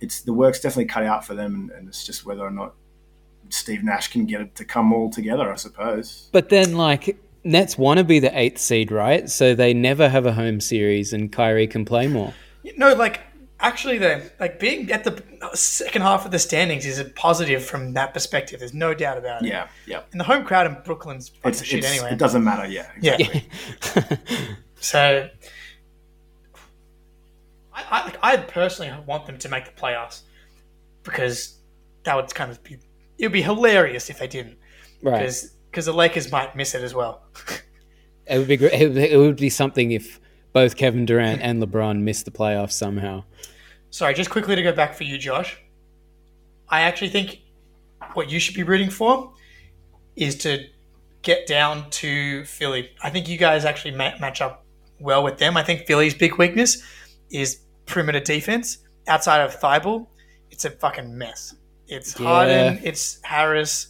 it's 0.00 0.20
the 0.20 0.32
work's 0.32 0.60
definitely 0.60 0.86
cut 0.86 1.02
out 1.02 1.26
for 1.26 1.34
them, 1.34 1.54
and, 1.56 1.70
and 1.72 1.88
it's 1.88 2.06
just 2.06 2.24
whether 2.24 2.42
or 2.42 2.52
not 2.52 2.74
Steve 3.48 3.82
Nash 3.82 4.06
can 4.06 4.24
get 4.24 4.40
it 4.40 4.54
to 4.54 4.64
come 4.64 4.92
all 4.92 5.10
together. 5.10 5.52
I 5.52 5.56
suppose. 5.56 6.28
But 6.30 6.48
then, 6.48 6.76
like, 6.76 7.18
Nets 7.48 7.76
want 7.78 7.98
to 7.98 8.04
be 8.04 8.18
the 8.20 8.36
eighth 8.38 8.58
seed, 8.58 8.92
right? 8.92 9.28
So 9.28 9.54
they 9.54 9.74
never 9.74 10.08
have 10.08 10.26
a 10.26 10.32
home 10.32 10.60
series, 10.60 11.12
and 11.12 11.32
Kyrie 11.32 11.66
can 11.66 11.84
play 11.84 12.06
more. 12.06 12.32
No, 12.76 12.94
like 12.94 13.20
actually, 13.60 13.98
though, 13.98 14.20
like 14.38 14.60
being 14.60 14.92
at 14.92 15.02
the 15.04 15.22
uh, 15.42 15.54
second 15.54 16.02
half 16.02 16.24
of 16.24 16.30
the 16.30 16.38
standings 16.38 16.84
is 16.86 16.98
a 16.98 17.04
positive 17.06 17.64
from 17.64 17.94
that 17.94 18.12
perspective. 18.14 18.60
There's 18.60 18.74
no 18.74 18.94
doubt 18.94 19.18
about 19.18 19.42
it. 19.42 19.48
Yeah, 19.48 19.68
yeah. 19.86 20.02
And 20.12 20.20
the 20.20 20.24
home 20.24 20.44
crowd 20.44 20.66
in 20.66 20.76
Brooklyn's 20.84 21.30
fucking 21.30 21.50
It's, 21.50 21.64
shit 21.64 21.78
it's- 21.80 21.92
anyway. 21.98 22.12
It 22.12 22.18
doesn't 22.18 22.44
matter. 22.44 22.68
Yeah, 22.68 22.90
Yeah. 23.00 23.16
So, 24.80 25.28
I, 27.74 27.84
I, 27.90 28.04
like, 28.04 28.18
I 28.22 28.36
personally 28.36 28.92
want 29.06 29.26
them 29.26 29.38
to 29.38 29.48
make 29.48 29.64
the 29.64 29.72
playoffs 29.80 30.20
because 31.02 31.56
that 32.04 32.14
would 32.14 32.32
kind 32.34 32.50
of 32.50 32.62
be 32.62 32.78
it 33.18 33.24
would 33.26 33.32
be 33.32 33.42
hilarious 33.42 34.08
if 34.08 34.18
they 34.20 34.28
didn't 34.28 34.56
Right. 35.02 35.18
because 35.18 35.52
because 35.70 35.86
the 35.86 35.92
Lakers 35.92 36.30
might 36.32 36.56
miss 36.56 36.74
it 36.74 36.82
as 36.82 36.94
well. 36.94 37.22
It 38.30 38.36
would 38.36 38.48
be 38.48 38.58
great. 38.58 38.74
It 38.74 39.16
would, 39.16 39.36
be 39.36 39.48
something 39.48 39.90
if 39.92 40.20
both 40.52 40.76
Kevin 40.76 41.06
Durant 41.06 41.40
and 41.40 41.62
LeBron 41.62 42.00
missed 42.00 42.26
the 42.26 42.30
playoffs 42.30 42.72
somehow. 42.72 43.24
Sorry, 43.88 44.12
just 44.12 44.28
quickly 44.28 44.54
to 44.54 44.62
go 44.62 44.72
back 44.72 44.94
for 44.94 45.04
you, 45.04 45.16
Josh. 45.16 45.58
I 46.68 46.82
actually 46.82 47.08
think 47.08 47.40
what 48.12 48.30
you 48.30 48.38
should 48.38 48.54
be 48.54 48.64
rooting 48.64 48.90
for 48.90 49.32
is 50.14 50.36
to 50.38 50.64
get 51.22 51.46
down 51.46 51.88
to 51.90 52.44
Philly. 52.44 52.90
I 53.02 53.08
think 53.08 53.28
you 53.28 53.38
guys 53.38 53.64
actually 53.64 53.92
ma- 53.92 54.18
match 54.20 54.42
up 54.42 54.66
well 55.00 55.24
with 55.24 55.38
them. 55.38 55.56
I 55.56 55.62
think 55.62 55.86
Philly's 55.86 56.14
big 56.14 56.36
weakness 56.36 56.82
is 57.30 57.60
perimeter 57.86 58.20
defense. 58.20 58.78
Outside 59.06 59.40
of 59.40 59.58
Thybulle, 59.58 60.06
it's 60.50 60.66
a 60.66 60.70
fucking 60.70 61.16
mess. 61.16 61.54
It's 61.86 62.18
Yeah. 62.20 62.26
Harden, 62.26 62.80
it's 62.82 63.20
Harris, 63.22 63.88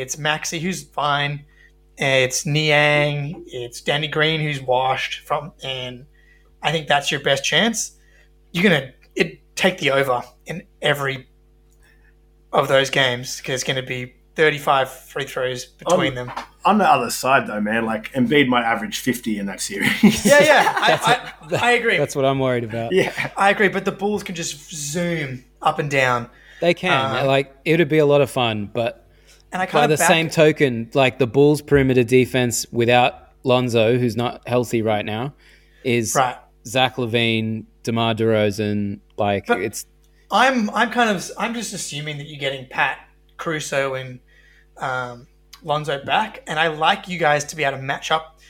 it's 0.00 0.18
Maxey, 0.18 0.58
who's 0.58 0.82
fine. 0.82 1.44
It's 1.96 2.44
Niang, 2.44 3.44
it's 3.46 3.80
Danny 3.80 4.08
Green, 4.08 4.40
who's 4.40 4.60
washed 4.60 5.20
from, 5.26 5.52
and 5.62 6.06
I 6.62 6.72
think 6.72 6.88
that's 6.88 7.10
your 7.10 7.20
best 7.20 7.44
chance. 7.44 7.92
You're 8.52 8.64
gonna 8.64 8.92
it 9.14 9.40
take 9.54 9.78
the 9.78 9.90
over 9.92 10.22
in 10.46 10.64
every 10.82 11.28
of 12.52 12.68
those 12.68 12.90
games 12.90 13.38
because 13.38 13.54
it's 13.54 13.64
going 13.64 13.76
to 13.76 13.82
be 13.82 14.14
35 14.36 14.88
free 14.88 15.24
throws 15.24 15.64
between 15.64 16.14
them. 16.14 16.30
On 16.64 16.78
the 16.78 16.88
other 16.88 17.10
side, 17.10 17.46
though, 17.46 17.60
man, 17.60 17.84
like 17.84 18.12
Embiid 18.12 18.48
might 18.48 18.64
average 18.64 19.00
fifty 19.00 19.38
in 19.38 19.46
that 19.46 19.60
series. 19.60 20.24
Yeah, 20.24 20.42
yeah, 20.42 20.72
I, 20.76 21.32
I, 21.56 21.68
I 21.68 21.70
agree. 21.72 21.98
That's 21.98 22.16
what 22.16 22.24
I'm 22.24 22.38
worried 22.38 22.64
about. 22.64 22.92
yeah. 22.92 23.30
I 23.36 23.50
agree, 23.50 23.68
but 23.68 23.84
the 23.84 23.92
Bulls 23.92 24.22
can 24.22 24.34
just 24.34 24.72
zoom 24.74 25.44
up 25.62 25.78
and 25.78 25.90
down, 25.90 26.30
They 26.60 26.74
can. 26.74 27.24
Uh, 27.24 27.26
like, 27.26 27.54
it 27.64 27.78
would 27.78 27.88
be 27.88 27.98
a 27.98 28.06
lot 28.06 28.20
of 28.22 28.30
fun, 28.30 28.70
but 28.72 29.03
and 29.54 29.62
I 29.62 29.66
by 29.66 29.70
kind 29.70 29.92
the 29.92 29.96
back, 29.96 30.08
same 30.08 30.28
token, 30.28 30.90
like 30.94 31.18
the 31.18 31.26
Bulls' 31.26 31.62
perimeter 31.62 32.02
defense 32.02 32.66
without 32.72 33.14
Lonzo, 33.44 33.96
who's 33.96 34.16
not 34.16 34.46
healthy 34.46 34.82
right 34.82 35.04
now, 35.04 35.32
is 35.84 36.14
right. 36.14 36.36
Zach 36.66 36.96
LaVine, 36.96 37.64
DeMar 37.84 38.14
DeRozan. 38.14 39.00
Like, 39.16 39.46
But- 39.46 39.60
it's 39.60 39.86
I'm 40.30 40.68
I'm 40.70 40.90
kind 40.90 41.16
of 41.16 41.30
I'm 41.38 41.54
just 41.54 41.72
assuming 41.72 42.18
that 42.18 42.24
you're 42.26 42.40
getting 42.40 42.66
Pat 42.66 42.98
Caruso 43.36 43.94
and 43.94 44.18
um, 44.78 45.28
Lonzo 45.62 46.04
back, 46.04 46.42
and 46.48 46.58
I 46.58 46.68
like 46.68 47.06
you 47.06 47.18
guys 47.18 47.44
to 47.44 47.56
be 47.56 47.62
able 47.62 47.78
to 47.78 47.82
match 47.82 48.10
up 48.10 48.40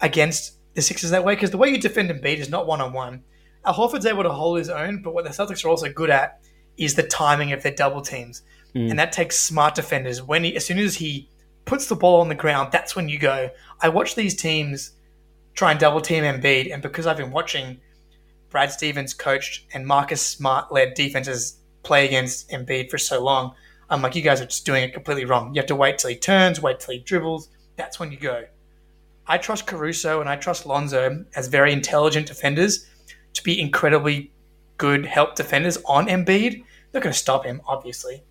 against 0.00 0.58
the 0.74 0.82
Sixers 0.82 1.10
that 1.10 1.24
way 1.24 1.34
because 1.34 1.50
the 1.50 1.58
way 1.58 1.70
you 1.70 1.78
defend 1.78 2.10
and 2.10 2.20
beat 2.22 2.38
is 2.38 2.48
not 2.48 2.66
one 2.66 2.80
on 2.80 2.92
one. 2.92 3.24
Al 3.64 3.74
Horford's 3.74 4.06
able 4.06 4.22
to 4.22 4.30
hold 4.30 4.58
his 4.58 4.68
own, 4.68 5.02
but 5.02 5.14
what 5.14 5.24
the 5.24 5.30
Celtics 5.30 5.64
are 5.64 5.68
also 5.68 5.92
good 5.92 6.10
at 6.10 6.40
is 6.76 6.94
the 6.94 7.02
timing 7.02 7.52
of 7.52 7.62
their 7.62 7.74
double 7.74 8.00
teams, 8.00 8.42
Mm. 8.74 8.90
and 8.90 8.98
that 8.98 9.12
takes 9.12 9.38
smart 9.38 9.74
defenders. 9.74 10.22
When 10.22 10.44
he, 10.44 10.56
as 10.56 10.64
soon 10.64 10.78
as 10.78 10.94
he 10.94 11.28
puts 11.64 11.86
the 11.86 11.96
ball 11.96 12.20
on 12.20 12.28
the 12.28 12.34
ground, 12.34 12.72
that's 12.72 12.96
when 12.96 13.08
you 13.08 13.18
go. 13.18 13.50
I 13.80 13.88
watch 13.88 14.14
these 14.14 14.34
teams 14.34 14.92
try 15.54 15.70
and 15.70 15.80
double 15.80 16.00
team 16.00 16.24
Embiid, 16.24 16.72
and 16.72 16.82
because 16.82 17.06
I've 17.06 17.18
been 17.18 17.32
watching 17.32 17.78
Brad 18.48 18.72
Stevens 18.72 19.14
coached 19.14 19.66
and 19.74 19.86
Marcus 19.86 20.22
Smart 20.22 20.72
led 20.72 20.94
defenses 20.94 21.58
play 21.82 22.06
against 22.06 22.50
Embiid 22.50 22.90
for 22.90 22.98
so 22.98 23.22
long. 23.22 23.54
I'm 23.90 24.00
like, 24.00 24.14
you 24.14 24.22
guys 24.22 24.40
are 24.40 24.46
just 24.46 24.64
doing 24.64 24.84
it 24.84 24.94
completely 24.94 25.24
wrong. 25.24 25.54
You 25.54 25.60
have 25.60 25.66
to 25.66 25.76
wait 25.76 25.98
till 25.98 26.10
he 26.10 26.16
turns, 26.16 26.60
wait 26.60 26.80
till 26.80 26.94
he 26.94 27.00
dribbles. 27.00 27.48
That's 27.76 27.98
when 27.98 28.10
you 28.10 28.18
go. 28.18 28.44
I 29.26 29.38
trust 29.38 29.66
Caruso 29.66 30.20
and 30.20 30.28
I 30.28 30.36
trust 30.36 30.66
Lonzo 30.66 31.24
as 31.36 31.48
very 31.48 31.72
intelligent 31.72 32.26
defenders 32.26 32.86
to 33.34 33.42
be 33.42 33.60
incredibly 33.60 34.32
good 34.78 35.06
help 35.06 35.34
defenders 35.34 35.78
on 35.86 36.06
Embiid. 36.06 36.64
They're 36.90 37.00
going 37.00 37.12
to 37.12 37.18
stop 37.18 37.44
him, 37.44 37.60
obviously. 37.66 38.22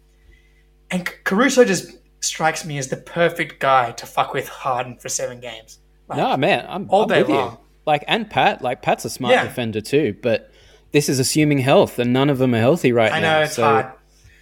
And 0.91 1.10
Caruso 1.23 1.63
just 1.63 1.97
strikes 2.19 2.65
me 2.65 2.77
as 2.77 2.89
the 2.89 2.97
perfect 2.97 3.60
guy 3.60 3.91
to 3.93 4.06
fuck 4.06 4.34
with 4.34 4.47
Harden 4.47 4.97
for 4.97 5.10
seven 5.10 5.39
games. 5.39 5.80
Like, 6.08 6.17
no, 6.17 6.38
man. 6.38 6.65
I'm 6.67 6.89
all 6.89 7.04
I'm 7.04 7.08
day 7.08 7.21
with 7.21 7.30
you. 7.30 7.58
Like, 7.86 8.04
and 8.08 8.30
Pat. 8.30 8.62
Like, 8.62 8.82
Pat's 8.82 9.06
a 9.06 9.10
smart 9.10 9.34
Yeah. 9.34 9.43
defender 9.43 9.82
too, 9.82 10.15
but 10.21 10.51
this 10.91 11.08
is 11.10 11.19
assuming 11.19 11.60
health, 11.60 11.97
and 11.99 12.12
none 12.13 12.30
of 12.30 12.38
them 12.38 12.54
are 12.54 12.60
healthy 12.60 12.91
right 12.91 13.12
I 13.12 13.19
now. 13.21 13.36
I 13.36 13.39
know 13.39 13.43
it's 13.45 13.56
so 13.56 13.63
hard. 13.63 13.86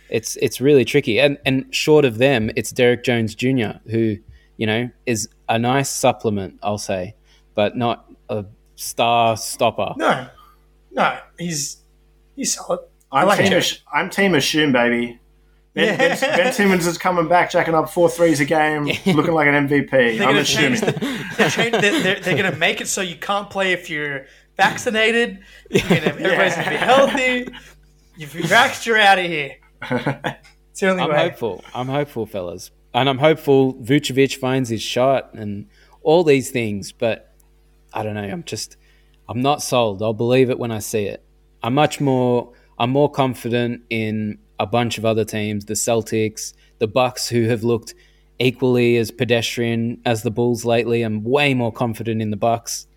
it's 0.10 0.36
it's 0.38 0.60
really 0.60 0.84
tricky. 0.84 1.20
And 1.20 1.38
and 1.46 1.74
short 1.74 2.04
of 2.06 2.18
them, 2.18 2.50
it's 2.56 2.72
Derrick 2.72 3.04
Jones 3.04 3.36
Jr., 3.36 3.78
who 3.90 4.18
you 4.58 4.66
know 4.66 4.90
is 5.06 5.30
a 5.48 5.60
nice 5.60 5.90
supplement, 5.90 6.60
I'll 6.64 6.80
say, 6.80 7.14
but 7.54 7.78
not 7.78 8.12
a 8.30 8.46
star 8.76 9.38
stopper. 9.38 9.94
No, 9.98 10.28
no, 10.92 11.20
he's 11.38 11.78
he's 12.36 12.56
solid. 12.56 12.80
I'm, 13.12 13.28
like 13.28 13.40
team. 13.40 13.54
Ash- 13.54 13.84
I'm 13.94 14.10
team 14.10 14.34
Assume, 14.36 14.72
baby. 14.72 15.20
Ben, 15.80 15.98
Yeah. 16.10 16.20
ben, 16.20 16.38
ben 16.38 16.54
Simmons 16.60 16.86
is 16.88 16.98
coming 16.98 17.28
back, 17.28 17.52
jacking 17.52 17.76
up 17.76 17.90
four 17.90 18.10
threes 18.10 18.40
a 18.40 18.46
game, 18.46 18.86
looking 19.06 19.34
like 19.34 19.48
an 19.48 19.68
MVP. 19.68 19.90
They're 19.92 20.12
I'm 20.14 20.18
gonna 20.30 20.40
assuming. 20.40 20.80
the, 20.80 20.92
they're, 21.38 21.70
they're, 21.72 22.02
they're, 22.02 22.20
they're 22.20 22.38
gonna 22.38 22.56
make 22.58 22.82
it 22.82 22.88
so 22.88 23.02
you 23.02 23.16
can't 23.16 23.50
play 23.50 23.72
if 23.74 23.90
you're 23.90 24.26
vaccinated. 24.58 25.40
You're 25.70 25.82
gonna, 25.88 25.96
everybody's 26.06 26.56
gonna 26.56 26.70
be 26.70 26.76
healthy. 26.78 27.48
If 28.18 28.36
you're 28.36 28.44
vaxxed, 28.44 28.86
you're 28.86 29.00
out 29.00 29.20
of 29.20 29.26
here. 29.26 29.56
It's 30.72 30.82
the 30.82 30.92
only 30.92 31.04
I'm 31.04 31.10
way. 31.10 31.18
hopeful. 31.18 31.62
I'm 31.76 31.88
hopeful, 31.88 32.26
fellas, 32.26 32.72
and 32.94 33.10
I'm 33.10 33.18
hopeful 33.18 33.74
Vucevic 33.76 34.36
finds 34.38 34.70
his 34.70 34.82
shot 34.82 35.34
and 35.34 35.66
all 36.04 36.24
these 36.24 36.52
things. 36.52 36.94
But 36.94 37.34
I 37.94 38.02
don't 38.04 38.14
know. 38.14 38.22
I'm 38.24 38.44
just 38.44 38.78
I'm 39.28 39.42
not 39.42 39.62
sold. 39.62 40.02
I'll 40.02 40.14
believe 40.14 40.50
it 40.50 40.58
when 40.58 40.72
I 40.72 40.80
see 40.80 41.04
it. 41.06 41.22
I'm 41.62 41.74
much 41.74 42.00
more. 42.00 42.54
I'm 42.78 42.92
more 42.92 43.12
confident 43.12 43.82
in 43.90 44.38
a 44.60 44.66
bunch 44.66 44.98
of 44.98 45.06
other 45.06 45.24
teams, 45.26 45.66
the 45.66 45.74
Celtics, 45.74 46.54
the 46.80 46.88
Bucks, 46.88 47.28
who 47.30 47.44
have 47.48 47.64
looked 47.64 47.94
equally 48.40 48.98
as 48.98 49.12
pedestrian 49.12 50.00
as 50.06 50.24
the 50.24 50.32
Bulls 50.32 50.66
lately. 50.66 51.02
I'm 51.02 51.24
way 51.24 51.54
more 51.54 51.72
confident 51.72 52.22
in 52.22 52.30
the 52.32 52.38
Bucks. 52.38 52.88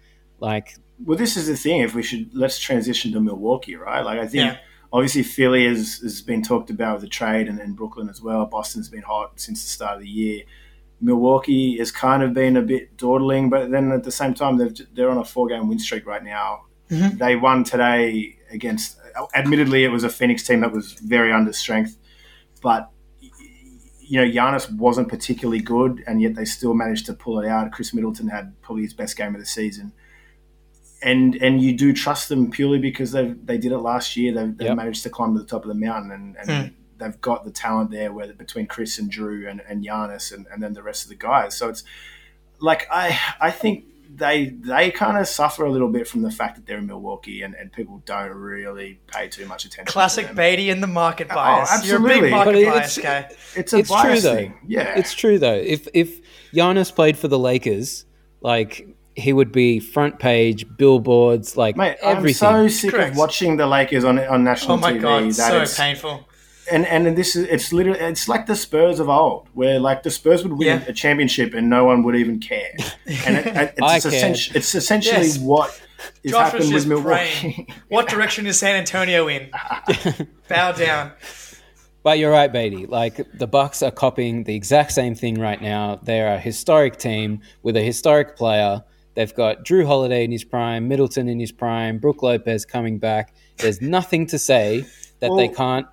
Like 0.40 0.76
Well, 1.04 1.18
this 1.18 1.36
is 1.36 1.46
the 1.46 1.56
thing. 1.56 1.80
If 1.80 1.94
we 1.94 2.02
should 2.02 2.30
let's 2.34 2.58
transition 2.58 3.12
to 3.12 3.20
Milwaukee, 3.20 3.76
right? 3.76 4.04
Like 4.04 4.18
I 4.18 4.26
think 4.26 4.44
Yeah. 4.52 4.56
obviously 4.92 5.22
Philly 5.22 5.66
has, 5.66 5.98
has 5.98 6.20
been 6.20 6.42
talked 6.42 6.70
about 6.70 6.94
with 6.94 7.02
the 7.02 7.08
trade, 7.08 7.48
and 7.48 7.58
then 7.58 7.72
Brooklyn 7.72 8.08
as 8.08 8.20
well. 8.22 8.44
Boston's 8.46 8.88
been 8.88 9.02
hot 9.02 9.40
since 9.40 9.62
the 9.62 9.68
start 9.68 9.96
of 9.96 10.02
the 10.02 10.08
year. 10.08 10.42
Milwaukee 11.00 11.78
has 11.78 11.90
kind 11.90 12.22
of 12.22 12.32
been 12.32 12.56
a 12.56 12.62
bit 12.62 12.96
dawdling, 12.96 13.50
but 13.50 13.70
then 13.70 13.90
at 13.90 14.04
the 14.04 14.12
same 14.12 14.34
time 14.34 14.56
they've, 14.56 14.74
they're 14.94 15.10
on 15.10 15.18
a 15.18 15.24
four 15.24 15.48
game 15.48 15.68
win 15.68 15.78
streak 15.78 16.06
right 16.06 16.22
now. 16.22 16.62
Mhm. 16.90 17.18
They 17.18 17.36
won 17.36 17.64
today 17.64 18.36
against. 18.50 18.98
Admittedly, 19.34 19.84
it 19.84 19.88
was 19.88 20.04
a 20.04 20.08
Phoenix 20.10 20.42
team 20.46 20.60
that 20.60 20.72
was 20.72 20.92
very 20.94 21.32
under 21.32 21.52
strength, 21.52 21.96
but 22.62 22.90
you 24.00 24.20
know, 24.20 24.26
Giannis 24.30 24.70
wasn't 24.76 25.08
particularly 25.08 25.60
good, 25.60 26.02
and 26.06 26.20
yet 26.20 26.34
they 26.34 26.44
still 26.44 26.74
managed 26.74 27.06
to 27.06 27.14
pull 27.14 27.40
it 27.40 27.48
out. 27.48 27.70
Khris 27.72 27.94
Middleton 27.94 28.28
had 28.28 28.60
probably 28.60 28.82
his 28.82 28.92
best 28.92 29.16
game 29.16 29.34
of 29.34 29.40
the 29.40 29.46
season. 29.46 29.92
And 31.02 31.34
and 31.36 31.60
you 31.60 31.76
do 31.76 31.92
trust 31.92 32.28
them 32.28 32.50
purely 32.50 32.78
because 32.78 33.10
they 33.12 33.28
they 33.44 33.58
did 33.58 33.72
it 33.72 33.78
last 33.78 34.16
year. 34.16 34.32
They 34.32 34.46
they 34.46 34.64
Yep. 34.66 34.76
managed 34.76 35.02
to 35.04 35.10
climb 35.10 35.34
to 35.34 35.40
the 35.40 35.46
top 35.46 35.62
of 35.62 35.68
the 35.68 35.74
mountain, 35.74 36.12
and, 36.12 36.36
and 36.36 36.50
Hmm. 36.68 36.74
they've 36.98 37.20
got 37.20 37.44
the 37.44 37.50
talent 37.50 37.90
there, 37.90 38.12
whether 38.12 38.34
between 38.34 38.66
Khris 38.66 38.98
and 38.98 39.10
Jrue 39.10 39.50
and 39.50 39.62
and 39.68 39.84
Giannis, 39.84 40.32
and, 40.32 40.46
and 40.52 40.62
then 40.62 40.74
the 40.74 40.82
rest 40.82 41.04
of 41.04 41.08
the 41.08 41.16
guys. 41.16 41.56
So 41.56 41.68
it's 41.70 41.82
like 42.60 42.86
I 42.90 43.18
I 43.40 43.50
think 43.50 43.84
they 44.14 44.46
they 44.46 44.90
kind 44.90 45.16
of 45.16 45.26
suffer 45.26 45.64
a 45.64 45.70
little 45.70 45.88
bit 45.88 46.06
from 46.06 46.22
the 46.22 46.30
fact 46.30 46.56
that 46.56 46.66
they're 46.66 46.78
in 46.78 46.86
Milwaukee 46.86 47.42
and, 47.42 47.54
and 47.54 47.72
people 47.72 48.02
don't 48.04 48.30
really 48.30 49.00
pay 49.06 49.28
too 49.28 49.46
much 49.46 49.64
attention. 49.64 49.86
to 49.86 49.92
Classic 49.92 50.26
them. 50.26 50.36
Beatty 50.36 50.70
and 50.70 50.82
the 50.82 50.86
market 50.86 51.28
oh, 51.30 51.34
bias. 51.34 51.86
You're 51.86 51.96
a 51.96 52.00
absolutely. 52.00 52.20
big 52.22 52.30
market 52.30 52.52
But 52.52 52.56
it- 52.56 52.66
bias 52.68 52.98
it's- 52.98 53.28
guy. 53.30 53.36
It's 53.56 53.72
a 53.72 53.78
It's 53.78 53.88
true, 53.88 53.96
bias 54.02 54.22
though. 54.22 54.34
thing. 54.34 54.58
Yeah, 54.66 54.98
It's 54.98 55.14
true 55.14 55.38
though. 55.38 55.54
If 55.54 55.88
if 55.94 56.20
Giannis 56.52 56.94
played 56.94 57.16
for 57.16 57.28
the 57.28 57.38
Lakers, 57.38 58.04
like 58.42 58.86
he 59.14 59.32
would 59.32 59.52
be 59.52 59.78
front 59.80 60.18
page, 60.18 60.66
billboards, 60.76 61.56
like 61.56 61.76
Mate, 61.76 61.96
everything. 62.02 62.48
I'm 62.48 62.68
so 62.68 62.74
sick 62.74 62.90
Correct. 62.92 63.12
of 63.12 63.16
watching 63.18 63.56
the 63.56 63.66
Lakers 63.66 64.04
on 64.04 64.18
on 64.18 64.44
national 64.44 64.78
TV. 64.78 64.80
Oh 64.80 64.82
my 64.82 64.92
TV. 64.92 65.00
god, 65.00 65.22
that 65.24 65.32
so 65.34 65.56
it's- 65.56 65.76
painful. 65.78 66.28
And 66.70 66.86
and 66.86 67.16
this 67.16 67.34
is 67.34 67.46
it's 67.48 67.72
literally 67.72 67.98
it's 67.98 68.28
like 68.28 68.46
the 68.46 68.54
Spurs 68.54 69.00
of 69.00 69.08
old, 69.08 69.48
where 69.52 69.80
like 69.80 70.02
the 70.04 70.10
Spurs 70.10 70.42
would 70.44 70.52
win 70.52 70.68
Yeah. 70.80 70.84
a 70.86 70.92
championship 70.92 71.54
and 71.54 71.68
no 71.68 71.84
one 71.84 72.02
would 72.04 72.14
even 72.16 72.38
care. 72.38 72.72
And 73.26 73.36
it, 73.36 73.46
it- 73.46 73.74
I 73.82 73.96
it's, 73.96 74.06
essentially, 74.06 74.56
it's 74.58 74.74
essentially 74.74 75.16
Yes. 75.26 75.38
what 75.38 75.70
is 76.22 76.30
Josh 76.32 76.52
was 76.54 76.62
happened 76.62 76.74
with 76.74 76.86
Milwaukee. 76.86 77.66
What 77.88 78.08
direction 78.08 78.46
is 78.46 78.58
San 78.58 78.76
Antonio 78.76 79.26
in? 79.28 79.50
Bow 80.48 80.72
down. 80.72 81.12
But 82.04 82.18
you're 82.18 82.32
right, 82.32 82.52
Beatty. 82.52 82.86
Like 82.86 83.20
the 83.38 83.46
Bucks 83.46 83.82
are 83.82 83.90
copying 83.92 84.44
the 84.44 84.54
exact 84.54 84.92
same 84.92 85.14
thing 85.14 85.40
right 85.40 85.60
now. 85.60 86.00
They're 86.02 86.34
a 86.34 86.38
historic 86.40 86.96
team 86.96 87.40
with 87.62 87.76
a 87.76 87.80
historic 87.82 88.36
player. 88.36 88.82
They've 89.14 89.32
got 89.34 89.64
Jrue 89.64 89.86
Holiday 89.86 90.24
in 90.24 90.32
his 90.32 90.42
prime, 90.42 90.88
Middleton 90.88 91.28
in 91.28 91.38
his 91.38 91.52
prime, 91.52 91.98
Brook 91.98 92.22
Lopez 92.22 92.64
coming 92.64 92.98
back. 92.98 93.34
There's 93.58 93.80
nothing 93.80 94.26
to 94.28 94.38
say 94.38 94.84
that 95.20 95.30
they 95.36 95.48
can't 95.48 95.86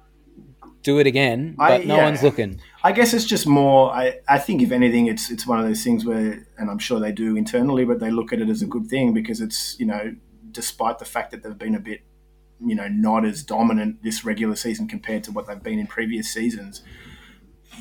do 0.83 0.99
it 0.99 1.07
again, 1.07 1.55
I- 1.59 1.77
but 1.77 1.87
no 1.87 1.97
yeah. 1.97 2.05
one's 2.05 2.23
looking. 2.23 2.59
I 2.83 2.91
guess 2.91 3.13
it's 3.13 3.25
just 3.25 3.45
more. 3.45 3.91
I, 3.91 4.19
I 4.27 4.37
think 4.37 4.61
if 4.61 4.71
anything, 4.71 5.07
it's 5.07 5.29
it's 5.29 5.45
one 5.45 5.59
of 5.59 5.65
those 5.65 5.83
things 5.83 6.05
where, 6.05 6.47
and 6.57 6.69
I'm 6.69 6.79
sure 6.79 6.99
they 6.99 7.11
do 7.11 7.35
internally, 7.35 7.85
but 7.85 7.99
they 7.99 8.11
look 8.11 8.31
at 8.31 8.39
it 8.39 8.49
as 8.49 8.61
a 8.61 8.65
good 8.65 8.87
thing 8.87 9.13
because 9.13 9.41
it's 9.41 9.77
you 9.79 9.85
know, 9.85 10.15
despite 10.51 10.99
the 10.99 11.05
fact 11.05 11.31
that 11.31 11.43
they've 11.43 11.57
been 11.57 11.75
a 11.75 11.79
bit, 11.79 12.01
you 12.59 12.75
know, 12.75 12.87
not 12.87 13.25
as 13.25 13.43
dominant 13.43 14.01
this 14.03 14.23
regular 14.23 14.55
season 14.55 14.87
compared 14.87 15.23
to 15.25 15.31
what 15.31 15.47
they've 15.47 15.61
been 15.61 15.79
in 15.79 15.87
previous 15.87 16.31
seasons, 16.31 16.81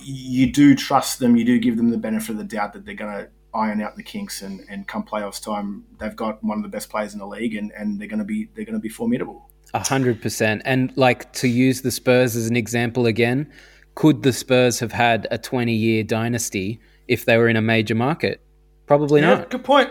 you 0.03 0.53
do 0.53 0.75
trust 0.75 1.21
them. 1.21 1.37
You 1.37 1.45
do 1.45 1.59
give 1.59 1.77
them 1.77 1.91
the 1.91 1.99
benefit 1.99 2.31
of 2.31 2.39
the 2.39 2.45
doubt 2.45 2.73
that 2.73 2.85
they're 2.85 2.95
going 2.95 3.13
to 3.13 3.31
iron 3.55 3.81
out 3.81 3.97
the 3.97 4.03
kinks 4.03 4.43
and, 4.43 4.61
and 4.69 4.87
come 4.87 5.03
playoffs 5.03 5.43
time, 5.43 5.85
they've 5.99 6.17
got 6.17 6.43
one 6.45 6.59
of 6.59 6.63
the 6.63 6.69
best 6.69 6.91
players 6.91 7.13
in 7.13 7.19
the 7.19 7.27
league 7.27 7.55
and, 7.55 7.73
and 7.73 8.01
they're 8.01 8.09
going 8.09 8.19
to 8.19 8.25
be 8.25 8.49
they're 8.55 8.65
going 8.65 8.75
to 8.75 8.81
be 8.81 8.89
formidable. 8.89 9.51
A 9.75 9.87
hundred 9.87 10.21
percent. 10.23 10.63
And 10.65 10.93
like 10.97 11.33
to 11.35 11.49
use 11.49 11.83
the 11.83 11.91
Spurs 11.91 12.37
as 12.37 12.47
an 12.49 12.57
example 12.57 13.07
again, 13.07 13.51
could 13.95 14.23
the 14.23 14.33
Spurs 14.33 14.79
have 14.81 14.93
had 14.93 15.27
a 15.31 15.39
20 15.39 15.73
year 15.75 16.03
dynasty 16.05 16.81
if 17.09 17.25
they 17.25 17.37
were 17.37 17.49
in 17.49 17.57
a 17.57 17.63
major 17.63 17.95
market? 17.95 18.41
Probably 18.87 19.21
Yeah, 19.21 19.35
not. 19.35 19.51
good 19.51 19.65
point. 19.65 19.91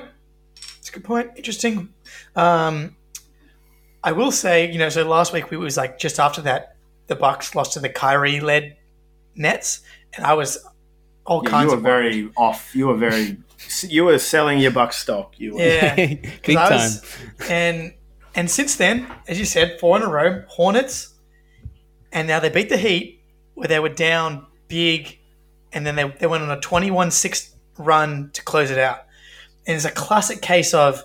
It's 0.79 0.89
a 0.89 0.93
good 0.93 1.03
point. 1.03 1.31
Interesting. 1.35 1.89
Um, 2.35 2.95
I 4.03 4.11
will 4.13 4.31
say, 4.31 4.71
you 4.71 4.79
know, 4.79 4.89
so 4.89 5.07
last 5.07 5.33
week 5.33 5.51
we 5.51 5.57
was 5.57 5.77
like 5.77 5.99
just 5.99 6.19
after 6.19 6.41
that, 6.43 6.75
the 7.07 7.15
Bucks 7.15 7.53
lost 7.55 7.73
to 7.73 7.79
the 7.79 7.89
Kyrie 7.89 8.39
led 8.39 8.77
Nets, 9.35 9.81
and 10.15 10.25
I 10.25 10.33
was 10.33 10.57
all 11.25 11.41
Yeah, 11.43 11.49
kinds 11.49 11.63
you 11.65 11.71
were 11.71 11.77
of 11.77 11.83
very 11.83 12.29
off. 12.37 12.75
You 12.75 12.87
were 12.87 12.97
very 12.97 13.37
you 13.87 14.05
were 14.05 14.17
selling 14.17 14.59
your 14.59 14.71
buck 14.71 14.93
stock. 14.93 15.39
You 15.39 15.55
were. 15.55 15.61
Yeah. 15.61 15.95
Big 15.95 16.55
I 16.55 16.69
time. 16.69 16.71
was- 16.71 17.17
and 17.49 17.93
and 18.37 18.49
since 18.49 18.75
then, 18.75 19.07
as 19.27 19.37
you 19.37 19.45
said, 19.45 19.79
four 19.79 19.97
in 19.97 20.03
a 20.03 20.07
row, 20.07 20.43
Hornets, 20.47 21.15
and 22.13 22.27
now 22.27 22.39
they 22.39 22.49
beat 22.49 22.69
the 22.69 22.77
Heat, 22.77 23.21
where 23.55 23.67
they 23.67 23.79
were 23.79 23.89
down 23.89 24.45
big, 24.67 25.19
and 25.73 25.85
then 25.85 25.95
they, 25.95 26.07
they 26.07 26.27
went 26.27 26.43
on 26.43 26.51
a 26.51 26.61
21-6 26.61 27.55
run 27.77 28.29
to 28.33 28.43
close 28.43 28.71
it 28.71 28.77
out. 28.77 28.99
And 29.65 29.75
it's 29.75 29.85
a 29.85 29.91
classic 29.91 30.41
case 30.41 30.73
of 30.73 31.03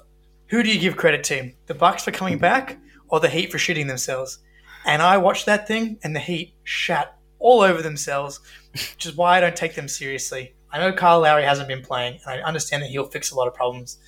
who 0.49 0.63
do 0.63 0.71
you 0.71 0.79
give 0.79 0.97
credit 0.97 1.25
to? 1.25 1.51
The 1.67 1.75
Bucks 1.75 2.05
for 2.05 2.13
coming 2.13 2.39
back 2.39 2.79
or 3.09 3.19
the 3.19 3.29
Heat 3.29 3.51
for 3.51 3.59
shooting 3.59 3.87
themselves? 3.87 4.39
And 4.85 5.01
I 5.01 5.17
watched 5.17 5.47
that 5.47 5.67
thing 5.67 5.99
and 6.03 6.15
the 6.15 6.21
Heat 6.21 6.55
shat 6.65 7.17
all 7.39 7.63
over 7.63 7.81
themselves, 7.81 8.41
which 8.73 9.07
is 9.07 9.17
why 9.17 9.39
I 9.39 9.41
don't 9.41 9.57
take 9.57 9.75
them 9.75 9.89
seriously. 9.89 10.55
I 10.71 10.79
know 10.79 10.93
Kyle 10.93 11.21
Lowry 11.21 11.45
hasn't 11.45 11.69
been 11.69 11.83
playing, 11.83 12.21
and 12.27 12.41
I 12.41 12.47
understand 12.47 12.83
that 12.83 12.91
he'll 12.91 13.07
fix 13.07 13.31
a 13.31 13.35
lot 13.35 13.49
of 13.49 13.55
problems. 13.55 13.99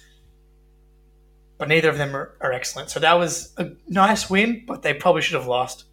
But 1.56 1.68
neither 1.68 1.88
of 1.88 1.98
them 1.98 2.16
are, 2.16 2.34
are 2.40 2.52
excellent. 2.52 2.90
So 2.90 3.00
that 3.00 3.14
was 3.14 3.52
a 3.56 3.70
nice 3.88 4.28
win, 4.28 4.64
but 4.66 4.82
they 4.82 4.92
probably 4.92 5.22
should 5.22 5.36
have 5.38 5.46
lost. 5.46 5.84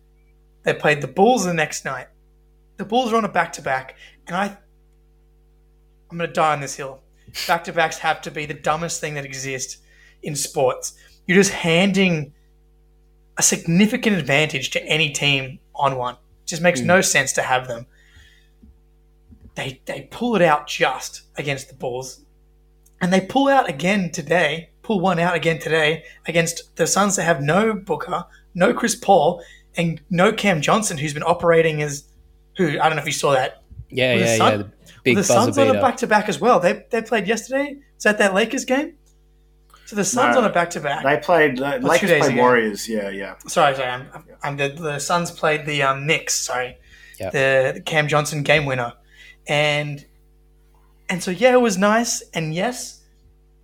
They 0.63 0.73
played 0.73 1.01
the 1.01 1.07
Bulls 1.07 1.45
the 1.45 1.53
next 1.53 1.85
night. 1.85 2.07
The 2.77 2.85
Bulls 2.85 3.13
are 3.13 3.17
on 3.17 3.25
a 3.25 3.29
back 3.29 3.53
to 3.53 3.61
back, 3.61 3.95
and 4.27 4.35
I 4.35 4.57
I'm 6.09 6.17
gonna 6.17 6.31
die 6.31 6.53
on 6.53 6.61
this 6.61 6.75
hill. 6.75 7.01
Back 7.47 7.63
to 7.65 7.73
backs 7.73 7.97
have 7.99 8.21
to 8.23 8.31
be 8.31 8.45
the 8.45 8.53
dumbest 8.53 8.99
thing 8.99 9.13
that 9.13 9.25
exists 9.25 9.77
in 10.21 10.35
sports. 10.35 10.93
You're 11.25 11.37
just 11.37 11.51
handing 11.53 12.33
a 13.37 13.43
significant 13.43 14.17
advantage 14.17 14.71
to 14.71 14.83
any 14.83 15.11
team 15.11 15.59
on 15.73 15.95
one. 15.95 16.15
It 16.15 16.47
just 16.47 16.61
makes 16.61 16.81
hmm. 16.81 16.87
no 16.87 17.01
sense 17.01 17.31
to 17.33 17.41
have 17.41 17.67
them. 17.67 17.85
They 19.55 19.81
they 19.85 20.07
pull 20.11 20.35
it 20.35 20.41
out 20.41 20.67
just 20.67 21.21
against 21.37 21.69
the 21.69 21.75
Bulls. 21.75 22.21
And 22.99 23.11
they 23.11 23.21
pull 23.21 23.47
out 23.47 23.69
again 23.69 24.11
today, 24.11 24.70
pull 24.83 24.99
one 24.99 25.19
out 25.19 25.35
again 25.35 25.59
today 25.59 26.03
against 26.27 26.75
the 26.75 26.87
Suns 26.87 27.15
that 27.15 27.23
have 27.23 27.41
no 27.41 27.73
Booker, 27.73 28.25
no 28.55 28.73
Chris 28.73 28.95
Paul, 28.95 29.43
and 29.75 30.01
no 30.09 30.31
Cam 30.33 30.61
Johnson, 30.61 30.97
who's 30.97 31.13
been 31.13 31.23
operating 31.23 31.81
as 31.81 32.05
who 32.57 32.79
I 32.79 32.87
don't 32.87 32.95
know 32.95 33.01
if 33.01 33.05
you 33.05 33.11
saw 33.13 33.31
that. 33.33 33.63
Yeah, 33.89 34.15
With 34.15 34.23
the 34.23 34.29
yeah, 34.31 34.37
Sun- 34.37 34.51
yeah. 34.51 34.57
The 34.57 34.71
big 35.03 35.15
the 35.15 35.19
buzzer 35.21 35.33
Suns 35.33 35.57
on 35.57 35.75
a 35.75 35.81
back 35.81 35.97
to 35.97 36.07
back 36.07 36.29
as 36.29 36.39
well. 36.39 36.59
They 36.59 36.85
they 36.91 37.01
played 37.01 37.27
yesterday. 37.27 37.77
Is 37.97 38.03
that 38.03 38.17
that 38.19 38.33
Lakers 38.33 38.65
game? 38.65 38.93
So 39.85 39.95
the 39.97 40.05
Suns 40.05 40.35
No. 40.35 40.41
on 40.43 40.49
a 40.49 40.53
back 40.53 40.69
to 40.71 40.79
back. 40.79 41.03
They 41.03 41.17
played. 41.17 41.61
Uh, 41.61 41.79
two 41.79 41.85
Lakers 41.87 42.09
played 42.11 42.31
ago. 42.33 42.41
Warriors. 42.41 42.87
Yeah, 42.87 43.09
yeah. 43.09 43.35
Sorry, 43.47 43.75
sorry. 43.75 43.89
I'm, 43.89 44.07
I'm 44.43 44.55
the, 44.57 44.69
the 44.69 44.99
Suns 44.99 45.31
played 45.31 45.65
the 45.65 45.83
um, 45.83 46.05
Knicks. 46.07 46.33
Sorry, 46.39 46.77
Yep. 47.19 47.31
the, 47.33 47.71
the 47.75 47.81
Cam 47.81 48.07
Johnson 48.07 48.43
game 48.43 48.65
winner, 48.65 48.93
and 49.47 50.05
and 51.09 51.21
so 51.21 51.31
yeah, 51.31 51.53
it 51.53 51.61
was 51.61 51.77
nice. 51.77 52.21
And 52.33 52.53
yes, 52.53 53.00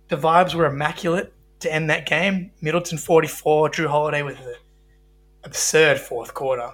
the 0.08 0.16
vibes 0.16 0.54
were 0.54 0.66
immaculate 0.66 1.32
to 1.60 1.72
end 1.72 1.90
that 1.90 2.06
game. 2.06 2.50
Middleton 2.60 2.98
forty 2.98 3.28
four, 3.28 3.68
Jrue 3.68 3.88
Holiday 3.88 4.22
with 4.22 4.38
an 4.38 4.54
absurd 5.44 5.98
fourth 5.98 6.34
quarter. 6.34 6.72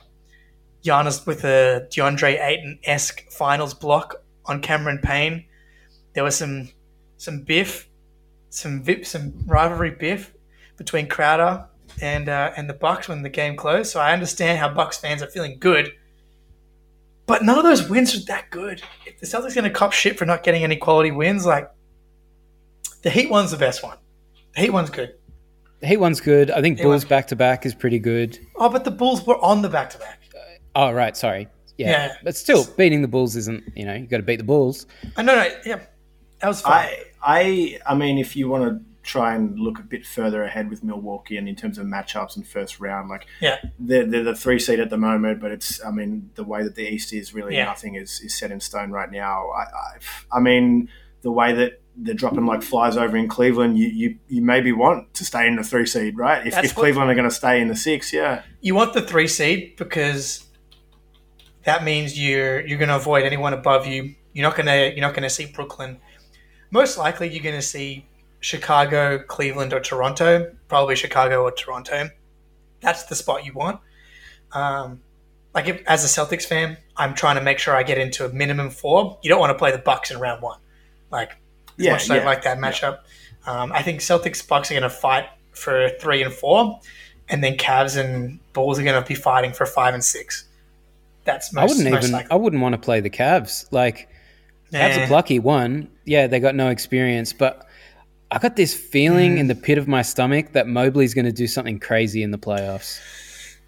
Giannis 0.85 1.26
with 1.26 1.45
a 1.45 1.87
DeAndre 1.91 2.39
Ayton 2.45 2.78
esque 2.85 3.30
finals 3.30 3.72
block 3.72 4.16
on 4.45 4.61
Cameron 4.61 4.99
Payne. 4.99 5.47
There 6.12 6.24
was 6.24 6.37
some 6.37 6.68
some 7.16 7.41
biff, 7.41 7.89
some 8.51 8.82
vip, 8.82 9.07
some 9.07 9.32
rivalry 9.47 9.93
biff 9.93 10.32
between 10.76 11.09
Crowder 11.09 11.66
and 12.03 12.28
uh, 12.28 12.53
and 12.57 12.68
the 12.68 12.74
Bucks 12.74 13.09
when 13.09 13.22
the 13.22 13.30
game 13.30 13.57
closed. 13.57 13.91
So 13.91 14.01
I 14.01 14.12
understand 14.12 14.59
how 14.59 14.68
Bucks 14.68 14.99
fans 14.99 15.22
are 15.22 15.30
feeling 15.30 15.59
good, 15.59 15.93
but 17.26 17.43
none 17.43 17.57
of 17.57 17.64
those 17.64 17.89
wins 17.89 18.14
were 18.14 18.24
that 18.26 18.51
good. 18.51 18.82
If 19.07 19.20
the 19.20 19.26
Celtics 19.26 19.55
going 19.55 19.64
to 19.64 19.70
cop 19.70 19.93
shit 19.93 20.18
for 20.18 20.26
not 20.26 20.43
getting 20.43 20.64
any 20.64 20.76
quality 20.76 21.11
wins, 21.11 21.47
like 21.47 21.70
the 23.05 23.11
Heat 23.11 23.31
one's 23.31 23.53
the 23.53 23.57
best 23.57 23.83
one. 23.85 23.97
The 24.57 24.63
Heat 24.63 24.71
one's 24.71 24.91
good. 24.91 25.15
The 25.81 25.87
Heat 25.87 25.99
one's 25.99 26.21
good. 26.21 26.51
I 26.51 26.61
think 26.61 26.79
Heat 26.79 26.85
Bulls 26.85 27.05
back 27.05 27.29
to 27.29 27.37
back 27.37 27.65
is 27.65 27.75
pretty 27.75 27.99
good. 28.01 28.39
Oh, 28.57 28.69
but 28.69 28.85
the 28.85 28.91
Bulls 28.91 29.25
were 29.25 29.39
on 29.45 29.63
the 29.63 29.69
back 29.69 29.91
to 29.91 29.99
back. 29.99 30.21
Uh, 30.35 30.39
oh, 30.77 30.93
right. 30.93 31.17
Sorry. 31.17 31.47
Yeah. 31.79 31.91
Yeah. 31.91 32.15
But 32.25 32.37
still, 32.37 32.65
beating 32.77 33.03
the 33.03 33.09
Bulls 33.09 33.37
isn't, 33.37 33.63
you 33.77 33.85
know, 33.85 33.95
you 33.95 34.07
got 34.07 34.17
to 34.19 34.23
beat 34.23 34.37
the 34.37 34.45
Bulls. 34.45 34.87
Uh, 35.05 35.09
I 35.19 35.23
know, 35.23 35.35
no, 35.37 35.49
yeah, 35.67 35.81
that 36.41 36.49
was 36.49 36.61
fun. 36.61 36.73
I, 36.73 37.05
I, 37.23 37.79
I 37.87 37.95
mean, 37.95 38.19
if 38.19 38.35
you 38.37 38.49
want 38.49 38.65
to 38.65 38.85
try 39.03 39.35
and 39.35 39.59
look 39.59 39.79
a 39.79 39.83
bit 39.83 40.07
further 40.07 40.45
ahead 40.45 40.71
with 40.71 40.83
Milwaukee 40.83 41.37
and 41.37 41.47
in 41.47 41.55
terms 41.57 41.77
of 41.77 41.85
matchups 41.87 42.37
and 42.37 42.47
first 42.47 42.81
round, 42.81 43.11
like 43.11 43.27
yeah, 43.41 43.59
they're, 43.79 44.07
they're 44.07 44.23
the 44.23 44.35
three 44.35 44.59
seed 44.59 44.81
at 44.81 44.89
the 44.89 44.97
moment, 44.97 45.41
but 45.41 45.51
it's, 45.51 45.85
I 45.85 45.91
mean, 45.91 46.31
the 46.37 46.45
way 46.45 46.63
that 46.63 46.75
the 46.77 46.89
East 46.89 47.13
is 47.13 47.35
really 47.35 47.57
Yeah. 47.57 47.65
nothing 47.67 47.97
is, 47.97 48.21
is 48.21 48.35
set 48.39 48.51
in 48.51 48.61
stone 48.61 48.91
right 48.93 49.11
now. 49.11 49.51
I, 49.51 49.63
I, 49.63 50.39
I 50.39 50.41
mean, 50.41 50.89
the 51.23 51.33
way 51.33 51.53
that 51.53 51.83
they're 51.97 52.14
dropping 52.14 52.47
like 52.47 52.62
flies 52.62 52.97
over 52.97 53.16
in 53.16 53.28
Cleveland, 53.28 53.78
you, 53.78 53.88
you, 53.88 54.18
you 54.28 54.42
maybe 54.42 54.72
want 54.72 55.14
to 55.14 55.24
stay 55.24 55.47
in 55.47 55.57
the 55.57 55.62
three 55.62 55.86
seed, 55.86 56.18
right? 56.18 56.47
If, 56.47 56.57
if 56.64 56.74
Cleveland 56.74 57.11
are 57.11 57.14
going 57.14 57.28
to 57.28 57.34
stay 57.34 57.61
in 57.61 57.68
the 57.68 57.76
six, 57.76 58.12
yeah. 58.12 58.42
you 58.61 58.74
want 58.74 58.95
the 58.95 59.03
three 59.03 59.28
seed 59.28 59.76
because 59.76 60.45
that 61.64 61.84
means 61.84 62.18
you're 62.18 62.66
you're 62.66 62.78
going 62.78 62.88
to 62.88 62.97
avoid 62.97 63.24
anyone 63.24 63.53
above 63.53 63.86
you. 63.86 64.14
You're 64.32 64.47
not 64.47 64.57
going 64.57 64.66
to 64.66 64.92
you're 64.92 65.07
not 65.07 65.14
going 65.14 65.22
to 65.22 65.30
see 65.30 65.47
Brooklyn. 65.47 65.99
Most 66.70 66.99
likely, 66.99 67.28
you're 67.32 67.42
going 67.42 67.55
to 67.55 67.62
see 67.62 68.07
Chicago, 68.40 69.18
Cleveland, 69.18 69.72
or 69.72 69.80
Toronto. 69.80 70.53
Probably 70.68 70.97
Chicago 70.97 71.42
or 71.42 71.53
Toronto. 71.53 72.11
That's 72.80 73.05
the 73.05 73.14
spot 73.14 73.47
you 73.47 73.53
want. 73.53 73.80
Um, 74.53 75.01
like 75.55 75.68
if, 75.68 75.82
as 75.86 76.05
a 76.05 76.09
Celtics 76.09 76.45
fan, 76.45 76.76
I'm 76.97 77.14
trying 77.14 77.36
to 77.36 77.42
make 77.42 77.59
sure 77.59 77.74
I 77.76 77.82
get 77.84 77.99
into 77.99 78.26
a 78.26 78.28
minimum 78.28 78.70
four. 78.70 79.18
You 79.22 79.30
don't 79.30 79.40
want 79.40 79.51
to 79.51 79.59
play 79.59 79.70
the 79.70 79.78
Bucks 79.78 80.11
in 80.11 80.18
round 80.18 80.42
one, 80.42 80.59
like 81.11 81.30
Yeah, 81.77 81.93
much 81.93 82.03
as 82.05 82.11
I 82.11 82.25
like 82.25 82.43
that 82.45 82.59
matchup. 82.59 83.01
Um, 83.47 83.72
I 83.72 83.83
think 83.83 84.01
Celtics 84.01 84.47
Bucks 84.47 84.70
are 84.70 84.75
going 84.75 84.83
to 84.83 84.91
fight 84.91 85.27
for 85.53 85.89
three 86.01 86.22
and 86.22 86.33
four, 86.33 86.81
and 87.29 87.43
then 87.43 87.57
Cavs 87.57 87.97
and 88.03 88.39
Bulls 88.53 88.79
are 88.79 88.83
going 88.85 89.01
to 89.03 89.07
be 89.07 89.14
fighting 89.14 89.53
for 89.53 89.66
five 89.66 89.95
and 89.95 90.03
six. 90.05 90.45
That's 91.25 91.53
most, 91.53 91.62
I 91.62 91.66
wouldn't 91.66 91.91
most 91.91 92.03
even. 92.05 92.12
likely. 92.12 92.31
I 92.31 92.35
wouldn't 92.37 92.62
want 92.62 92.75
to 92.75 92.79
play 92.81 93.01
the 93.01 93.11
Cavs. 93.11 93.66
Like 93.70 94.09
Cavs 94.72 94.97
Nah. 94.97 95.05
are 95.05 95.07
plucky. 95.07 95.39
One, 95.39 95.89
yeah, 96.05 96.27
they 96.27 96.41
got 96.41 96.55
no 96.55 96.68
experience, 96.68 97.33
but 97.33 97.66
I 98.31 98.39
got 98.39 98.57
this 98.57 98.75
feeling 98.75 99.37
Mm. 99.37 99.41
in 99.41 99.47
the 99.49 99.55
pit 99.55 99.79
of 99.79 99.87
my 99.89 100.03
stomach 100.03 100.53
that 100.53 100.66
Mobley's 100.66 101.14
going 101.14 101.25
to 101.27 101.33
do 101.33 101.47
something 101.47 101.79
crazy 101.79 102.22
in 102.22 102.31
the 102.31 102.39
playoffs. 102.39 102.99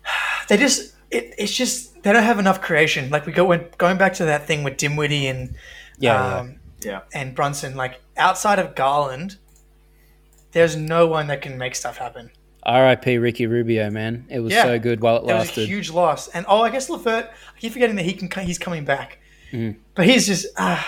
they 0.48 0.56
just 0.56 0.94
it, 1.10 1.34
it's 1.38 1.52
just 1.54 2.02
they 2.02 2.12
don't 2.12 2.22
have 2.24 2.38
enough 2.38 2.60
creation. 2.60 3.10
Like 3.10 3.26
we 3.26 3.32
go 3.32 3.44
when 3.44 3.66
going 3.78 3.96
back 3.98 4.14
to 4.14 4.24
that 4.26 4.46
thing 4.46 4.62
with 4.64 4.76
Dinwiddie 4.76 5.26
and 5.28 5.54
Yeah, 5.98 6.38
um, 6.38 6.48
Yeah. 6.48 6.54
And 7.14 7.34
Brunson. 7.34 7.74
Like 7.76 8.00
outside 8.16 8.58
of 8.58 8.74
Garland, 8.74 9.36
there's 10.52 10.76
no 10.76 11.06
one 11.06 11.26
that 11.28 11.42
can 11.42 11.58
make 11.58 11.74
stuff 11.74 11.96
happen. 11.98 12.30
R.I.P. 12.62 13.18
Ricky 13.18 13.46
Rubio, 13.46 13.90
man. 13.90 14.26
It 14.28 14.40
was 14.40 14.52
Yeah. 14.52 14.64
so 14.64 14.78
good 14.78 15.00
while 15.00 15.16
it 15.18 15.26
That 15.26 15.34
was 15.34 15.44
a 15.44 15.46
lasted. 15.50 15.68
huge 15.68 15.90
loss. 15.90 16.28
And 16.28 16.44
oh, 16.48 16.62
I 16.62 16.70
guess 16.70 16.88
LeVert. 16.90 17.26
I 17.26 17.60
keep 17.60 17.72
forgetting 17.72 17.96
that 17.96 18.04
he 18.04 18.12
can. 18.14 18.44
He's 18.44 18.58
coming 18.58 18.84
back, 18.84 19.18
Mm. 19.52 19.76
but 19.94 20.04
he's 20.06 20.26
just 20.26 20.46
ah, 20.56 20.84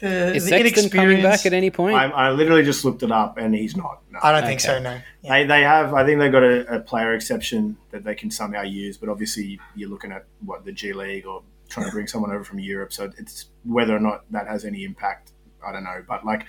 the, 0.00 0.34
Is 0.34 0.44
the 0.44 0.50
Sexton 0.50 0.90
coming 0.90 1.12
inexperience. 1.12 1.22
back 1.22 1.46
at 1.46 1.52
any 1.54 1.70
point? 1.70 1.96
I, 1.96 2.04
I 2.10 2.30
literally 2.30 2.62
just 2.64 2.84
looked 2.84 3.02
it 3.02 3.10
up, 3.10 3.38
and 3.38 3.54
he's 3.54 3.76
not. 3.76 4.00
No. 4.10 4.18
I 4.22 4.32
don't 4.32 4.44
think 4.46 4.60
so. 4.60 4.78
No. 4.78 4.98
Yeah. 5.22 5.38
They, 5.38 5.46
they 5.46 5.62
have, 5.62 5.94
I 5.94 6.04
think 6.04 6.18
they've 6.20 6.30
got 6.30 6.42
a, 6.42 6.76
a 6.76 6.80
player 6.80 7.14
exception 7.14 7.76
that 7.90 8.04
they 8.04 8.14
can 8.14 8.30
somehow 8.30 8.62
use, 8.62 8.98
but 8.98 9.08
obviously 9.08 9.58
you're 9.74 9.88
looking 9.88 10.12
at 10.12 10.24
what 10.44 10.64
the 10.66 10.72
G 10.72 10.92
League 10.92 11.26
or 11.26 11.42
trying 11.72 11.86
to 11.86 11.92
bring 11.92 12.06
someone 12.06 12.30
over 12.30 12.44
from 12.44 12.58
Europe. 12.60 12.92
So 12.92 13.10
it's 13.18 13.46
whether 13.64 13.96
or 13.96 14.00
not 14.00 14.30
that 14.30 14.46
has 14.46 14.64
any 14.64 14.84
impact, 14.84 15.32
I 15.66 15.72
don't 15.72 15.84
know. 15.84 16.04
But 16.06 16.24
like, 16.24 16.44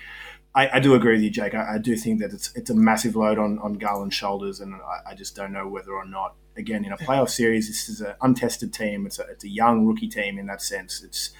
I, 0.55 0.69
I 0.77 0.79
do 0.79 0.93
agree 0.93 1.13
with 1.13 1.23
you, 1.23 1.29
Jake. 1.31 1.55
I, 1.55 1.75
I 1.75 1.77
do 1.79 1.95
think 1.95 2.19
that 2.21 2.31
it's 2.33 2.55
it's 2.55 2.69
a 2.69 2.75
massive 2.75 3.15
load 3.15 3.39
on, 3.39 3.57
on 3.59 3.73
Garland's 3.73 4.15
shoulders, 4.15 4.59
and 4.59 4.75
I, 4.75 5.11
I 5.11 5.15
just 5.15 5.35
don't 5.35 5.51
know 5.51 5.67
whether 5.67 5.93
or 5.93 6.05
not, 6.05 6.35
again, 6.57 6.85
in 6.85 6.91
a 6.91 6.97
playoff 6.97 7.29
series, 7.29 7.67
this 7.67 7.89
is 7.89 8.01
an 8.01 8.13
untested 8.21 8.71
team. 8.73 9.05
It's 9.07 9.17
a, 9.17 9.23
it's 9.23 9.43
a 9.43 9.49
young 9.49 9.85
rookie 9.87 10.07
team 10.09 10.37
in 10.37 10.45
that 10.47 10.61
sense. 10.61 11.01
It's, 11.03 11.31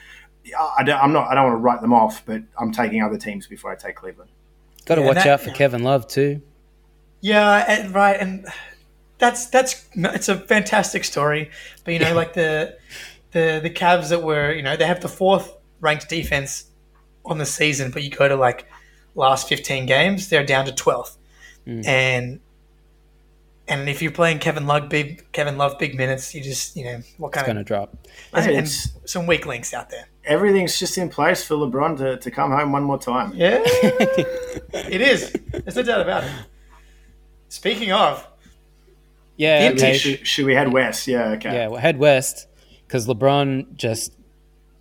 I 0.77 0.83
don't, 0.83 0.99
I'm 0.99 1.13
not, 1.13 1.27
I 1.29 1.35
don't 1.35 1.43
want 1.45 1.53
to 1.53 1.61
write 1.61 1.81
them 1.81 1.93
off, 1.93 2.25
but 2.25 2.41
I'm 2.57 2.71
taking 2.71 3.03
other 3.03 3.17
teams 3.17 3.45
before 3.47 3.71
I 3.71 3.75
take 3.75 3.95
Cleveland. 3.95 4.31
Got 4.85 4.95
to 4.95 5.01
Yeah, 5.01 5.07
watch 5.07 5.15
that- 5.17 5.27
out 5.27 5.41
for. 5.41 5.51
Kevin 5.51 5.83
Love 5.83 6.07
too. 6.07 6.41
Yeah, 7.21 7.63
and, 7.67 7.93
right, 7.93 8.19
and 8.19 8.45
that's 9.17 9.45
that's 9.45 9.85
it's 9.95 10.27
a 10.27 10.35
fantastic 10.37 11.05
story. 11.05 11.51
But 11.85 11.93
you 11.93 11.99
know, 11.99 12.13
like 12.13 12.33
the 12.33 12.77
the 13.33 13.59
the 13.61 13.69
Cavs 13.69 14.09
that 14.09 14.23
were, 14.23 14.51
you 14.53 14.61
know, 14.61 14.75
they 14.77 14.85
have 14.85 15.01
the 15.01 15.09
fourth 15.09 15.55
ranked 15.81 16.07
defense 16.09 16.65
on 17.25 17.37
the 17.37 17.45
season, 17.45 17.91
but 17.91 18.03
you 18.03 18.09
go 18.09 18.27
to 18.27 18.35
like 18.35 18.65
last 19.15 19.47
fifteen 19.49 19.85
games, 19.85 20.29
they're 20.29 20.45
down 20.45 20.65
to 20.65 20.71
twelfth, 20.73 21.17
Mm. 21.67 21.85
and 21.87 22.39
and 23.67 23.87
if 23.87 24.01
you're 24.01 24.11
playing 24.11 24.39
Kevin 24.39 24.67
Love 24.67 24.89
big 24.89 25.31
Kevin 25.31 25.57
Love 25.57 25.79
big 25.79 25.95
minutes, 25.95 26.35
you 26.35 26.41
just 26.43 26.75
you 26.75 26.83
know 26.83 26.99
what 27.17 27.29
It's 27.29 27.35
kind 27.37 27.45
going 27.45 27.55
to 27.55 27.61
of 27.61 27.65
drop. 27.67 27.95
and, 28.33 28.45
and 28.45 28.57
it's- 28.57 28.89
some 29.05 29.25
weak 29.27 29.45
links 29.45 29.73
out 29.73 29.89
there. 29.89 30.07
everything's 30.25 30.77
just 30.79 30.97
in 30.97 31.09
place 31.09 31.43
for 31.45 31.55
LeBron 31.55 31.97
to, 31.97 32.17
to 32.17 32.31
come 32.31 32.51
home 32.51 32.71
one 32.71 32.83
more 32.83 32.97
time. 32.99 33.31
Yeah, 33.35 33.59
it 33.63 35.01
is. 35.01 35.31
There's 35.51 35.75
no 35.75 35.83
doubt 35.83 36.01
about 36.01 36.23
it. 36.23 36.31
Speaking 37.49 37.91
of, 37.91 38.25
Yeah, 39.37 39.71
okay. 39.73 39.97
Should, 39.97 40.25
should 40.27 40.45
we 40.45 40.55
head 40.55 40.71
west? 40.71 41.07
Yeah, 41.07 41.29
okay. 41.31 41.53
Yeah, 41.53 41.67
well, 41.67 41.79
head 41.81 41.97
west 41.97 42.47
because 42.93 43.07
LeBron 43.07 43.75
just 43.75 44.13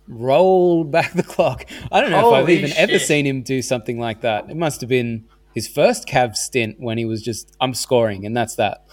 rolled 0.07 0.91
back 0.91 1.13
the 1.13 1.23
clock. 1.23 1.65
I 1.91 1.99
don't 1.99 2.11
know 2.11 2.19
if 2.19 2.25
I've 2.25 2.41
Holy 2.41 2.57
even 2.59 2.71
ever 2.77 2.99
seen 2.99 3.25
him 3.25 3.41
do 3.41 3.63
something 3.63 3.97
like 3.97 4.21
that. 4.21 4.51
It 4.51 4.55
must 4.55 4.81
have 4.81 4.87
been 4.87 5.25
his 5.55 5.67
first 5.67 6.07
Cavs 6.07 6.35
stint 6.35 6.79
when 6.79 6.99
he 6.99 7.05
was 7.05 7.23
just, 7.23 7.55
I'm 7.59 7.73
scoring, 7.73 8.23
and 8.23 8.37
that's 8.37 8.53
that. 8.57 8.85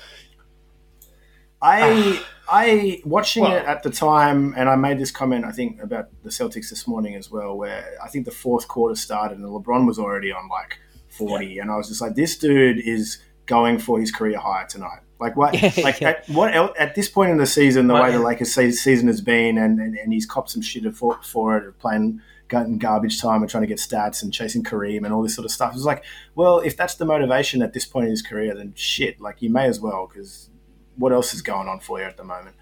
I 1.61 1.83
ah. 1.83 2.27
I 2.49 3.03
watching 3.05 3.43
Well- 3.43 3.59
it 3.59 3.67
at 3.67 3.83
the 3.83 3.91
time, 3.91 4.55
and 4.57 4.71
I 4.71 4.77
made 4.77 4.99
this 4.99 5.11
comment 5.11 5.45
I 5.45 5.53
think 5.53 5.83
about 5.83 6.09
the 6.23 6.31
Celtics 6.31 6.71
this 6.71 6.89
morning 6.89 7.15
as 7.15 7.31
well, 7.31 7.59
where 7.59 7.99
I 8.03 8.09
think 8.09 8.25
the 8.25 8.31
fourth 8.31 8.69
quarter 8.69 8.95
started 8.95 9.37
and 9.37 9.47
LeBron 9.47 9.87
was 9.87 9.99
already 9.99 10.33
on 10.33 10.49
like 10.49 10.79
forty, 11.11 11.59
and 11.59 11.71
I 11.71 11.77
was 11.77 11.89
just 11.89 12.01
like, 12.01 12.15
this 12.15 12.39
dude 12.39 12.79
is 12.79 13.19
going 13.45 13.81
for 13.81 14.01
his 14.01 14.11
career 14.11 14.39
high 14.39 14.65
tonight. 14.67 15.01
Like 15.21 15.37
what? 15.37 15.53
Like 15.79 16.01
yeah. 16.01 16.09
At, 16.11 16.29
what 16.29 16.55
el- 16.55 16.75
at 16.79 16.95
this 16.95 17.09
point 17.09 17.31
in 17.31 17.37
the 17.37 17.47
season, 17.47 17.87
the 17.87 17.95
Well, 17.95 18.03
way 18.05 18.13
the. 18.13 18.19
Lakers 18.21 18.55
season 18.55 19.07
has 19.09 19.21
been, 19.21 19.59
and, 19.59 19.79
and, 19.79 19.97
and 19.97 20.13
he's 20.13 20.27
copped 20.27 20.51
some 20.51 20.63
shit 20.63 20.93
for, 20.95 21.21
for 21.23 21.57
it, 21.59 21.79
playing 21.79 22.21
in 22.53 22.79
garbage 22.79 23.21
time 23.21 23.43
and 23.43 23.51
trying 23.51 23.63
to 23.63 23.67
get 23.69 23.79
stats 23.79 24.23
and 24.25 24.33
chasing 24.33 24.65
Kareem 24.65 25.05
and 25.05 25.13
all 25.13 25.23
this 25.23 25.35
sort 25.37 25.45
of 25.45 25.53
stuff. 25.53 25.73
It's 25.75 25.85
like, 25.85 26.03
well, 26.35 26.59
if 26.59 26.77
that's 26.77 26.95
the 26.97 27.05
motivation 27.05 27.63
at 27.63 27.73
this 27.75 27.85
point 27.87 28.07
in 28.07 28.11
his 28.11 28.23
career, 28.23 28.55
then 28.57 28.73
shit, 28.75 29.21
like 29.21 29.41
you 29.41 29.51
may 29.51 29.67
as 29.67 29.79
well 29.79 30.09
because 30.13 30.51
what 30.97 31.13
else 31.13 31.33
is 31.33 31.43
going 31.43 31.69
on 31.69 31.79
for 31.81 32.01
you 32.01 32.07
at 32.07 32.17
the 32.17 32.25
moment? 32.25 32.57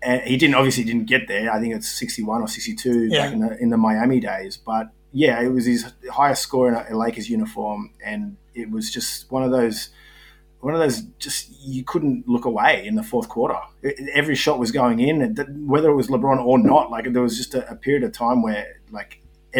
And 0.00 0.22
he 0.22 0.36
didn't 0.36 0.54
obviously 0.54 0.84
didn't 0.84 1.04
get 1.06 1.26
there. 1.28 1.52
I 1.52 1.58
think 1.60 1.74
it's 1.74 1.88
sixty 1.88 2.22
one 2.22 2.40
or 2.40 2.48
sixty 2.48 2.74
two 2.74 3.08
Yeah. 3.08 3.24
back 3.26 3.32
in 3.34 3.40
the 3.40 3.58
in 3.62 3.70
the 3.70 3.76
Miami 3.76 4.20
days. 4.20 4.56
But 4.56 4.88
yeah, 5.12 5.40
it 5.42 5.48
was 5.48 5.66
his 5.66 5.92
highest 6.10 6.42
score 6.42 6.68
in 6.68 6.74
a 6.74 6.96
Lakers 6.96 7.28
uniform, 7.28 7.92
and 8.04 8.36
it 8.54 8.70
was 8.70 8.90
just 8.90 9.30
one 9.30 9.42
of 9.42 9.50
those 9.50 9.90
one 10.66 10.74
of 10.74 10.80
those 10.80 10.98
just 11.26 11.40
you 11.74 11.82
couldn't 11.84 12.18
look 12.34 12.44
away 12.52 12.72
in 12.88 12.94
the 13.00 13.02
fourth 13.12 13.28
quarter. 13.34 13.58
It- 13.82 13.98
every 14.20 14.34
shot 14.44 14.58
was 14.64 14.70
going 14.80 14.98
in, 15.08 15.16
and 15.22 15.68
whether 15.72 15.88
it 15.90 15.96
was 16.02 16.08
LeBron 16.14 16.38
or 16.50 16.58
not. 16.58 16.84
Like 16.94 17.04
there 17.12 17.22
was 17.28 17.36
just 17.42 17.54
a, 17.54 17.62
a 17.70 17.76
period 17.76 18.02
of 18.08 18.12
time 18.12 18.38
where 18.46 18.64
like 18.90 19.10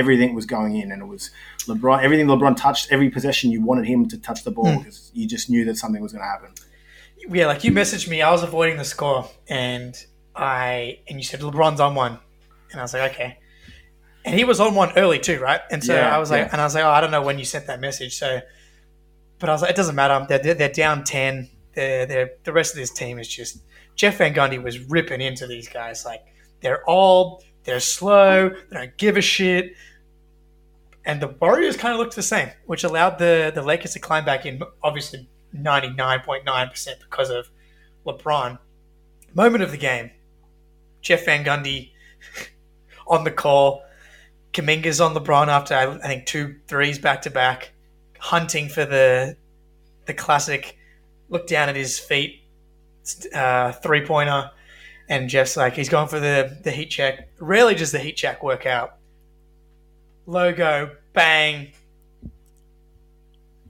everything 0.01 0.35
was 0.35 0.47
going 0.47 0.73
in, 0.83 0.91
and 0.93 1.01
it 1.05 1.09
was 1.17 1.31
LeBron. 1.69 2.03
Everything 2.07 2.27
LeBron 2.27 2.57
touched, 2.57 2.85
every 2.97 3.09
possession 3.17 3.51
you 3.55 3.61
wanted 3.71 3.87
him 3.93 4.01
to 4.13 4.17
touch 4.29 4.41
the 4.45 4.51
ball 4.51 4.71
Hmm. 4.73 4.79
because 4.79 5.11
you 5.15 5.27
just 5.37 5.49
knew 5.51 5.65
that 5.67 5.77
something 5.83 6.03
was 6.03 6.13
going 6.13 6.25
to 6.29 6.33
happen. 6.35 6.51
yeah, 7.39 7.47
like 7.53 7.63
you 7.65 7.73
messaged 7.73 8.09
me, 8.09 8.21
I 8.29 8.31
was 8.37 8.43
avoiding 8.43 8.77
the 8.77 8.85
score, 8.95 9.21
and 9.49 9.93
I 10.35 10.99
and 11.09 11.15
you 11.21 11.25
said 11.31 11.41
LeBron's 11.41 11.81
on 11.87 11.95
one, 11.95 12.15
and 12.71 12.81
I 12.81 12.85
was 12.87 12.93
like, 12.95 13.13
okay, 13.13 13.39
and 14.25 14.35
he 14.39 14.45
was 14.45 14.59
on 14.61 14.75
one 14.75 14.91
early 14.97 15.19
too, 15.29 15.39
right? 15.41 15.61
And 15.71 15.81
so 15.83 15.95
Yeah, 15.95 16.15
I 16.15 16.19
was 16.19 16.31
like, 16.31 16.45
yeah. 16.47 16.53
and 16.53 16.61
I 16.61 16.65
was 16.65 16.75
like, 16.75 16.85
oh, 16.85 16.91
I 16.91 17.01
don't 17.01 17.11
know 17.17 17.23
when 17.23 17.39
you 17.39 17.45
sent 17.45 17.67
that 17.69 17.81
message, 17.81 18.13
so, 18.17 18.41
but 19.39 19.49
I 19.49 19.53
was 19.53 19.63
like, 19.63 19.71
it 19.71 19.77
doesn't 19.77 19.95
matter. 19.95 20.27
They're, 20.29 20.55
they're, 20.55 20.69
down 20.69 21.05
ten. 21.05 21.49
They're, 21.75 22.07
they're 22.07 22.31
the 22.45 22.53
rest 22.53 22.73
of 22.73 22.79
this 22.79 22.91
team 22.91 23.19
is 23.19 23.29
just 23.29 23.63
Jeff 23.95 24.19
Van 24.19 24.35
Gundy 24.35 24.63
was 24.63 24.79
ripping 24.79 25.21
into 25.21 25.47
these 25.47 25.69
guys 25.69 26.05
like 26.05 26.23
they're 26.61 26.85
all 26.85 27.43
they're 27.67 27.81
slow, 27.81 28.49
they 28.49 28.77
don't 28.77 28.97
give 28.97 29.17
a 29.17 29.21
shit. 29.21 29.75
And 31.05 31.21
the 31.21 31.29
Warriors 31.29 31.77
kind 31.77 31.93
of 31.93 31.99
looked 31.99 32.17
the 32.17 32.23
same, 32.23 32.51
which 32.65 32.85
allowed 32.85 33.19
the, 33.19 33.53
the 33.55 33.63
Lakers 33.63 33.93
to 33.93 34.01
climb 34.01 34.25
back 34.25 34.47
in, 34.47 34.61
obviously 34.83 35.29
99.9% 35.55 37.01
because 37.01 37.31
of 37.31 37.49
LeBron. 38.07 38.59
Moment 39.35 39.63
of 39.63 39.71
the 39.71 39.77
game 39.77 40.11
Jeff 41.03 41.25
Van 41.25 41.45
Gundy 41.45 41.91
on 43.07 43.25
the 43.25 43.31
call. 43.31 43.83
Kuminga's 44.53 45.01
on 45.01 45.15
LeBron 45.15 45.49
after, 45.49 45.75
I 45.75 45.99
think, 45.99 46.27
two 46.27 46.57
threes 46.67 46.99
back 46.99 47.23
to 47.23 47.31
back, 47.31 47.73
hunting 48.19 48.69
for 48.69 48.85
the 48.85 49.37
the 50.07 50.15
classic 50.15 50.79
look 51.29 51.47
down 51.47 51.69
at 51.69 51.77
his 51.77 51.99
feet 51.99 52.43
uh, 53.35 53.73
three 53.73 54.05
pointer. 54.05 54.51
And 55.09 55.29
Jeff's 55.29 55.57
like, 55.57 55.75
he's 55.75 55.89
going 55.89 56.09
for 56.09 56.19
the, 56.19 56.59
the 56.63 56.71
heat 56.71 56.87
check. 56.87 57.29
Rarely 57.39 57.75
does 57.75 57.93
the 57.93 57.99
heat 57.99 58.17
check 58.17 58.43
work 58.43 58.67
out. 58.67 58.97
Logo, 60.27 60.97
bang. 61.13 61.71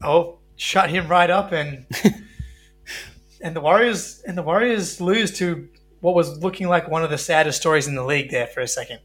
Oh, 0.03 0.39
shut 0.57 0.89
him 0.89 1.09
right 1.09 1.29
up 1.29 1.53
and 1.53 1.85
and 3.43 3.55
the 3.55 3.61
Warriors 3.61 4.23
and 4.27 4.37
the 4.39 4.43
Warriors 4.43 5.01
lose 5.01 5.37
to 5.39 5.69
what 6.01 6.15
was 6.15 6.39
looking 6.39 6.69
like 6.69 6.89
one 6.89 7.05
of 7.05 7.11
the 7.11 7.19
saddest 7.19 7.61
stories 7.61 7.87
in 7.87 7.95
the 7.95 8.05
league 8.05 8.31
there 8.31 8.47
for 8.47 8.61
a 8.61 8.69
second. 8.69 9.01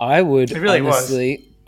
I 0.00 0.22
would 0.22 0.50
It 0.50 0.58
really 0.58 0.82
was. 0.82 1.12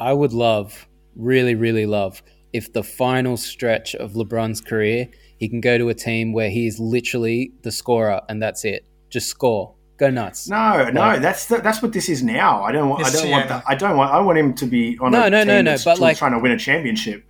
I 0.00 0.12
would 0.12 0.32
love, 0.32 0.88
really, 1.14 1.54
really 1.54 1.86
love, 1.86 2.22
if 2.52 2.72
the 2.72 2.82
final 2.82 3.36
stretch 3.36 3.94
of 3.94 4.12
LeBron's 4.12 4.60
career, 4.60 5.08
he 5.38 5.48
can 5.48 5.60
go 5.60 5.78
to 5.78 5.88
a 5.88 5.94
team 5.94 6.32
where 6.32 6.50
he 6.50 6.66
is 6.66 6.78
literally 6.78 7.52
the 7.62 7.72
scorer 7.72 8.20
and 8.28 8.42
that's 8.42 8.64
it. 8.64 8.84
Just 9.10 9.28
score, 9.28 9.74
go 9.96 10.10
nuts. 10.10 10.48
No, 10.48 10.88
no, 10.90 11.00
Like- 11.00 11.20
that's 11.22 11.46
the, 11.46 11.58
that's 11.58 11.82
what 11.82 11.92
this 11.92 12.08
is 12.08 12.22
now. 12.22 12.62
I 12.62 12.72
don't 12.72 12.88
want. 12.88 13.04
I 13.04 13.10
don't 13.10 13.26
yeah, 13.28 13.36
want 13.36 13.48
that. 13.48 13.64
I 13.66 13.74
don't 13.74 13.96
want. 13.96 14.12
I 14.12 14.20
want 14.20 14.38
him 14.38 14.54
to 14.54 14.66
be 14.66 14.98
on 15.00 15.12
No, 15.12 15.24
a 15.24 15.30
no, 15.30 15.38
team 15.40 15.46
no, 15.48 15.62
no, 15.62 15.70
that's 15.72 15.84
but 15.84 15.98
like- 15.98 16.16
trying 16.18 16.32
to 16.32 16.38
win 16.38 16.52
a 16.52 16.58
championship. 16.58 17.24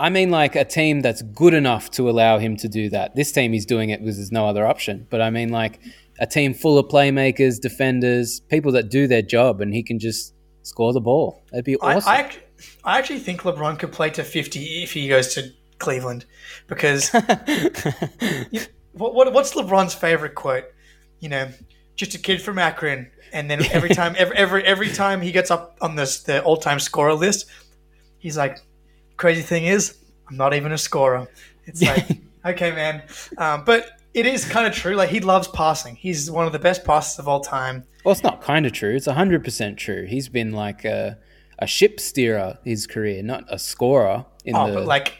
I 0.00 0.10
mean, 0.10 0.30
like 0.30 0.56
a 0.56 0.64
team 0.64 1.02
that's 1.02 1.22
good 1.22 1.54
enough 1.54 1.88
to 1.92 2.10
allow 2.10 2.38
him 2.38 2.56
to 2.58 2.68
do 2.68 2.90
that. 2.90 3.14
This 3.14 3.30
team, 3.30 3.52
he's 3.52 3.64
doing 3.64 3.90
it 3.90 4.00
because 4.00 4.16
there's 4.16 4.32
no 4.32 4.48
other 4.48 4.66
option. 4.66 5.06
But 5.08 5.20
I 5.22 5.30
mean, 5.30 5.50
like 5.50 5.78
a 6.18 6.26
team 6.26 6.52
full 6.52 6.78
of 6.78 6.86
playmakers, 6.88 7.60
defenders, 7.60 8.40
people 8.40 8.72
that 8.72 8.90
do 8.90 9.06
their 9.06 9.22
job, 9.22 9.60
and 9.60 9.72
he 9.72 9.84
can 9.84 10.00
just 10.00 10.33
score 10.64 10.92
the 10.92 11.00
ball. 11.00 11.42
That'd 11.50 11.64
be 11.64 11.76
awesome. 11.76 12.10
I, 12.10 12.16
I, 12.16 12.30
I 12.96 12.98
actually 12.98 13.20
think 13.20 13.42
LeBron 13.42 13.78
could 13.78 13.92
play 13.92 14.10
to 14.10 14.24
50 14.24 14.82
if 14.82 14.92
he 14.92 15.08
goes 15.08 15.32
to 15.34 15.52
Cleveland 15.78 16.26
because 16.66 17.10
what, 18.92 19.14
what, 19.14 19.32
what's 19.32 19.54
LeBron's 19.54 19.94
favorite 19.94 20.34
quote? 20.34 20.64
you 21.24 21.30
know, 21.30 21.48
just 21.96 22.14
a 22.14 22.18
kid 22.18 22.42
from 22.42 22.58
Akron. 22.58 23.10
And 23.32 23.50
then 23.50 23.64
every 23.72 23.88
time, 24.00 24.14
every, 24.16 24.36
every 24.36 24.64
every 24.64 24.90
time 24.90 25.22
he 25.22 25.32
gets 25.32 25.50
up 25.50 25.78
on 25.80 25.96
this 25.96 26.22
the 26.22 26.42
all 26.42 26.58
time 26.58 26.78
scorer 26.78 27.14
list, 27.14 27.46
he's 28.18 28.36
like, 28.36 28.58
"Crazy 29.16 29.40
thing 29.40 29.64
is, 29.64 29.96
I'm 30.28 30.36
not 30.36 30.52
even 30.52 30.70
a 30.70 30.78
scorer." 30.78 31.26
It's 31.64 31.80
like, 31.80 32.06
okay, 32.44 32.72
man. 32.72 33.02
Um, 33.38 33.64
but 33.64 33.98
it 34.12 34.26
is 34.26 34.44
kind 34.44 34.66
of 34.66 34.74
true. 34.74 34.94
Like 34.94 35.08
he 35.08 35.20
loves 35.20 35.48
passing. 35.48 35.96
He's 35.96 36.30
one 36.30 36.46
of 36.46 36.52
the 36.52 36.58
best 36.58 36.84
passers 36.84 37.18
of 37.18 37.26
all 37.26 37.40
time. 37.40 37.84
Well, 38.04 38.12
it's 38.12 38.22
not 38.22 38.42
kind 38.42 38.66
of 38.66 38.72
true. 38.72 38.94
It's 38.94 39.06
hundred 39.06 39.44
percent 39.44 39.78
true. 39.78 40.04
He's 40.06 40.28
been 40.28 40.52
like 40.52 40.84
a, 40.84 41.18
a 41.58 41.66
ship 41.66 41.98
steerer 42.00 42.58
his 42.64 42.86
career, 42.86 43.22
not 43.22 43.44
a 43.48 43.58
scorer. 43.58 44.26
In 44.44 44.54
Oh, 44.54 44.68
the, 44.68 44.74
but 44.74 44.86
like 44.86 45.14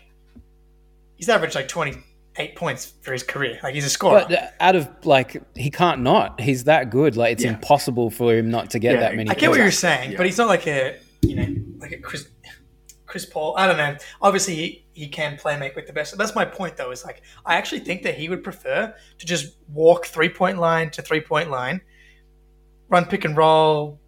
he's 1.17 1.29
averaged 1.29 1.55
like 1.55 1.69
28 1.69 2.57
points 2.57 2.93
for 3.03 3.13
his 3.13 3.23
career. 3.23 3.59
Like 3.63 3.75
he's 3.75 3.87
a 3.87 3.91
scorer. 3.91 4.25
but 4.29 4.39
uh, 4.39 4.47
out 4.61 4.77
of 4.77 4.89
like 5.05 5.43
he 5.57 5.71
can't 5.71 6.03
not. 6.03 6.41
He's 6.41 6.65
that 6.65 6.91
good. 6.91 7.17
Like 7.17 7.33
it's 7.33 7.45
Yeah. 7.45 7.51
impossible 7.55 8.11
for 8.11 8.35
him 8.35 8.51
not 8.51 8.71
to 8.71 8.79
get 8.79 8.95
Yeah, 8.95 9.01
that 9.01 9.17
many. 9.17 9.31
I 9.31 9.35
get 9.35 9.51
what 9.51 9.59
you're 9.59 9.71
saying, 9.71 10.13
Yeah. 10.13 10.17
but 10.19 10.27
he's 10.27 10.39
not 10.39 10.49
like 10.49 10.67
a 10.67 10.97
you 11.23 11.37
know 11.37 11.47
like 11.79 11.93
a 11.93 11.99
Chris 11.99 12.29
Chris 13.07 13.25
Paul. 13.25 13.55
I 13.57 13.67
don't 13.69 13.77
know. 13.77 13.97
Obviously, 14.21 14.55
he, 14.57 14.85
he 14.93 15.09
can 15.09 15.37
play 15.37 15.57
make 15.57 15.77
with 15.77 15.87
the 15.87 15.93
best. 15.93 16.19
That's 16.19 16.35
my 16.35 16.45
point, 16.45 16.77
though. 16.77 16.91
Is 16.91 17.05
like 17.05 17.23
I 17.47 17.55
actually 17.55 17.81
think 17.81 18.03
that 18.03 18.17
he 18.17 18.29
would 18.29 18.43
prefer 18.43 18.93
to 19.19 19.27
just 19.27 19.55
walk 19.69 20.07
three 20.07 20.29
point 20.29 20.59
line 20.59 20.91
to 20.91 21.03
three 21.03 21.21
point 21.21 21.49
line, 21.51 21.81
run 22.89 23.05
pick 23.07 23.25
and 23.25 23.37
roll, 23.37 23.99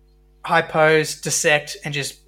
high 0.44 0.62
post, 0.62 1.24
dissect, 1.24 1.76
and 1.84 1.92
just 1.94 2.20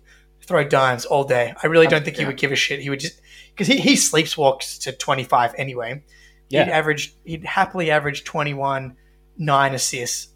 throw 0.46 0.64
dimes 0.64 1.04
all 1.04 1.24
day. 1.24 1.54
I 1.62 1.66
really 1.66 1.86
don't 1.86 2.04
think 2.04 2.16
he 2.16 2.22
Yeah. 2.22 2.28
would 2.28 2.36
give 2.38 2.52
a 2.52 2.56
shit. 2.56 2.80
He 2.80 2.90
would 2.90 3.00
just 3.00 3.20
because 3.54 3.66
he, 3.66 3.78
he 3.78 3.94
sleepwalks 3.94 4.80
to 4.82 4.92
25 4.92 5.54
anyway. 5.58 6.02
Yeah. 6.48 6.64
He'd 6.64 6.70
average 6.72 7.14
he'd 7.24 7.44
happily 7.44 7.90
average 7.90 8.24
21, 8.24 8.96
nine 9.36 9.74
assists, 9.74 10.28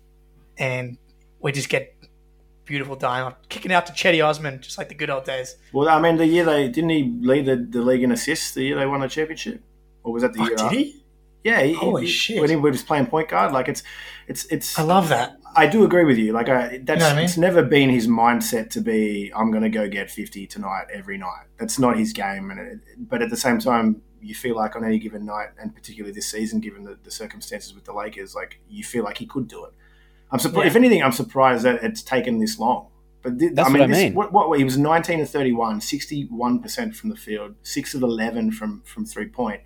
and 0.59 0.99
we 1.41 1.53
just 1.53 1.69
get 1.69 1.95
beautiful 2.65 2.95
dime 2.95 3.35
kicking 3.49 3.73
out 3.73 3.87
to 3.87 3.93
Cedi 3.93 4.25
Osman, 4.25 4.61
just 4.63 4.79
like 4.79 4.89
the 4.89 4.95
good 4.95 5.11
old 5.11 5.25
days. 5.25 5.57
Well, 5.73 5.89
I 5.89 6.01
mean, 6.01 6.17
the 6.17 6.27
year 6.27 6.45
they 6.45 6.69
didn't 6.69 6.91
he 6.91 7.13
lead 7.21 7.47
the, 7.47 7.57
the 7.57 7.83
league 7.83 8.03
in 8.03 8.13
assists 8.13 8.53
the 8.55 8.63
year 8.63 8.77
they 8.77 8.87
won 8.87 9.01
the 9.01 9.09
championship, 9.09 9.63
or 10.05 10.13
was 10.13 10.23
that 10.23 10.33
the 10.35 10.41
Oh, 10.41 10.45
year? 10.47 10.57
did 10.57 10.61
after? 10.61 10.77
he? 10.77 11.03
Yeah, 11.45 11.63
he, 11.63 11.73
Holy 11.73 12.03
he- 12.03 12.09
shit. 12.09 12.41
When 12.41 12.51
he 12.51 12.57
was 12.57 12.83
playing 12.85 13.07
point 13.07 13.29
guard, 13.29 13.53
like 13.53 13.69
it's, 13.69 13.83
it's, 14.29 14.45
it's. 14.47 14.79
I 14.79 14.83
love 14.83 15.09
that. 15.09 15.39
I 15.55 15.67
do 15.67 15.85
agree 15.85 16.05
with 16.05 16.19
you. 16.19 16.33
Like, 16.33 16.49
I, 16.49 16.81
that's 16.83 17.01
know 17.01 17.09
I 17.09 17.15
mean? 17.15 17.25
it's 17.25 17.37
never 17.37 17.63
been 17.63 17.91
his 17.91 18.07
mindset 18.07 18.71
to 18.71 18.81
be. 18.81 19.33
I'm 19.35 19.51
going 19.51 19.63
to 19.63 19.69
go 19.69 19.89
get 19.89 20.11
50 20.11 20.47
tonight 20.47 20.87
every 20.93 21.19
night. 21.19 21.45
That's 21.59 21.79
not 21.79 21.99
his 21.99 22.13
game. 22.13 22.51
And 22.51 22.61
it, 22.61 22.79
but 22.99 23.23
at 23.23 23.31
the 23.31 23.37
same 23.37 23.59
time, 23.59 24.03
you 24.21 24.35
feel 24.35 24.57
like 24.57 24.77
on 24.77 24.85
any 24.85 24.99
given 24.99 25.25
night, 25.27 25.49
and 25.61 25.75
particularly 25.75 26.15
this 26.15 26.31
season, 26.31 26.61
given 26.61 26.85
the, 26.85 26.99
the 27.03 27.11
circumstances 27.11 27.75
with 27.75 27.85
the 27.85 27.93
Lakers, 27.93 28.35
like 28.35 28.61
you 28.69 28.85
feel 28.85 29.05
like 29.05 29.19
he 29.19 29.27
could 29.27 29.49
do 29.49 29.65
it. 29.65 29.73
I'm 30.31 30.39
surprised. 30.39 30.65
Yeah. 30.65 30.71
If 30.71 30.77
anything, 30.77 31.03
I'm 31.03 31.13
surprised 31.13 31.65
that 31.65 31.83
it's 31.83 32.03
taken 32.03 32.39
this 32.39 32.59
long. 32.59 32.89
But 33.23 33.39
thi- 33.39 33.49
That's 33.49 33.69
I 33.69 33.73
mean, 33.73 33.81
what 33.81 33.91
I 33.91 33.93
this, 33.93 33.99
mean. 33.99 34.15
What, 34.15 34.33
what 34.33 34.59
he 34.59 34.65
was 34.65 34.79
19 34.79 35.19
to 35.19 35.27
31, 35.27 35.81
61 35.81 36.61
percent 36.61 36.97
from 36.97 37.11
the 37.11 37.17
field, 37.17 37.55
six 37.63 37.95
of 37.95 38.03
11 38.03 38.53
from 38.53 38.83
from 38.85 39.05
three 39.05 39.27
point. 39.29 39.61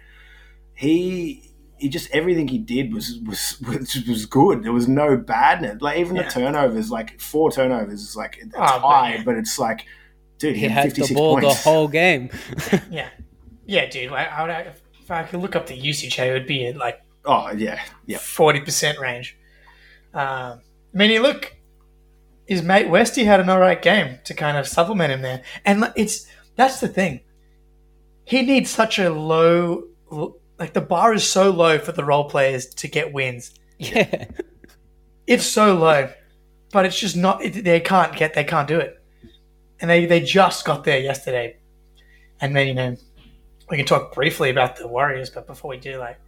He 0.75 1.53
he 1.79 1.89
just 1.89 2.11
everything 2.11 2.49
he 2.49 2.59
did 2.59 2.93
was 2.95 3.19
was 3.27 3.61
was, 3.67 3.97
was 4.09 4.27
good. 4.27 4.63
There 4.63 4.73
was 4.73 4.89
no 4.89 5.17
badness. 5.17 5.81
Like 5.83 5.99
even 5.99 6.17
Yeah. 6.17 6.23
the 6.25 6.31
turnovers, 6.31 6.91
like 6.91 7.21
four 7.21 7.51
turnovers 7.53 8.03
is 8.03 8.17
like 8.17 8.39
it's 8.41 8.55
Oh, 8.55 8.59
but 8.59 8.81
high, 8.81 9.15
yeah. 9.17 9.23
but 9.25 9.37
it's 9.37 9.59
like, 9.59 9.85
dude, 10.39 10.55
he, 10.55 10.63
He 10.63 10.69
had 10.69 10.73
had 10.73 10.85
56 10.97 11.09
the 11.09 11.15
ball 11.15 11.41
points. 11.41 11.63
the 11.65 11.71
whole 11.71 11.89
game. 11.89 12.31
Yeah, 12.91 13.09
yeah, 13.67 13.87
dude. 13.91 14.13
I, 14.13 14.25
I 14.25 14.43
would, 14.43 14.67
if 15.01 15.11
I 15.11 15.23
could 15.25 15.41
look 15.41 15.55
up 15.57 15.67
the 15.67 15.77
usage, 15.77 16.19
it 16.19 16.33
would 16.33 16.47
be 16.47 16.67
at 16.67 16.77
like 16.77 17.01
oh 17.25 17.51
yeah, 17.53 17.81
yeah. 18.07 18.19
forty 18.19 18.61
percent 18.61 18.99
range. 18.99 19.37
Um, 20.15 20.61
I 20.95 20.99
mean, 20.99 21.11
you 21.11 21.21
look, 21.21 21.55
his 22.47 22.63
mate 22.63 22.89
Westy 22.89 23.25
had 23.25 23.39
an 23.41 23.51
alright 23.51 23.83
game 23.83 24.19
to 24.25 24.33
kind 24.35 24.57
of 24.57 24.67
supplement 24.67 25.13
him 25.13 25.21
there, 25.23 25.43
and 25.65 25.93
it's 25.97 26.27
that's 26.57 26.81
the 26.81 26.89
thing. 26.89 27.21
He 28.25 28.43
needs 28.43 28.71
such 28.71 28.99
a 28.99 29.11
low, 29.11 29.85
like 30.59 30.73
the 30.73 30.81
bar 30.81 31.13
is 31.13 31.29
so 31.29 31.51
low 31.51 31.79
for 31.79 31.93
the 31.93 32.05
role 32.05 32.29
players 32.29 32.67
to 32.67 32.89
get 32.89 33.13
wins. 33.13 33.53
Yeah. 33.79 34.27
It's 35.27 35.45
so 35.45 35.75
low, 35.75 36.09
but 36.73 36.87
it's 36.87 36.99
just 36.99 37.17
not. 37.17 37.43
It, 37.45 37.65
they 37.65 37.81
can't 37.81 38.15
get. 38.17 38.35
They 38.35 38.45
can't 38.45 38.69
do 38.69 38.79
it, 38.79 39.03
and 39.81 39.91
they 39.91 40.07
they 40.07 40.21
just 40.21 40.65
got 40.65 40.85
there 40.85 41.01
yesterday. 41.01 41.57
And 42.41 42.55
then 42.55 42.69
you 42.69 42.75
know, 42.75 42.97
we 43.69 43.77
can 43.77 43.87
talk 43.87 44.15
briefly 44.15 44.51
about 44.51 44.77
the 44.77 44.87
Warriors, 44.87 45.31
but 45.31 45.47
before 45.47 45.71
we 45.71 45.79
do, 45.79 45.99
like, 45.99 46.21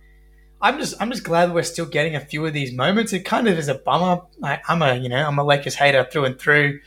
I'm 0.60 0.78
just 0.78 1.00
I'm 1.00 1.10
just 1.10 1.22
glad 1.22 1.54
we're 1.54 1.62
still 1.62 1.86
getting 1.86 2.16
a 2.16 2.20
few 2.20 2.44
of 2.44 2.52
these 2.52 2.72
moments. 2.72 3.12
It 3.12 3.20
kind 3.20 3.46
of 3.46 3.56
is 3.56 3.68
a 3.68 3.76
bummer. 3.76 4.22
I'm 4.42 4.82
a 4.82 4.96
you 4.96 5.08
know 5.08 5.24
I'm 5.24 5.38
a 5.38 5.44
Lakers 5.44 5.76
hater 5.76 6.04
through 6.10 6.24
and 6.24 6.38
through, 6.38 6.80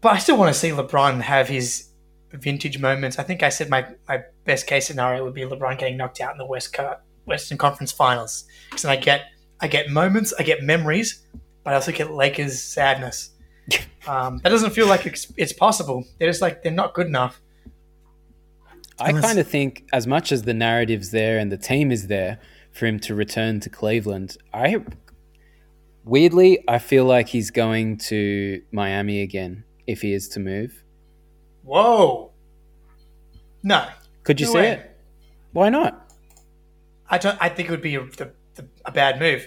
but 0.00 0.12
I 0.12 0.18
still 0.18 0.36
want 0.36 0.52
to 0.52 0.58
see 0.58 0.70
LeBron 0.70 1.20
have 1.20 1.48
his 1.48 1.88
vintage 2.32 2.78
moments. 2.78 3.18
I 3.18 3.22
think 3.22 3.42
I 3.42 3.48
said 3.48 3.68
my 3.70 3.86
my 4.08 4.22
best 4.44 4.66
case 4.66 4.86
scenario 4.86 5.24
would 5.24 5.34
be 5.34 5.42
LeBron 5.42 5.78
getting 5.78 5.96
knocked 5.96 6.20
out 6.20 6.32
in 6.32 6.38
the 6.38 6.46
West 6.46 6.72
Co- 6.72 6.96
Western 7.24 7.58
Conference 7.58 7.92
Finals 7.92 8.44
because 8.70 8.82
then 8.82 8.92
I 8.92 8.96
get 8.96 9.26
I 9.60 9.68
get 9.68 9.90
moments, 9.90 10.32
I 10.38 10.42
get 10.42 10.62
memories, 10.62 11.24
but 11.62 11.72
I 11.72 11.74
also 11.76 11.92
get 11.92 12.10
Lakers 12.10 12.60
sadness. 12.62 13.30
Um, 14.08 14.40
that 14.42 14.48
doesn't 14.48 14.72
feel 14.72 14.88
like 14.88 15.06
it's, 15.06 15.32
it's 15.36 15.52
possible. 15.52 16.04
They're 16.18 16.28
just 16.28 16.42
like 16.42 16.64
they're 16.64 16.72
not 16.72 16.92
good 16.92 17.06
enough. 17.06 17.40
I 18.98 19.10
Unless- 19.10 19.24
kind 19.24 19.38
of 19.38 19.46
think, 19.46 19.84
as 19.92 20.08
much 20.08 20.32
as 20.32 20.42
the 20.42 20.52
narrative's 20.54 21.12
there 21.12 21.38
and 21.38 21.52
the 21.52 21.56
team 21.56 21.92
is 21.92 22.08
there 22.08 22.40
for 22.72 22.86
him 22.86 22.98
to 22.98 23.14
return 23.14 23.60
to 23.60 23.70
Cleveland, 23.70 24.36
I 24.52 24.84
weirdly 26.04 26.64
I 26.68 26.80
feel 26.80 27.04
like 27.04 27.28
he's 27.28 27.52
going 27.52 27.98
to 27.98 28.62
Miami 28.72 29.22
again 29.22 29.62
if 29.86 30.02
he 30.02 30.12
is 30.12 30.28
to 30.30 30.40
move. 30.40 30.81
Whoa, 31.62 32.30
no, 33.62 33.86
Could 34.24 34.40
you 34.40 34.46
No 34.46 34.52
see 34.52 34.58
way. 34.58 34.68
it? 34.72 34.96
Why 35.52 35.68
not? 35.68 36.10
I 37.08 37.18
don't. 37.18 37.36
I 37.40 37.48
think 37.48 37.68
it 37.68 37.70
would 37.72 37.82
be 37.82 37.96
a, 37.96 38.06
a 38.84 38.90
bad 38.92 39.20
move. 39.20 39.46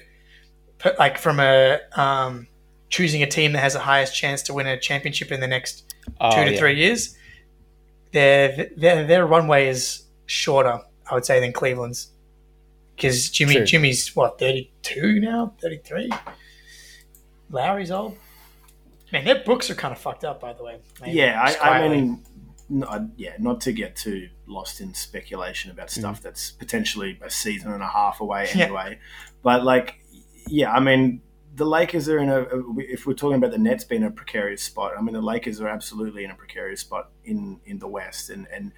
But 0.84 0.98
like 1.00 1.18
from 1.18 1.40
a 1.40 1.80
um, 1.94 2.48
choosing 2.90 3.24
a 3.24 3.28
team 3.28 3.54
that 3.54 3.60
has 3.60 3.74
the 3.74 3.80
highest 3.80 4.16
chance 4.16 4.42
to 4.44 4.54
win 4.54 4.68
a 4.68 4.80
championship 4.80 5.32
in 5.32 5.40
the 5.40 5.48
next 5.48 5.94
Oh, 6.22 6.30
two 6.36 6.46
to 6.46 6.52
yeah. 6.54 6.60
three 6.60 6.76
years, 6.76 7.18
their, 8.12 8.70
their 8.78 9.06
their 9.08 9.26
runway 9.26 9.68
is 9.68 10.04
shorter, 10.28 10.80
I 11.10 11.14
would 11.16 11.26
say, 11.26 11.40
than 11.40 11.52
Cleveland's. 11.52 12.12
Because 12.96 13.30
Jimmy 13.30 13.56
True. 13.56 13.66
Jimmy's 13.66 14.16
what 14.16 14.38
thirty 14.40 14.72
two 14.84 15.20
now, 15.20 15.54
thirty 15.62 15.80
three. 15.84 16.10
Lowry's 17.50 17.92
old. 17.92 18.18
Man, 19.16 19.24
their 19.24 19.42
books 19.46 19.70
are 19.70 19.76
kind 19.76 19.94
of 19.94 19.98
fucked 19.98 20.26
up, 20.26 20.42
by 20.42 20.52
the 20.52 20.62
way. 20.62 20.78
Maybe. 21.00 21.18
Yeah, 21.18 21.42
I, 21.42 21.84
I 21.84 21.88
mean, 21.88 22.22
no, 22.68 22.86
uh, 22.86 23.06
yeah, 23.16 23.36
not 23.40 23.62
to 23.62 23.72
get 23.72 23.96
too 23.96 24.28
lost 24.46 24.82
in 24.82 24.94
speculation 24.94 25.72
about 25.72 25.88
mm. 25.88 26.00
stuff 26.00 26.22
that's 26.22 26.52
potentially 26.52 27.18
a 27.22 27.30
season 27.30 27.72
and 27.72 27.82
a 27.82 27.88
half 27.88 28.20
away 28.20 28.50
Yeah. 28.54 28.66
anyway. 28.66 29.00
But 29.42 29.64
like, 29.64 30.02
yeah, 30.48 30.70
I 30.74 30.82
mean, 30.82 31.22
the 31.56 31.64
Lakers 31.64 32.10
are 32.10 32.18
in 32.18 32.28
a. 32.28 32.40
Uh, 32.42 32.62
if 32.80 33.08
we're 33.08 33.14
talking 33.14 33.38
about 33.38 33.52
the 33.52 33.58
Nets 33.58 33.86
being 33.86 34.04
a 34.04 34.12
precarious 34.12 34.62
spot, 34.62 34.92
I 34.98 35.02
mean, 35.02 35.14
the 35.14 35.22
Lakers 35.22 35.62
are 35.62 35.70
absolutely 35.70 36.26
in 36.26 36.32
a 36.32 36.36
precarious 36.36 36.82
spot 36.82 37.12
in 37.24 37.62
in 37.66 37.80
the 37.80 37.88
West, 37.88 38.30
and 38.30 38.48
and. 38.52 38.74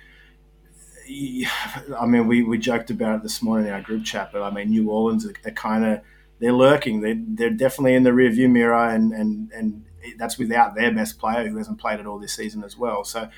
I 1.97 2.05
mean, 2.05 2.27
we, 2.27 2.43
we 2.43 2.57
joked 2.57 2.91
about 2.91 3.15
it 3.15 3.23
this 3.23 3.41
morning 3.41 3.67
in 3.67 3.73
our 3.73 3.81
group 3.81 4.03
chat, 4.03 4.29
but 4.33 4.43
I 4.43 4.51
mean, 4.51 4.69
New 4.69 4.91
Orleans 4.91 5.25
are, 5.25 5.33
are 5.45 5.51
kind 5.51 5.85
of 5.85 6.01
they're 6.39 6.53
lurking. 6.53 7.01
They 7.01 7.13
they're 7.13 7.49
definitely 7.49 7.95
in 7.95 8.03
the 8.03 8.11
rearview 8.11 8.51
mirror, 8.51 8.89
and 8.89 9.13
and 9.13 9.51
and 9.53 9.86
that's 10.17 10.37
without 10.37 10.75
their 10.75 10.91
best 10.93 11.19
player 11.19 11.47
who 11.47 11.57
hasn't 11.57 11.79
played 11.79 11.99
at 11.99 12.05
all 12.05 12.19
this 12.19 12.33
season 12.33 12.63
as 12.63 12.77
well. 12.77 13.03
So, 13.03 13.29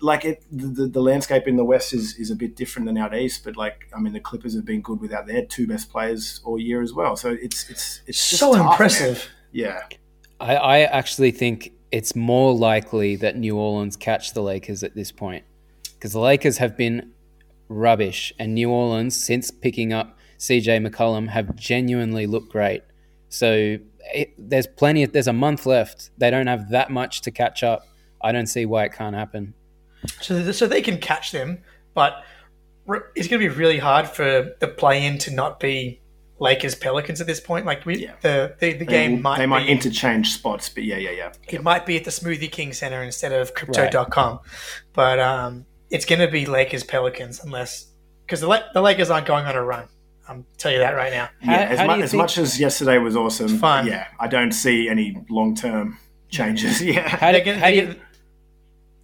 like 0.00 0.24
it, 0.24 0.44
the, 0.50 0.86
the 0.86 1.00
landscape 1.00 1.46
in 1.46 1.56
the 1.56 1.64
West 1.64 1.92
is, 1.92 2.16
is 2.16 2.30
a 2.30 2.36
bit 2.36 2.56
different 2.56 2.86
than 2.86 2.96
out 2.96 3.14
East. 3.14 3.44
But 3.44 3.56
like, 3.56 3.88
I 3.94 4.00
mean, 4.00 4.12
the 4.12 4.20
Clippers 4.20 4.54
have 4.54 4.64
been 4.64 4.80
good 4.80 5.00
without 5.00 5.26
their 5.26 5.44
two 5.44 5.66
best 5.66 5.90
players 5.90 6.40
all 6.44 6.58
year 6.58 6.82
as 6.82 6.92
well. 6.92 7.16
So 7.16 7.30
it's 7.30 7.68
it's 7.68 8.00
it's 8.06 8.30
just 8.30 8.40
so 8.40 8.52
tough, 8.54 8.64
man. 8.64 8.72
impressive. 8.72 9.28
Yeah, 9.52 9.82
I, 10.40 10.56
I 10.56 10.78
actually 10.82 11.32
think 11.32 11.72
it's 11.92 12.14
more 12.14 12.54
likely 12.54 13.16
that 13.16 13.36
New 13.36 13.56
Orleans 13.56 13.96
catch 13.96 14.32
the 14.32 14.42
Lakers 14.42 14.82
at 14.82 14.94
this 14.94 15.10
point 15.10 15.44
because 15.94 16.12
the 16.12 16.20
Lakers 16.20 16.58
have 16.58 16.76
been 16.76 17.12
rubbish, 17.68 18.32
and 18.38 18.54
New 18.54 18.70
Orleans, 18.70 19.22
since 19.22 19.50
picking 19.50 19.92
up 19.92 20.18
CJ 20.38 20.86
McCollum, 20.86 21.28
have 21.28 21.54
genuinely 21.56 22.26
looked 22.26 22.50
great. 22.50 22.82
So 23.28 23.78
it, 24.14 24.32
there's 24.38 24.66
plenty. 24.66 25.02
Of, 25.04 25.12
there's 25.12 25.28
a 25.28 25.32
month 25.32 25.66
left. 25.66 26.10
They 26.18 26.30
don't 26.30 26.46
have 26.46 26.70
that 26.70 26.90
much 26.90 27.20
to 27.22 27.30
catch 27.30 27.62
up. 27.62 27.82
I 28.22 28.32
don't 28.32 28.46
see 28.46 28.66
why 28.66 28.84
it 28.84 28.92
can't 28.92 29.14
happen. 29.16 29.54
So, 30.20 30.50
so 30.52 30.66
they 30.66 30.82
can 30.82 30.98
catch 30.98 31.32
them, 31.32 31.62
but 31.94 32.22
it's 33.14 33.28
going 33.28 33.40
to 33.42 33.48
be 33.48 33.54
really 33.54 33.78
hard 33.78 34.08
for 34.08 34.54
the 34.60 34.68
play-in 34.68 35.18
to 35.18 35.30
not 35.30 35.60
be 35.60 36.00
Lakers 36.38 36.74
Pelicans 36.74 37.20
at 37.20 37.26
this 37.26 37.38
point. 37.40 37.66
Like 37.66 37.84
we, 37.84 37.98
Yeah. 37.98 38.14
the, 38.22 38.54
the 38.58 38.72
the 38.74 38.84
game 38.86 39.16
will- 39.16 39.20
might 39.22 39.38
they 39.38 39.46
might 39.46 39.66
be, 39.66 39.72
interchange 39.72 40.32
spots, 40.32 40.68
but 40.70 40.84
yeah, 40.84 40.96
yeah, 40.96 41.10
yeah. 41.10 41.32
it 41.48 41.62
might 41.62 41.84
be 41.86 41.96
at 41.96 42.04
the 42.04 42.10
Smoothie 42.10 42.50
King 42.50 42.72
Center 42.72 43.02
instead 43.02 43.32
of 43.32 43.54
Crypto.com, 43.54 44.40
but 44.94 45.18
um, 45.20 45.66
it's 45.90 46.06
going 46.06 46.20
to 46.20 46.28
be 46.28 46.46
Lakers 46.46 46.82
Pelicans 46.82 47.44
unless 47.44 47.88
because 48.24 48.40
the 48.40 48.48
La- 48.48 48.72
the 48.72 48.80
Lakers 48.80 49.10
aren't 49.10 49.26
going 49.26 49.44
on 49.44 49.54
a 49.54 49.62
run. 49.62 49.86
I'm 50.30 50.46
tell 50.58 50.70
you 50.72 50.78
that 50.78 50.92
right 50.94 51.12
now. 51.12 51.28
How- 51.42 51.52
yeah, 51.52 51.58
as, 51.58 51.78
how 51.78 51.84
do 51.86 51.90
mu- 51.92 51.96
you 51.98 52.04
as 52.04 52.10
think- 52.12 52.20
much 52.22 52.38
as 52.38 52.60
yesterday 52.60 52.98
was 52.98 53.16
awesome, 53.16 53.58
fun. 53.58 53.86
yeah, 53.86 54.06
I 54.20 54.28
don't 54.28 54.52
see 54.52 54.88
any 54.88 55.16
long 55.28 55.54
term 55.56 55.98
changes. 56.28 56.80
Yeah, 56.82 57.08
How, 57.08 57.32
They're 57.32 57.40
do, 57.40 57.44
gonna, 57.46 57.58
how 57.58 57.66
do 57.70 57.74
they're 57.74 57.84
you, 57.86 57.86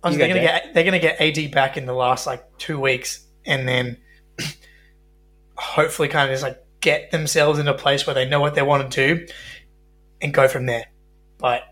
gonna- 0.04 0.12
You 0.12 0.18
they're 0.18 0.28
gonna 0.28 0.40
get 0.40 0.74
they're 0.74 0.84
gonna 0.84 0.98
get 1.00 1.20
AD 1.20 1.50
back 1.52 1.76
in 1.76 1.84
the 1.86 1.92
last 1.92 2.26
like 2.26 2.44
two 2.58 2.78
weeks, 2.80 3.26
and 3.44 3.66
then 3.66 3.96
hopefully 5.56 6.08
kind 6.08 6.30
of 6.30 6.34
just 6.34 6.42
like 6.42 6.62
get 6.80 7.10
themselves 7.10 7.58
in 7.58 7.66
a 7.68 7.74
place 7.74 8.06
where 8.06 8.14
they 8.14 8.28
know 8.28 8.40
what 8.40 8.54
they 8.54 8.62
want 8.62 8.90
to 8.90 9.16
do, 9.16 9.26
and 10.20 10.32
go 10.32 10.46
from 10.48 10.66
there. 10.66 10.84
But 11.38 11.62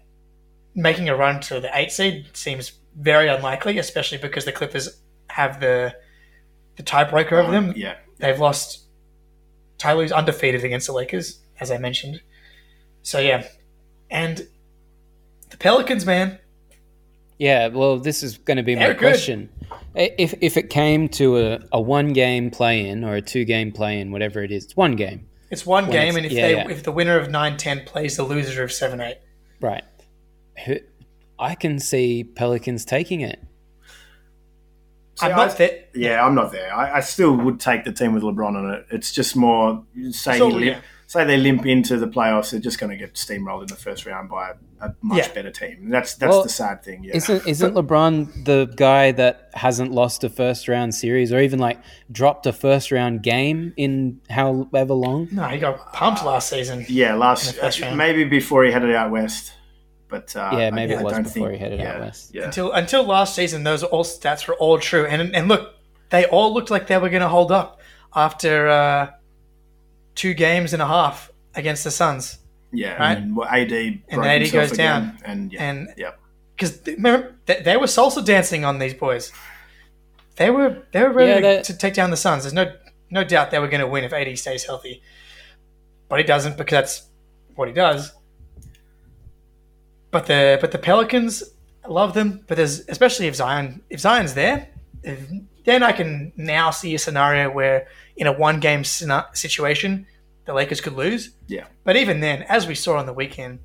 making 0.75 1.09
a 1.09 1.17
run 1.17 1.41
to 1.43 1.61
the 1.61 1.71
eight 1.79 1.93
seed 1.93 2.27
seems 2.33 2.73
very 2.97 3.29
unlikely, 3.29 3.79
especially 3.79 4.19
because 4.19 4.45
the 4.45 4.53
Clippers 4.53 5.01
have 5.31 5.61
the 5.61 5.95
the 6.77 6.83
tiebreaker 6.83 7.33
over 7.33 7.49
uh, 7.49 7.51
them. 7.53 7.73
yeah, 7.77 7.97
They've 8.19 8.39
lost. 8.41 8.81
Tyler's 9.85 10.13
undefeated 10.13 10.65
against 10.65 10.87
the 10.87 10.95
Lakers, 10.95 11.41
as 11.61 11.71
I 11.71 11.77
mentioned. 11.77 12.23
So 13.03 13.19
yeah, 13.21 13.47
and 14.11 14.49
the 15.51 15.59
Pelicans, 15.59 16.07
man, 16.07 16.39
yeah, 17.39 17.67
well, 17.69 17.99
this 17.99 18.23
is 18.23 18.39
going 18.39 18.57
to 18.57 18.63
be 18.63 18.77
my 18.77 18.95
question. 18.95 19.51
If, 19.95 20.35
if 20.41 20.57
it 20.57 20.71
came 20.71 21.09
to 21.11 21.37
a, 21.39 21.59
a 21.73 21.81
one 21.81 22.13
game 22.15 22.51
play 22.51 22.89
in 22.89 23.05
or 23.05 23.17
a 23.17 23.21
two 23.21 23.45
game 23.45 23.73
play 23.73 24.01
in, 24.01 24.11
whatever 24.11 24.43
it 24.43 24.51
is, 24.51 24.65
it's 24.65 24.77
one 24.77 24.97
game. 24.97 25.29
it's 25.51 25.67
one 25.67 25.85
When 25.85 25.93
game, 25.93 26.17
it's- 26.17 26.17
and 26.17 26.27
if 26.27 26.33
yeah, 26.33 26.47
they 26.49 26.55
yeah. 26.55 26.69
if 26.71 26.83
the 26.85 26.93
winner 26.93 27.19
of 27.19 27.29
9-10 27.29 27.85
plays 27.85 28.17
the 28.17 28.23
loser 28.23 28.63
of 28.65 28.73
seven 28.73 29.01
eight, 29.03 29.19
Right. 29.61 29.85
I 31.39 31.55
can 31.57 31.79
see 31.79 32.25
Pelicans 32.25 32.85
taking 32.87 33.21
it. 33.21 33.43
So 35.17 35.27
I'm 35.27 35.33
I- 35.33 35.47
not 35.47 35.57
there. 35.59 35.85
yeah, 35.95 36.25
I'm 36.27 36.35
not 36.35 36.51
there. 36.53 36.75
I, 36.75 36.97
I 36.97 37.01
still 37.01 37.37
would 37.37 37.61
take 37.61 37.85
the 37.85 37.93
team 37.93 38.15
with 38.15 38.23
LeBron 38.23 38.57
on 38.57 38.71
it. 38.75 38.87
It's 38.91 39.13
just 39.13 39.37
more 39.37 39.85
say 40.11 40.39
So, 40.39 40.49
limp, 40.49 40.65
yeah. 40.67 40.81
say 41.07 41.25
they 41.25 41.37
limp 41.37 41.65
into 41.67 41.97
the 41.99 42.09
playoffs, 42.09 42.51
they're 42.51 42.59
just 42.61 42.81
going 42.81 42.91
to 42.91 42.97
get 42.97 43.15
steamrolled 43.15 43.63
in 43.63 43.67
the 43.69 43.77
first 43.77 44.07
round 44.07 44.29
by 44.29 44.51
a, 44.81 44.87
a 44.87 44.95
much 45.03 45.19
Yeah. 45.19 45.33
better 45.33 45.51
team. 45.53 45.89
That's 45.89 46.15
that's 46.17 46.31
Well, 46.31 46.43
the 46.43 46.49
sad 46.49 46.83
thing. 46.83 47.05
Yeah, 47.05 47.17
Isn't 47.17 47.47
isn't 47.47 47.75
LeBron 47.75 48.45
the 48.45 48.73
guy 48.77 49.13
that 49.13 49.51
hasn't 49.55 49.93
lost 49.93 50.25
a 50.25 50.29
first 50.29 50.67
round 50.67 50.95
series 50.97 51.33
or 51.33 51.39
even 51.41 51.61
like 51.61 51.79
dropped 52.11 52.47
a 52.47 52.53
first 52.53 52.91
round 52.91 53.23
game 53.23 53.73
in 53.77 54.21
however 54.31 54.95
long? 54.95 55.29
No, 55.31 55.45
he 55.45 55.59
got 55.59 55.93
pumped 55.93 56.25
last 56.25 56.51
season. 56.51 56.85
yeah, 56.89 57.15
last 57.15 57.49
in 57.51 57.55
the 57.55 57.61
first 57.63 57.81
round. 57.81 57.97
maybe 57.97 58.25
before 58.25 58.65
he 58.65 58.73
headed 58.73 58.93
out 58.95 59.13
west, 59.13 59.53
but 60.15 60.37
uh, 60.37 60.51
Yeah, 60.59 60.71
maybe 60.71 60.95
I, 60.95 61.01
it 61.01 61.05
was 61.05 61.13
I 61.13 61.17
don't 61.17 61.25
before 61.25 61.49
think- 61.49 61.59
he 61.59 61.65
headed 61.65 61.81
out 61.81 61.87
yeah, 61.97 61.99
west. 62.01 62.35
Yeah, 62.35 62.45
Until 62.45 62.73
until 62.73 63.03
last 63.05 63.35
season, 63.35 63.65
those 63.65 63.83
all 63.83 64.05
stats 64.05 64.47
were 64.49 64.55
all 64.65 64.79
true, 64.79 65.07
and 65.07 65.35
and 65.37 65.49
look, 65.49 65.75
they 66.11 66.25
all 66.27 66.53
looked 66.55 66.71
like 66.71 66.87
they 66.87 66.99
were 66.99 67.09
going 67.17 67.23
to 67.29 67.29
hold 67.39 67.51
up 67.53 67.81
after 68.15 68.69
uh, 68.69 69.11
two 70.15 70.35
games 70.35 70.73
and 70.73 70.81
a 70.83 70.87
half 70.87 71.31
against 71.55 71.83
the 71.85 71.91
Suns. 71.91 72.39
yeah. 72.73 72.95
Right? 73.05 73.19
And 73.19 73.39
AD 73.43 73.71
then 73.71 74.03
broke 74.11 74.27
AD 74.27 74.53
goes 74.53 74.73
again, 74.73 75.03
down. 75.03 75.19
and 75.25 75.53
yeah, 75.53 75.63
And 75.69 75.89
yeah. 75.97 76.11
because 76.57 76.73
remember 76.87 77.35
they, 77.47 77.61
they 77.63 77.77
were 77.77 77.87
salsa 77.87 78.25
dancing 78.25 78.65
on 78.65 78.79
these 78.79 78.95
boys. 78.95 79.33
They 80.37 80.51
were 80.51 80.83
they 80.93 81.03
were 81.03 81.13
ready 81.13 81.31
Yeah, 81.31 81.37
to, 81.41 81.43
that- 81.57 81.65
to 81.65 81.77
take 81.77 81.95
down 81.95 82.11
the 82.11 82.17
Suns. 82.27 82.43
There's 82.45 82.55
no 82.63 82.67
no 83.11 83.23
doubt 83.25 83.51
they 83.51 83.59
were 83.59 83.69
going 83.75 83.81
to 83.87 83.87
win 83.95 84.05
if 84.05 84.13
AD 84.13 84.39
stays 84.39 84.65
healthy, 84.65 85.03
but 86.09 86.19
he 86.21 86.25
doesn't 86.25 86.57
because 86.57 86.73
that's 86.79 86.95
what 87.57 87.69
he 87.69 87.75
does. 87.75 88.13
But 90.15 90.27
the 90.27 90.59
but 90.61 90.71
the 90.71 90.79
Pelicans 90.79 91.43
I 91.85 91.89
love 91.89 92.15
them, 92.15 92.45
but 92.47 92.57
there's 92.57 92.89
especially 92.89 93.27
if 93.27 93.35
Zion 93.35 93.83
if 93.91 93.99
Zion's 93.99 94.35
there, 94.35 94.69
if, 95.03 95.19
then 95.65 95.83
I 95.83 95.91
can 95.91 96.33
now 96.37 96.71
see 96.71 96.95
a 96.95 97.01
scenario 97.01 97.51
where 97.51 97.89
in 98.17 98.29
a 98.29 98.33
one 98.33 98.61
game 98.61 98.85
situation 98.85 100.07
the 100.45 100.55
Lakers 100.55 100.81
could 100.81 100.93
lose. 100.93 101.31
Yeah. 101.49 101.65
But 101.83 101.97
even 101.97 102.21
then, 102.21 102.43
as 102.43 102.69
we 102.69 102.77
saw 102.77 102.97
on 102.97 103.07
the 103.07 103.13
weekend, 103.13 103.59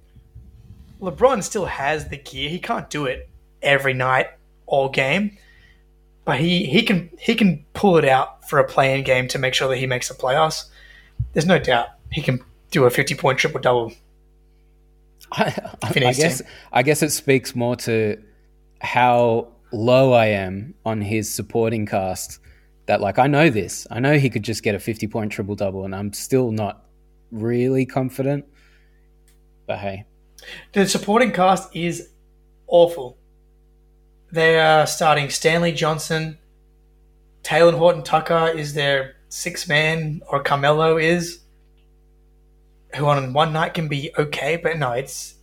LeBron 0.99 1.43
still 1.43 1.65
has 1.65 2.07
the 2.07 2.17
gear. 2.17 2.49
He 2.49 2.57
can't 2.57 2.89
do 2.89 3.05
it 3.05 3.29
every 3.61 3.93
night, 3.93 4.29
all 4.65 4.89
game, 4.89 5.37
but 6.25 6.39
he 6.39 6.65
he 6.65 6.81
can 6.81 7.11
he 7.19 7.35
can 7.35 7.63
pull 7.73 7.95
it 7.97 8.05
out 8.05 8.49
for 8.49 8.57
a 8.57 8.67
play-in 8.67 9.03
game 9.03 9.27
to 9.27 9.37
make 9.37 9.53
sure 9.53 9.67
that 9.67 9.77
he 9.77 9.85
makes 9.85 10.07
the 10.07 10.15
playoffs. 10.15 10.65
There's 11.33 11.45
no 11.45 11.59
doubt 11.59 11.89
he 12.11 12.23
can 12.23 12.43
do 12.71 12.85
a 12.85 12.89
50 12.89 13.13
point 13.13 13.37
triple 13.37 13.61
double. 13.61 13.93
I, 15.31 15.43
I, 15.83 15.87
I 15.87 16.13
guess. 16.13 16.41
I 16.71 16.83
guess 16.83 17.01
it 17.03 17.11
speaks 17.11 17.55
more 17.55 17.75
to 17.77 18.21
how 18.81 19.49
low 19.71 20.13
I 20.13 20.27
am 20.27 20.73
on 20.85 21.01
his 21.01 21.33
supporting 21.33 21.85
cast. 21.85 22.39
That 22.87 23.01
like 23.01 23.19
I 23.19 23.27
know 23.27 23.49
this, 23.49 23.85
I 23.91 23.99
know 23.99 24.17
he 24.17 24.29
could 24.29 24.43
just 24.43 24.63
get 24.63 24.73
a 24.75 24.79
fifty 24.79 25.07
point 25.07 25.31
triple 25.31 25.55
double, 25.55 25.85
and 25.85 25.95
I'm 25.95 26.11
still 26.13 26.51
not 26.51 26.85
really 27.31 27.85
confident. 27.85 28.45
But 29.67 29.79
hey, 29.79 30.05
The 30.73 30.87
supporting 30.87 31.31
cast 31.31 31.75
is 31.75 32.09
awful. 32.67 33.17
They 34.31 34.59
are 34.59 34.85
starting 34.87 35.29
Stanley 35.29 35.71
Johnson, 35.71 36.37
Talen 37.43 37.77
Horton 37.77 38.03
Tucker 38.03 38.51
is 38.55 38.73
their 38.73 39.15
six 39.29 39.67
man, 39.67 40.21
or 40.29 40.43
Carmelo 40.43 40.97
is, 40.97 41.39
who 42.95 43.05
on 43.05 43.33
one 43.33 43.53
night 43.53 43.73
can 43.73 43.87
be 43.87 44.11
okay, 44.17 44.57
but 44.57 44.77
no, 44.77 44.91
it's 44.91 45.35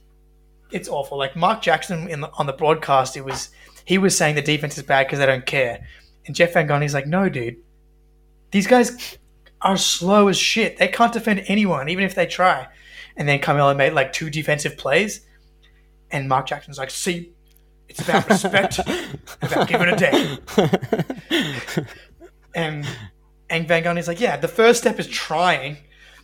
it's 0.70 0.88
awful. 0.88 1.18
Like 1.18 1.36
Mark 1.36 1.62
Jackson 1.62 2.08
in 2.08 2.20
the, 2.20 2.30
on 2.34 2.46
the 2.46 2.52
broadcast, 2.52 3.16
it 3.16 3.24
was 3.24 3.50
he 3.84 3.98
was 3.98 4.16
saying 4.16 4.34
the 4.34 4.42
defense 4.42 4.76
is 4.76 4.82
bad 4.84 5.06
because 5.06 5.18
they 5.18 5.26
don't 5.26 5.46
care, 5.46 5.86
and 6.26 6.34
Jeff 6.34 6.52
Van 6.54 6.66
Gundy's 6.66 6.94
like, 6.94 7.06
no, 7.06 7.28
dude, 7.28 7.56
these 8.50 8.66
guys 8.66 9.18
are 9.62 9.76
slow 9.76 10.28
as 10.28 10.36
shit. 10.36 10.76
They 10.76 10.88
can't 10.88 11.12
defend 11.12 11.44
anyone, 11.46 11.88
even 11.88 12.04
if 12.04 12.14
they 12.14 12.26
try. 12.26 12.68
And 13.16 13.28
then 13.28 13.40
Carmelo 13.40 13.74
made 13.74 13.94
like 13.94 14.12
two 14.12 14.28
defensive 14.28 14.76
plays, 14.76 15.26
and 16.10 16.28
Mark 16.28 16.46
Jackson's 16.46 16.78
like, 16.78 16.90
see, 16.90 17.32
it's 17.88 18.00
about 18.00 18.28
respect, 18.30 18.80
about 19.42 19.68
giving 19.68 19.88
a 19.88 19.96
damn. 19.96 20.38
And 22.56 22.88
and 23.50 23.68
Van 23.68 23.84
Gundy's 23.84 24.08
like, 24.08 24.18
yeah, 24.18 24.38
the 24.38 24.48
first 24.48 24.80
step 24.80 24.98
is 24.98 25.06
trying. 25.06 25.76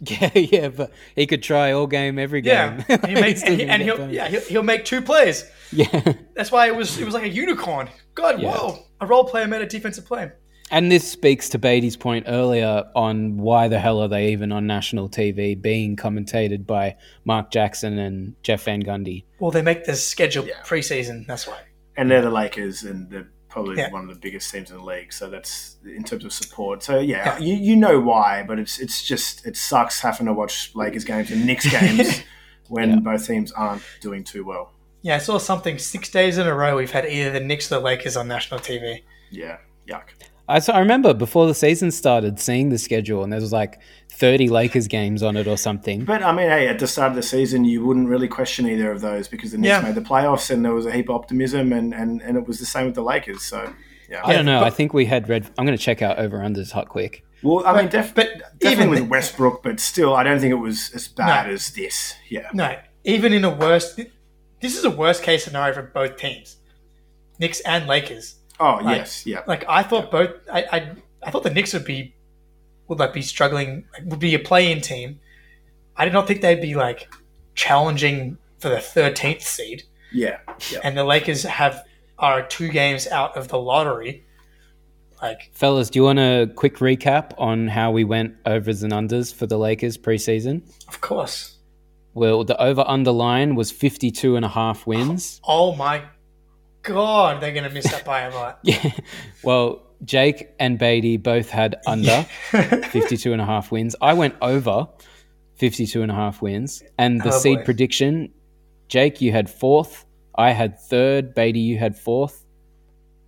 yeah, 0.10 0.30
yeah, 0.34 0.68
but 0.68 0.90
he 1.14 1.26
could 1.26 1.42
try 1.42 1.72
all 1.72 1.86
game, 1.86 2.18
every 2.18 2.40
game. 2.40 2.84
Yeah, 2.88 3.06
he 3.06 3.14
makes, 3.20 3.40
He's 3.42 3.50
and, 3.50 3.60
he, 3.60 3.66
and 3.68 3.82
he'll 3.82 3.96
burned. 3.96 4.12
yeah 4.12 4.28
he'll, 4.28 4.40
he'll 4.42 4.62
make 4.62 4.84
two 4.84 5.00
plays. 5.02 5.48
yeah. 5.70 6.14
That's 6.34 6.50
why 6.50 6.66
it 6.66 6.74
was 6.74 6.98
it 6.98 7.04
was 7.04 7.14
like 7.14 7.22
a 7.24 7.28
unicorn. 7.28 7.88
God, 8.14 8.40
Yeah. 8.42 8.50
whoa, 8.52 8.78
a 9.00 9.06
role 9.06 9.24
player 9.24 9.46
made 9.46 9.62
a 9.62 9.66
defensive 9.66 10.04
play. 10.04 10.30
And 10.70 10.90
this 10.90 11.06
speaks 11.06 11.50
to 11.50 11.58
Beatty's 11.58 11.96
point 11.98 12.24
earlier 12.28 12.84
on 12.94 13.36
why 13.36 13.68
the 13.68 13.78
hell 13.78 14.00
are 14.00 14.08
they 14.08 14.32
even 14.32 14.52
on 14.52 14.66
national 14.66 15.08
TV 15.10 15.60
being 15.60 15.96
commentated 15.96 16.66
by 16.66 16.96
Mark 17.26 17.50
Jackson 17.50 17.98
and 17.98 18.34
Jeff 18.42 18.64
Van 18.64 18.82
Gundy? 18.82 19.24
Well, 19.38 19.50
they 19.50 19.60
make 19.62 19.84
the 19.84 19.94
schedule 19.94 20.46
Yeah. 20.46 20.54
preseason. 20.64 21.26
That's 21.26 21.46
why. 21.46 21.58
and 21.96 22.10
they're 22.10 22.22
the 22.22 22.30
Lakers, 22.30 22.84
and 22.84 23.10
they're 23.10 23.28
probably 23.52 23.76
Yeah. 23.76 23.90
one 23.90 24.02
of 24.02 24.08
the 24.08 24.20
biggest 24.20 24.50
teams 24.50 24.70
in 24.70 24.78
the 24.78 24.82
league. 24.82 25.12
So 25.12 25.28
that's 25.28 25.76
in 25.84 26.02
terms 26.04 26.24
of 26.24 26.32
support. 26.32 26.82
So 26.82 26.98
yeah, 26.98 27.24
Yeah. 27.24 27.38
You, 27.38 27.54
you 27.54 27.76
know 27.76 28.00
why, 28.00 28.42
but 28.48 28.58
it's 28.58 28.78
it's 28.78 29.04
just 29.04 29.46
it 29.46 29.56
sucks 29.56 30.00
having 30.00 30.26
to 30.26 30.32
watch 30.32 30.70
Lakers 30.74 31.04
games 31.04 31.30
and 31.30 31.44
Knicks 31.46 31.70
games 31.70 32.22
when 32.68 32.88
Yeah. 32.90 32.96
both 33.00 33.26
teams 33.26 33.52
aren't 33.52 33.82
doing 34.00 34.24
too 34.24 34.44
well. 34.44 34.72
Yeah, 35.02 35.16
I 35.16 35.18
saw 35.18 35.38
something 35.38 35.78
six 35.78 36.08
days 36.08 36.38
in 36.38 36.46
a 36.46 36.54
row. 36.54 36.76
We've 36.76 36.90
had 36.90 37.04
either 37.06 37.30
the 37.32 37.40
Knicks 37.40 37.70
or 37.70 37.76
the 37.76 37.80
Lakers 37.84 38.16
on 38.16 38.26
national 38.28 38.60
TV. 38.60 39.02
Yeah, 39.30 39.58
yuck. 39.88 40.04
I, 40.48 40.58
so 40.58 40.72
I 40.72 40.80
remember 40.80 41.14
before 41.14 41.46
the 41.46 41.54
season 41.54 41.90
started 41.90 42.38
seeing 42.40 42.68
the 42.70 42.78
schedule 42.78 43.22
and 43.22 43.32
there 43.32 43.40
was 43.40 43.52
like 43.52 43.80
30 44.10 44.48
Lakers 44.48 44.88
games 44.88 45.22
on 45.22 45.36
it 45.36 45.46
or 45.46 45.56
something. 45.56 46.04
But 46.04 46.22
I 46.22 46.32
mean, 46.32 46.48
hey, 46.48 46.68
at 46.68 46.78
the 46.78 46.86
start 46.86 47.10
of 47.10 47.16
the 47.16 47.22
season, 47.22 47.64
you 47.64 47.84
wouldn't 47.84 48.08
really 48.08 48.28
question 48.28 48.66
either 48.68 48.90
of 48.90 49.00
those 49.00 49.28
because 49.28 49.52
the 49.52 49.58
Knicks 49.58 49.68
Yeah. 49.68 49.80
made 49.82 49.94
the 49.94 50.00
playoffs, 50.02 50.50
and 50.50 50.64
there 50.64 50.74
was 50.74 50.84
a 50.86 50.92
heap 50.92 51.08
of 51.08 51.14
optimism, 51.16 51.72
and, 51.72 51.94
and, 51.94 52.20
and 52.22 52.36
it 52.36 52.46
was 52.46 52.58
the 52.58 52.66
same 52.66 52.86
with 52.86 52.94
the 52.96 53.02
Lakers. 53.02 53.42
So 53.42 53.72
yeah, 54.10 54.20
I 54.24 54.32
don't 54.34 54.44
know. 54.44 54.60
but- 54.60 54.66
I 54.66 54.70
think 54.70 54.92
we 54.92 55.06
had 55.06 55.28
red. 55.28 55.48
I'm 55.56 55.64
going 55.64 55.78
to 55.78 55.82
check 55.82 56.02
out 56.02 56.18
over 56.18 56.38
unders 56.38 56.72
hot 56.72 56.88
quick. 56.88 57.24
Well, 57.44 57.64
I 57.66 57.76
mean, 57.80 57.88
def- 57.90 58.14
but 58.14 58.28
definitely 58.58 58.72
even 58.72 58.90
with 58.90 58.98
the- 59.00 59.04
Westbrook, 59.06 59.62
but 59.62 59.80
still, 59.80 60.14
I 60.14 60.22
don't 60.22 60.38
think 60.40 60.52
it 60.52 60.56
was 60.56 60.90
as 60.94 61.08
bad 61.08 61.46
No. 61.46 61.52
as 61.54 61.70
this. 61.70 62.14
Yeah, 62.28 62.48
No, 62.52 62.76
even 63.04 63.32
in 63.32 63.44
a 63.44 63.50
worst, 63.50 63.98
this 64.60 64.76
is 64.76 64.84
a 64.84 64.90
worst 64.90 65.22
case 65.22 65.44
scenario 65.44 65.74
for 65.74 65.82
both 65.82 66.16
teams, 66.16 66.56
Knicks 67.40 67.60
and 67.60 67.86
Lakers. 67.88 68.36
Oh 68.60 68.78
Like- 68.82 68.96
yes, 68.98 69.26
yeah. 69.26 69.42
Like 69.46 69.64
I 69.68 69.82
thought 69.82 70.10
both, 70.10 70.30
I, 70.52 70.62
I, 70.72 70.90
I 71.22 71.30
thought 71.30 71.42
the 71.42 71.50
Knicks 71.50 71.72
would 71.72 71.84
be, 71.84 72.14
would 72.88 72.98
like 72.98 73.12
be 73.12 73.22
struggling, 73.22 73.84
would 74.04 74.20
be 74.20 74.34
a 74.34 74.38
play-in 74.38 74.80
team. 74.80 75.20
I 75.96 76.04
did 76.04 76.12
not 76.12 76.26
think 76.26 76.40
they'd 76.40 76.60
be 76.60 76.74
like 76.74 77.12
challenging 77.54 78.38
for 78.58 78.68
the 78.68 78.80
thirteenth 78.80 79.42
seed, 79.42 79.82
Yeah, 80.12 80.38
yeah. 80.70 80.80
and 80.84 80.96
the 80.96 81.04
Lakers 81.04 81.42
have 81.42 81.82
are 82.18 82.42
two 82.46 82.68
games 82.68 83.06
out 83.08 83.36
of 83.36 83.48
the 83.48 83.58
lottery. 83.58 84.24
Like 85.20 85.50
Fellas, 85.52 85.90
do 85.90 85.98
you 85.98 86.04
want 86.04 86.18
a 86.18 86.50
quick 86.56 86.76
recap 86.78 87.32
on 87.38 87.68
how 87.68 87.90
we 87.92 88.04
went 88.04 88.34
overs 88.46 88.82
and 88.82 88.92
unders 88.92 89.32
for 89.34 89.46
the 89.46 89.56
Lakers 89.58 89.96
preseason? 89.98 90.62
Of 90.88 91.00
course. 91.00 91.58
Well, 92.14 92.44
the 92.44 92.60
over 92.60 92.84
under 92.86 93.10
line 93.12 93.54
was 93.54 93.70
52 93.70 94.36
and 94.36 94.44
a 94.44 94.48
half 94.48 94.86
wins. 94.86 95.40
Oh 95.44 95.74
my 95.76 96.02
god, 96.82 97.40
they're 97.40 97.52
gonna 97.52 97.70
miss 97.70 97.90
that 97.90 98.04
by 98.04 98.22
a 98.22 98.34
lot. 98.34 98.60
Yeah. 98.64 98.90
Well, 99.42 99.82
Jake 100.04 100.48
and 100.58 100.78
Beatty 100.78 101.16
both 101.16 101.48
had 101.50 101.76
under 101.86 102.22
52 102.50 103.32
and 103.32 103.40
a 103.40 103.46
half 103.46 103.70
wins. 103.70 103.94
I 104.00 104.14
went 104.14 104.34
over 104.42 104.88
52 105.56 106.02
and 106.02 106.10
a 106.10 106.14
half 106.14 106.42
wins. 106.42 106.82
And 106.98 107.20
the 107.20 107.28
Oh, 107.32 107.38
seed 107.38 107.58
boy. 107.58 107.64
prediction, 107.64 108.32
Jake, 108.88 109.20
you 109.20 109.30
had 109.32 109.48
fourth. 109.48 110.04
I 110.34 110.50
had 110.50 110.78
third. 110.80 111.34
Beatty, 111.34 111.60
you 111.60 111.78
had 111.78 111.96
fourth. 111.96 112.44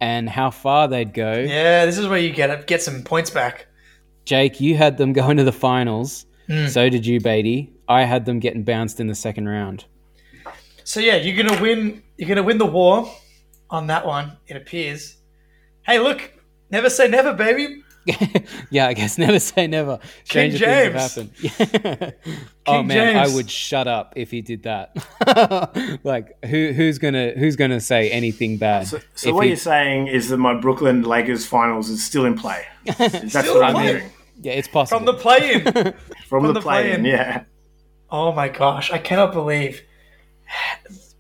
And 0.01 0.29
how 0.29 0.51
far 0.51 0.89
they'd 0.89 1.15
go, 1.15 1.33
Yeah, 1.33 1.87
this 1.87 1.97
is 1.97 2.09
where 2.09 2.19
you 2.19 2.31
get 2.33 2.67
get 2.67 2.83
some 2.83 3.03
points 3.03 3.31
back. 3.31 3.69
Jake, 4.25 4.61
you 4.61 4.77
had 4.77 4.97
them 4.97 5.13
going 5.21 5.37
to 5.37 5.45
the 5.45 5.53
finals. 5.53 6.27
Hmm. 6.49 6.67
So 6.67 6.89
did 6.91 7.07
you, 7.07 7.21
Beatty. 7.21 7.73
I 7.89 8.03
had 8.05 8.25
them 8.25 8.41
getting 8.41 8.65
bounced 8.65 8.99
in 9.01 9.07
the 9.07 9.15
second 9.15 9.49
round. 9.49 9.85
So 10.83 10.99
yeah, 11.01 11.17
you're 11.17 11.41
gonna 11.43 11.61
win. 11.63 12.03
You're 12.19 12.29
gonna 12.29 12.43
win 12.43 12.59
the 12.59 12.67
war 12.67 13.11
on 13.71 13.87
that 13.89 14.07
one. 14.07 14.37
It 14.47 14.57
appears. 14.57 15.17
Hey, 15.83 15.99
look! 15.99 16.33
Never 16.71 16.91
say 16.91 17.09
never, 17.09 17.33
baby. 17.33 17.83
yeah, 18.71 18.87
I 18.89 18.93
guess 18.95 19.17
never 19.17 19.39
say 19.39 19.67
never. 19.67 19.99
Stranger 20.25 20.59
James. 20.59 21.15
things 21.15 21.39
have 21.49 21.61
happened. 22.01 22.15
oh 22.67 22.83
man, 22.83 23.15
James. 23.15 23.33
I 23.33 23.35
would 23.35 23.51
shut 23.51 23.87
up 23.87 24.13
if 24.17 24.31
he 24.31 24.43
did 24.43 24.65
that. 24.65 24.95
like 26.05 26.45
who 26.45 26.73
who's 26.73 26.99
gonna 26.99 27.33
who's 27.33 27.57
gonna 27.57 27.81
say 27.81 28.11
anything 28.11 28.59
bad? 28.59 28.87
So, 28.89 29.01
so 29.15 29.29
if 29.31 29.35
what 29.35 29.45
he- 29.45 29.49
you're 29.51 29.57
saying 29.57 30.09
is 30.09 30.29
that 30.29 30.37
my 30.37 30.55
Brooklyn 30.55 31.03
Lakers 31.03 31.47
finals 31.47 31.89
is 31.89 32.05
still 32.05 32.27
in 32.27 32.37
play. 32.37 32.65
That's 32.99 33.31
Still 33.31 33.55
what 33.55 33.65
I'm 33.65 33.75
play? 33.75 33.87
hearing 33.87 34.11
yeah, 34.43 34.53
it's 34.53 34.69
possible. 34.69 34.99
From 34.99 35.07
the 35.07 35.15
play-in. 35.15 35.63
from, 35.73 35.93
From 36.29 36.47
the, 36.49 36.53
the 36.55 36.61
play-in. 36.61 37.01
play-in. 37.01 37.05
Yeah, 37.07 37.45
oh 38.11 38.33
my 38.33 38.49
gosh, 38.49 38.91
I 38.91 38.99
cannot 38.99 39.33
believe 39.33 39.81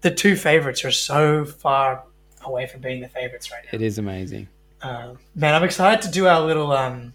the 0.03 0.11
two 0.11 0.37
favorites 0.37 0.85
are 0.85 0.91
so 0.91 1.45
far 1.47 2.05
away 2.47 2.67
from 2.67 2.81
being 2.81 3.01
the 3.01 3.09
favorites 3.09 3.51
right 3.51 3.63
now. 3.65 3.71
it 3.73 3.83
is 3.83 3.99
amazing. 3.99 4.49
Uh, 4.83 5.15
man, 5.35 5.55
I'm 5.55 5.65
excited 5.65 6.03
to 6.03 6.11
do 6.11 6.27
our 6.27 6.41
little 6.43 6.73
um, 6.73 7.15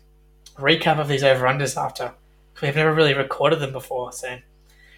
recap 0.57 0.99
of 0.99 1.07
these 1.07 1.23
over 1.23 1.45
unders 1.45 1.77
after. 1.77 2.11
We've 2.61 2.75
never 2.75 2.93
really 2.93 3.13
recorded 3.13 3.59
them 3.59 3.71
before, 3.71 4.11
so 4.11 4.37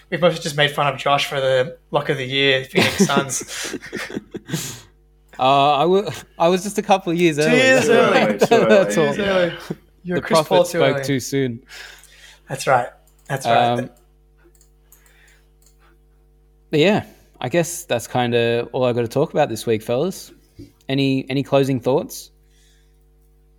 we've 0.09 0.21
mostly 0.21 0.41
just 0.41 0.57
made 0.57 0.71
fun 0.71 0.91
of 0.91 0.97
Josh 0.99 1.27
for 1.27 1.39
the 1.39 1.77
lock 1.91 2.09
of 2.09 2.17
the 2.17 2.25
year, 2.25 2.63
Phoenix 2.65 2.97
Suns. 3.05 3.77
Uh, 5.39 5.73
I 5.77 5.85
wa- 5.85 6.11
I 6.39 6.47
was 6.47 6.63
just 6.63 6.77
a 6.77 6.81
couple 6.81 7.11
of 7.11 7.19
years 7.19 7.37
early. 7.39 7.57
years 7.57 7.87
That's 7.87 7.89
early. 7.89 8.19
all. 8.19 8.63
Early, 8.65 8.75
That's 8.83 8.95
too 8.95 9.01
all. 9.01 9.07
early. 9.09 9.23
Early. 9.27 9.57
You're 10.03 10.17
The 10.17 10.21
Chris 10.21 10.37
Paul 10.39 10.45
prophet 10.45 10.71
too 10.71 10.77
spoke 10.79 10.95
early. 10.95 11.03
too 11.05 11.19
soon. 11.19 11.63
That's 12.49 12.67
right. 12.67 12.89
That's 13.27 13.45
right. 13.45 13.57
Um, 13.79 13.89
yeah, 16.71 17.05
I 17.43 17.49
guess 17.49 17.83
that's 17.85 18.07
kind 18.07 18.35
of 18.35 18.69
all 18.71 18.85
I 18.85 18.93
got 18.93 19.01
to 19.01 19.07
talk 19.07 19.31
about 19.31 19.49
this 19.49 19.65
week, 19.65 19.81
fellas. 19.81 20.31
Any 20.87 21.25
any 21.29 21.41
closing 21.43 21.79
thoughts? 21.79 22.29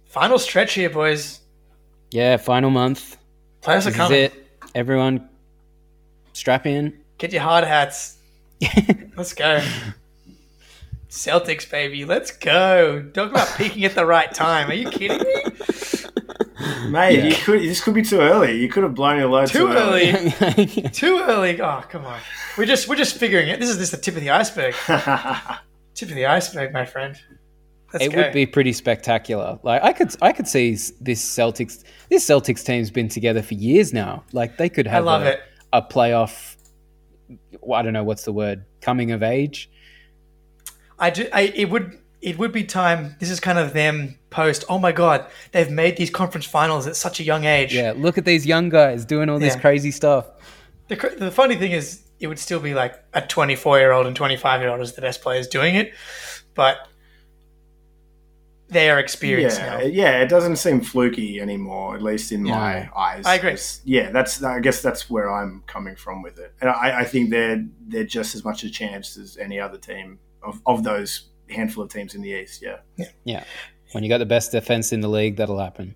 Final 0.06 0.38
stretch 0.38 0.74
here, 0.74 0.90
boys. 0.90 1.40
Yeah, 2.10 2.36
final 2.36 2.70
month. 2.70 3.16
Are 3.66 3.74
This 3.76 3.86
is 3.86 3.96
coming. 3.96 4.18
it. 4.24 4.32
Everyone, 4.74 5.28
strap 6.32 6.66
in. 6.66 6.98
Get 7.18 7.32
your 7.32 7.42
hard 7.42 7.64
hats. 7.64 8.18
Let's 9.16 9.34
go. 9.34 9.60
Celtics, 11.08 11.68
baby. 11.70 12.04
Let's 12.04 12.30
go. 12.30 13.02
Talk 13.12 13.30
about 13.30 13.48
peaking 13.56 13.84
at 13.84 13.94
the 13.94 14.06
right 14.06 14.32
time. 14.32 14.70
Are 14.70 14.74
you 14.74 14.88
kidding 14.90 15.18
me? 15.18 15.42
mate, 16.90 17.18
Yeah. 17.18 17.24
you 17.26 17.34
could. 17.34 17.60
This 17.62 17.80
could 17.82 17.94
be 17.94 18.02
too 18.02 18.20
early. 18.20 18.58
You 18.60 18.68
could 18.68 18.82
have 18.82 18.94
blown 18.94 19.18
your 19.18 19.28
load 19.28 19.48
Too 19.48 19.68
too, 19.68 19.72
early. 19.72 20.10
early. 20.40 20.66
Too 20.92 21.18
early. 21.26 21.60
Oh, 21.60 21.82
come 21.88 22.04
on. 22.04 22.20
We're 22.56 22.66
just 22.66 22.88
we're 22.88 22.96
just 22.96 23.16
figuring 23.16 23.48
it. 23.48 23.60
This 23.60 23.70
is 23.70 23.78
just 23.78 23.92
the 23.92 23.98
tip 23.98 24.14
of 24.16 24.20
the 24.20 24.30
iceberg. 24.30 24.74
Tip 25.94 26.08
of 26.08 26.14
the 26.14 26.26
iceberg, 26.26 26.72
my 26.72 26.84
friend. 26.84 27.16
Let's 27.92 28.06
it 28.06 28.12
go. 28.12 28.22
would 28.22 28.32
be 28.32 28.46
pretty 28.46 28.72
spectacular. 28.72 29.58
Like 29.62 29.82
I 29.82 29.92
could, 29.92 30.14
I 30.22 30.32
could 30.32 30.48
see 30.48 30.72
this 31.00 31.22
Celtics. 31.22 31.84
This 32.08 32.24
Celtics 32.26 32.64
team's 32.64 32.90
been 32.90 33.08
together 33.08 33.42
for 33.42 33.54
years 33.54 33.92
now. 33.92 34.24
Like 34.32 34.56
they 34.56 34.68
could 34.70 34.86
have. 34.86 34.94
I 34.94 34.96
have 34.96 35.04
love 35.04 35.22
a, 35.22 35.32
it. 35.32 35.40
a 35.74 35.82
playoff. 35.82 36.56
well, 37.60 37.78
I 37.78 37.82
don't 37.82 37.92
know 37.92 38.04
what's 38.04 38.24
the 38.24 38.32
word. 38.32 38.64
Coming 38.80 39.10
of 39.12 39.22
age. 39.22 39.70
I 40.98 41.10
do. 41.10 41.28
I, 41.32 41.42
it 41.54 41.68
would. 41.70 41.98
It 42.22 42.38
would 42.38 42.52
be 42.52 42.64
time. 42.64 43.16
This 43.20 43.30
is 43.30 43.40
kind 43.40 43.58
of 43.58 43.72
them 43.74 44.18
post. 44.32 44.64
Oh 44.68 44.78
my 44.78 44.90
god, 44.92 45.26
they've 45.52 45.70
made 45.70 45.96
these 45.96 46.10
conference 46.10 46.46
finals 46.46 46.86
at 46.86 46.96
such 46.96 47.20
a 47.20 47.22
young 47.22 47.44
age. 47.44 47.74
Yeah, 47.74 47.92
look 47.96 48.18
at 48.18 48.24
these 48.24 48.44
young 48.46 48.68
guys 48.68 49.04
doing 49.04 49.28
all 49.28 49.38
this 49.38 49.54
Yeah. 49.54 49.60
crazy 49.60 49.90
stuff. 49.92 50.26
The, 50.88 50.96
the 51.18 51.30
funny 51.30 51.54
thing 51.56 51.72
is, 51.72 52.02
it 52.18 52.26
would 52.26 52.38
still 52.38 52.60
be 52.60 52.74
like 52.74 52.94
a 53.14 53.20
24 53.22 53.78
year 53.78 53.92
old 53.92 54.06
and 54.06 54.14
25 54.16 54.60
year 54.60 54.70
old 54.70 54.80
is 54.80 54.92
the 54.94 55.00
best 55.00 55.22
players 55.22 55.46
doing 55.48 55.74
it, 55.76 55.92
but 56.54 56.88
they 58.68 58.88
are 58.88 58.98
experienced 58.98 59.58
yeah, 59.58 59.66
now. 59.66 59.80
yeah. 59.82 60.22
It 60.22 60.28
doesn't 60.28 60.56
seem 60.56 60.80
fluky 60.80 61.40
anymore, 61.40 61.94
at 61.94 62.02
least 62.02 62.32
in 62.32 62.46
Yeah. 62.46 62.56
my 62.58 62.90
eyes. 62.96 63.26
I 63.26 63.34
agree. 63.34 63.50
It's- 63.50 63.80
yeah, 63.84 64.10
that's. 64.10 64.42
I 64.42 64.60
guess 64.60 64.80
that's 64.80 65.10
where 65.10 65.30
I'm 65.30 65.62
coming 65.66 65.94
from 65.94 66.22
with 66.22 66.38
it, 66.38 66.54
and 66.60 66.70
I, 66.70 67.00
I 67.00 67.04
think 67.04 67.30
they're 67.30 67.64
they're 67.88 68.04
just 68.04 68.34
as 68.34 68.44
much 68.44 68.64
a 68.64 68.70
chance 68.70 69.16
as 69.18 69.36
any 69.36 69.60
other 69.60 69.76
team 69.78 70.18
of, 70.42 70.60
of 70.64 70.84
those 70.84 71.28
handful 71.50 71.84
of 71.84 71.92
teams 71.92 72.14
in 72.14 72.22
the 72.22 72.30
East. 72.30 72.62
Yeah. 72.62 72.78
Yeah, 73.24 73.44
when 73.92 74.02
you 74.02 74.08
got 74.08 74.18
the 74.18 74.26
best 74.26 74.52
defense 74.52 74.92
in 74.92 75.00
the 75.00 75.08
league, 75.08 75.36
that'll 75.36 75.58
happen. 75.58 75.94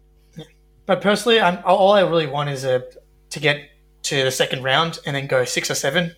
But 0.86 1.00
personally, 1.00 1.40
I'm, 1.40 1.58
all 1.64 1.92
I 1.92 2.00
really 2.02 2.26
want 2.26 2.50
is 2.50 2.64
a, 2.64 2.84
to 3.30 3.40
get 3.40 3.70
to 4.04 4.22
the 4.22 4.30
second 4.30 4.62
round 4.62 5.00
and 5.04 5.16
then 5.16 5.26
go 5.26 5.44
six 5.44 5.70
or 5.70 5.74
seven. 5.74 6.14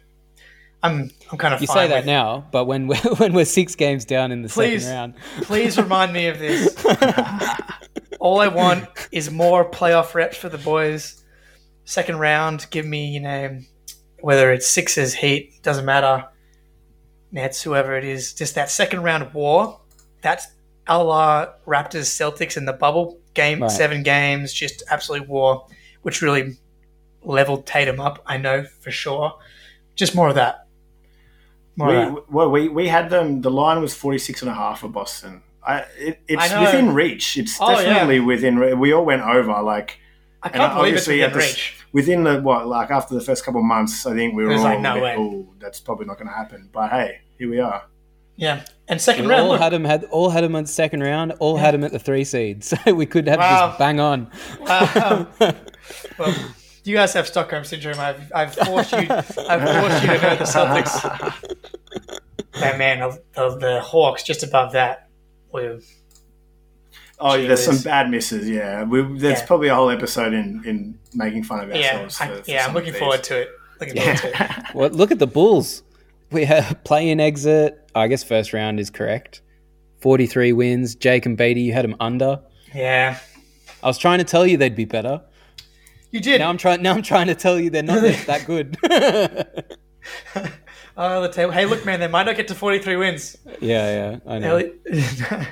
I'm 0.82 1.10
I'm 1.32 1.38
kind 1.38 1.54
of 1.54 1.60
You 1.60 1.66
say 1.66 1.88
that 1.88 2.06
now, 2.06 2.46
but 2.52 2.66
when 2.66 2.86
we're 2.86 2.96
when 3.16 3.32
we're 3.32 3.44
six 3.44 3.74
games 3.74 4.04
down 4.04 4.30
in 4.30 4.42
the 4.42 4.48
Please. 4.48 4.84
second 4.84 4.96
round, 4.96 5.14
Please 5.42 5.76
remind 5.82 6.12
me 6.12 6.28
of 6.28 6.38
this. 6.38 6.84
all 8.20 8.40
I 8.40 8.48
want 8.48 8.86
is 9.10 9.30
more 9.30 9.68
playoff 9.68 10.14
reps 10.14 10.36
for 10.36 10.48
the 10.48 10.58
boys. 10.58 11.24
Second 11.84 12.18
round, 12.18 12.66
give 12.70 12.86
me 12.86 13.08
you 13.08 13.20
know 13.20 13.58
whether 14.20 14.52
it's 14.52 14.68
sixes, 14.68 15.14
Heat, 15.14 15.62
doesn't 15.62 15.84
matter. 15.84 16.28
Nets, 17.32 17.62
whoever 17.62 17.96
it 17.96 18.04
is, 18.04 18.32
just 18.32 18.54
that 18.54 18.70
second 18.70 19.02
round 19.02 19.32
war. 19.34 19.80
That's 20.22 20.46
a 20.88 21.02
la 21.02 21.46
Raptors, 21.66 22.06
Celtics 22.08 22.56
in 22.56 22.64
the 22.64 22.72
bubble 22.72 23.18
game, 23.34 23.60
Right. 23.62 23.70
seven 23.70 24.02
games, 24.02 24.52
just 24.52 24.82
absolute 24.90 25.28
war, 25.28 25.66
which 26.02 26.22
really 26.22 26.56
leveled 27.22 27.66
Tatum 27.66 28.00
up. 28.00 28.22
I 28.26 28.36
know 28.38 28.64
for 28.64 28.90
sure. 28.90 29.38
Just 29.94 30.14
more 30.14 30.28
of 30.28 30.34
that. 30.36 30.66
More 31.76 31.94
of 31.94 32.08
We, 32.08 32.14
that. 32.20 32.30
well, 32.32 32.50
we 32.50 32.68
we 32.68 32.88
had 32.88 33.10
them. 33.10 33.40
The 33.42 33.50
line 33.50 33.80
was 33.80 33.94
46 33.94 34.42
and 34.42 34.50
a 34.50 34.54
half 34.54 34.80
for 34.80 34.88
Boston. 34.88 35.42
I, 35.66 35.84
it, 35.98 36.20
it's 36.26 36.50
I 36.52 36.60
within 36.64 36.94
reach. 36.94 37.36
It's 37.36 37.58
Oh, 37.60 37.70
yeah. 37.70 37.82
definitely 37.84 38.20
within. 38.20 38.58
re- 38.58 38.74
We 38.74 38.92
all 38.92 39.04
went 39.04 39.22
over 39.22 39.60
like 39.62 39.98
I 40.42 40.48
and 40.48 40.56
can't 40.56 40.74
believe 40.74 40.94
it's 40.94 41.06
obviously 41.08 41.20
within 41.20 41.32
the 41.32 41.38
reach. 41.38 41.74
within 41.92 42.24
the 42.24 42.40
what 42.40 42.66
like 42.66 42.90
after 42.90 43.14
the 43.14 43.20
first 43.20 43.44
couple 43.44 43.60
of 43.60 43.66
months. 43.66 44.06
I 44.06 44.14
think 44.14 44.34
we 44.34 44.44
were 44.44 44.54
all 44.54 44.62
like, 44.62 44.80
no 44.80 44.94
bit, 44.94 45.02
way. 45.02 45.14
"Oh, 45.18 45.46
that's 45.58 45.78
probably 45.80 46.06
not 46.06 46.16
going 46.16 46.28
to 46.28 46.34
happen. 46.34 46.70
But 46.72 46.90
hey, 46.90 47.20
here 47.38 47.50
we 47.50 47.60
are. 47.60 47.84
Yeah, 48.40 48.64
and 48.86 49.00
second 49.00 49.24
we 49.26 49.32
round. 49.32 49.42
all 49.42 49.48
look, 49.50 49.60
had 49.60 49.72
him 49.74 49.84
had 49.84 50.04
all 50.04 50.30
had 50.30 50.44
him 50.44 50.54
at 50.54 50.66
the 50.66 50.72
second 50.72 51.02
round, 51.02 51.32
all 51.40 51.56
had 51.56 51.74
him 51.74 51.82
at 51.82 51.90
the 51.92 51.98
three 51.98 52.22
seed, 52.24 52.62
so 52.70 52.76
we 52.94 53.04
could 53.04 53.26
have 53.28 53.40
Wow. 53.40 53.66
just 53.68 53.78
bang 53.80 53.98
on. 54.00 54.30
Wow. 54.60 55.26
well, 56.18 56.34
you 56.84 56.94
guys 56.94 57.12
have 57.14 57.26
Stockholm 57.26 57.64
syndrome. 57.64 57.98
I've, 57.98 58.32
I've 58.32 58.54
forced 58.54 58.92
you. 58.92 59.06
I've 59.10 59.26
forced 59.28 60.02
you 60.02 60.08
to 60.08 60.22
know 60.22 60.36
the 60.36 60.44
Celtics. 60.44 61.34
And 62.60 62.76
man, 62.78 62.98
the, 63.00 63.22
the, 63.34 63.56
the 63.58 63.80
Hawks 63.80 64.24
just 64.24 64.42
above 64.42 64.72
that. 64.72 65.08
Were, 65.52 65.78
Oh, 67.20 67.34
yeah, 67.34 67.46
there's 67.48 67.64
some 67.64 67.78
bad 67.78 68.10
misses. 68.10 68.48
Yeah, 68.48 68.82
we, 68.84 69.02
there's 69.18 69.40
Yeah. 69.40 69.46
probably 69.46 69.68
a 69.68 69.74
whole 69.76 69.90
episode 69.90 70.32
in, 70.32 70.62
in 70.64 70.98
making 71.14 71.44
fun 71.44 71.60
of 71.60 71.68
yeah, 71.76 71.92
ourselves. 72.02 72.20
I, 72.20 72.26
for- 72.28 72.42
for 72.42 72.50
yeah. 72.50 72.66
I'm 72.66 72.74
looking 72.74 72.94
forward 72.94 73.22
to 73.24 73.42
it. 73.42 73.48
Looking 73.80 73.96
forward 73.96 74.16
to 74.18 74.28
it. 74.44 74.74
Well, 74.74 74.90
look 74.90 75.12
at 75.12 75.18
the 75.20 75.26
Bulls. 75.28 75.82
We 76.30 76.44
have 76.44 76.82
play 76.84 77.08
in 77.08 77.20
exit. 77.20 77.90
I 77.94 78.06
guess 78.08 78.22
first 78.22 78.52
round 78.52 78.78
is 78.80 78.90
correct. 78.90 79.40
Forty 80.00 80.26
three 80.26 80.52
wins. 80.52 80.94
Jake 80.94 81.26
and 81.26 81.36
Beatty, 81.36 81.62
you 81.62 81.72
had 81.72 81.84
them 81.84 81.96
under. 82.00 82.40
Yeah, 82.74 83.18
I 83.82 83.86
was 83.86 83.98
trying 83.98 84.18
to 84.18 84.24
tell 84.24 84.46
you 84.46 84.56
they'd 84.56 84.76
be 84.76 84.84
better. 84.84 85.22
you 86.10 86.20
did. 86.20 86.38
Now 86.40 86.50
I'm 86.50 86.58
trying. 86.58 86.82
Now 86.82 86.92
I'm 86.94 87.02
trying 87.02 87.28
to 87.28 87.34
tell 87.34 87.58
you 87.58 87.70
they're 87.70 87.82
not 87.82 88.02
that 88.26 88.44
good. 88.46 88.76
oh, 90.96 91.22
the 91.22 91.28
table. 91.30 91.52
Hey, 91.52 91.64
look, 91.66 91.84
man, 91.86 92.00
they 92.00 92.08
might 92.08 92.24
not 92.24 92.36
get 92.36 92.48
to 92.48 92.54
43 92.54 92.96
wins. 92.96 93.36
yeah, 93.60 94.10
yeah, 94.12 94.18
I 94.26 94.38
know. 94.38 94.58
Alrighty, 94.90 95.48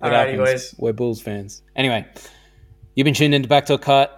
happens. 0.00 0.38
boys. 0.38 0.74
We're 0.78 0.92
Bulls 0.92 1.20
fans. 1.20 1.62
Anyway, 1.74 2.06
you've 2.94 3.04
been 3.04 3.14
tuned 3.14 3.34
into 3.34 3.48
Backdoor 3.48 3.78
Cut. 3.78 4.14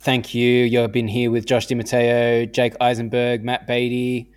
Thank 0.00 0.34
you. 0.34 0.64
You've 0.64 0.92
been 0.92 1.08
here 1.08 1.30
with 1.30 1.46
Josh 1.46 1.66
DiMatteo, 1.68 2.50
Jake 2.52 2.74
Eisenberg, 2.80 3.44
Matt 3.44 3.66
Beatty, 3.66 4.30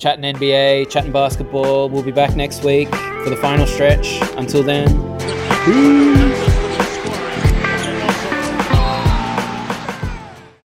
chatting 0.00 0.24
NBA, 0.24 0.88
chatting 0.88 1.12
basketball. 1.12 1.90
We'll 1.90 2.02
be 2.02 2.10
back 2.10 2.34
next 2.34 2.64
week 2.64 2.88
for 2.88 3.30
the 3.30 3.36
final 3.36 3.66
stretch. 3.66 4.18
Until 4.36 4.62
then, 4.62 4.88
peace. 5.66 6.29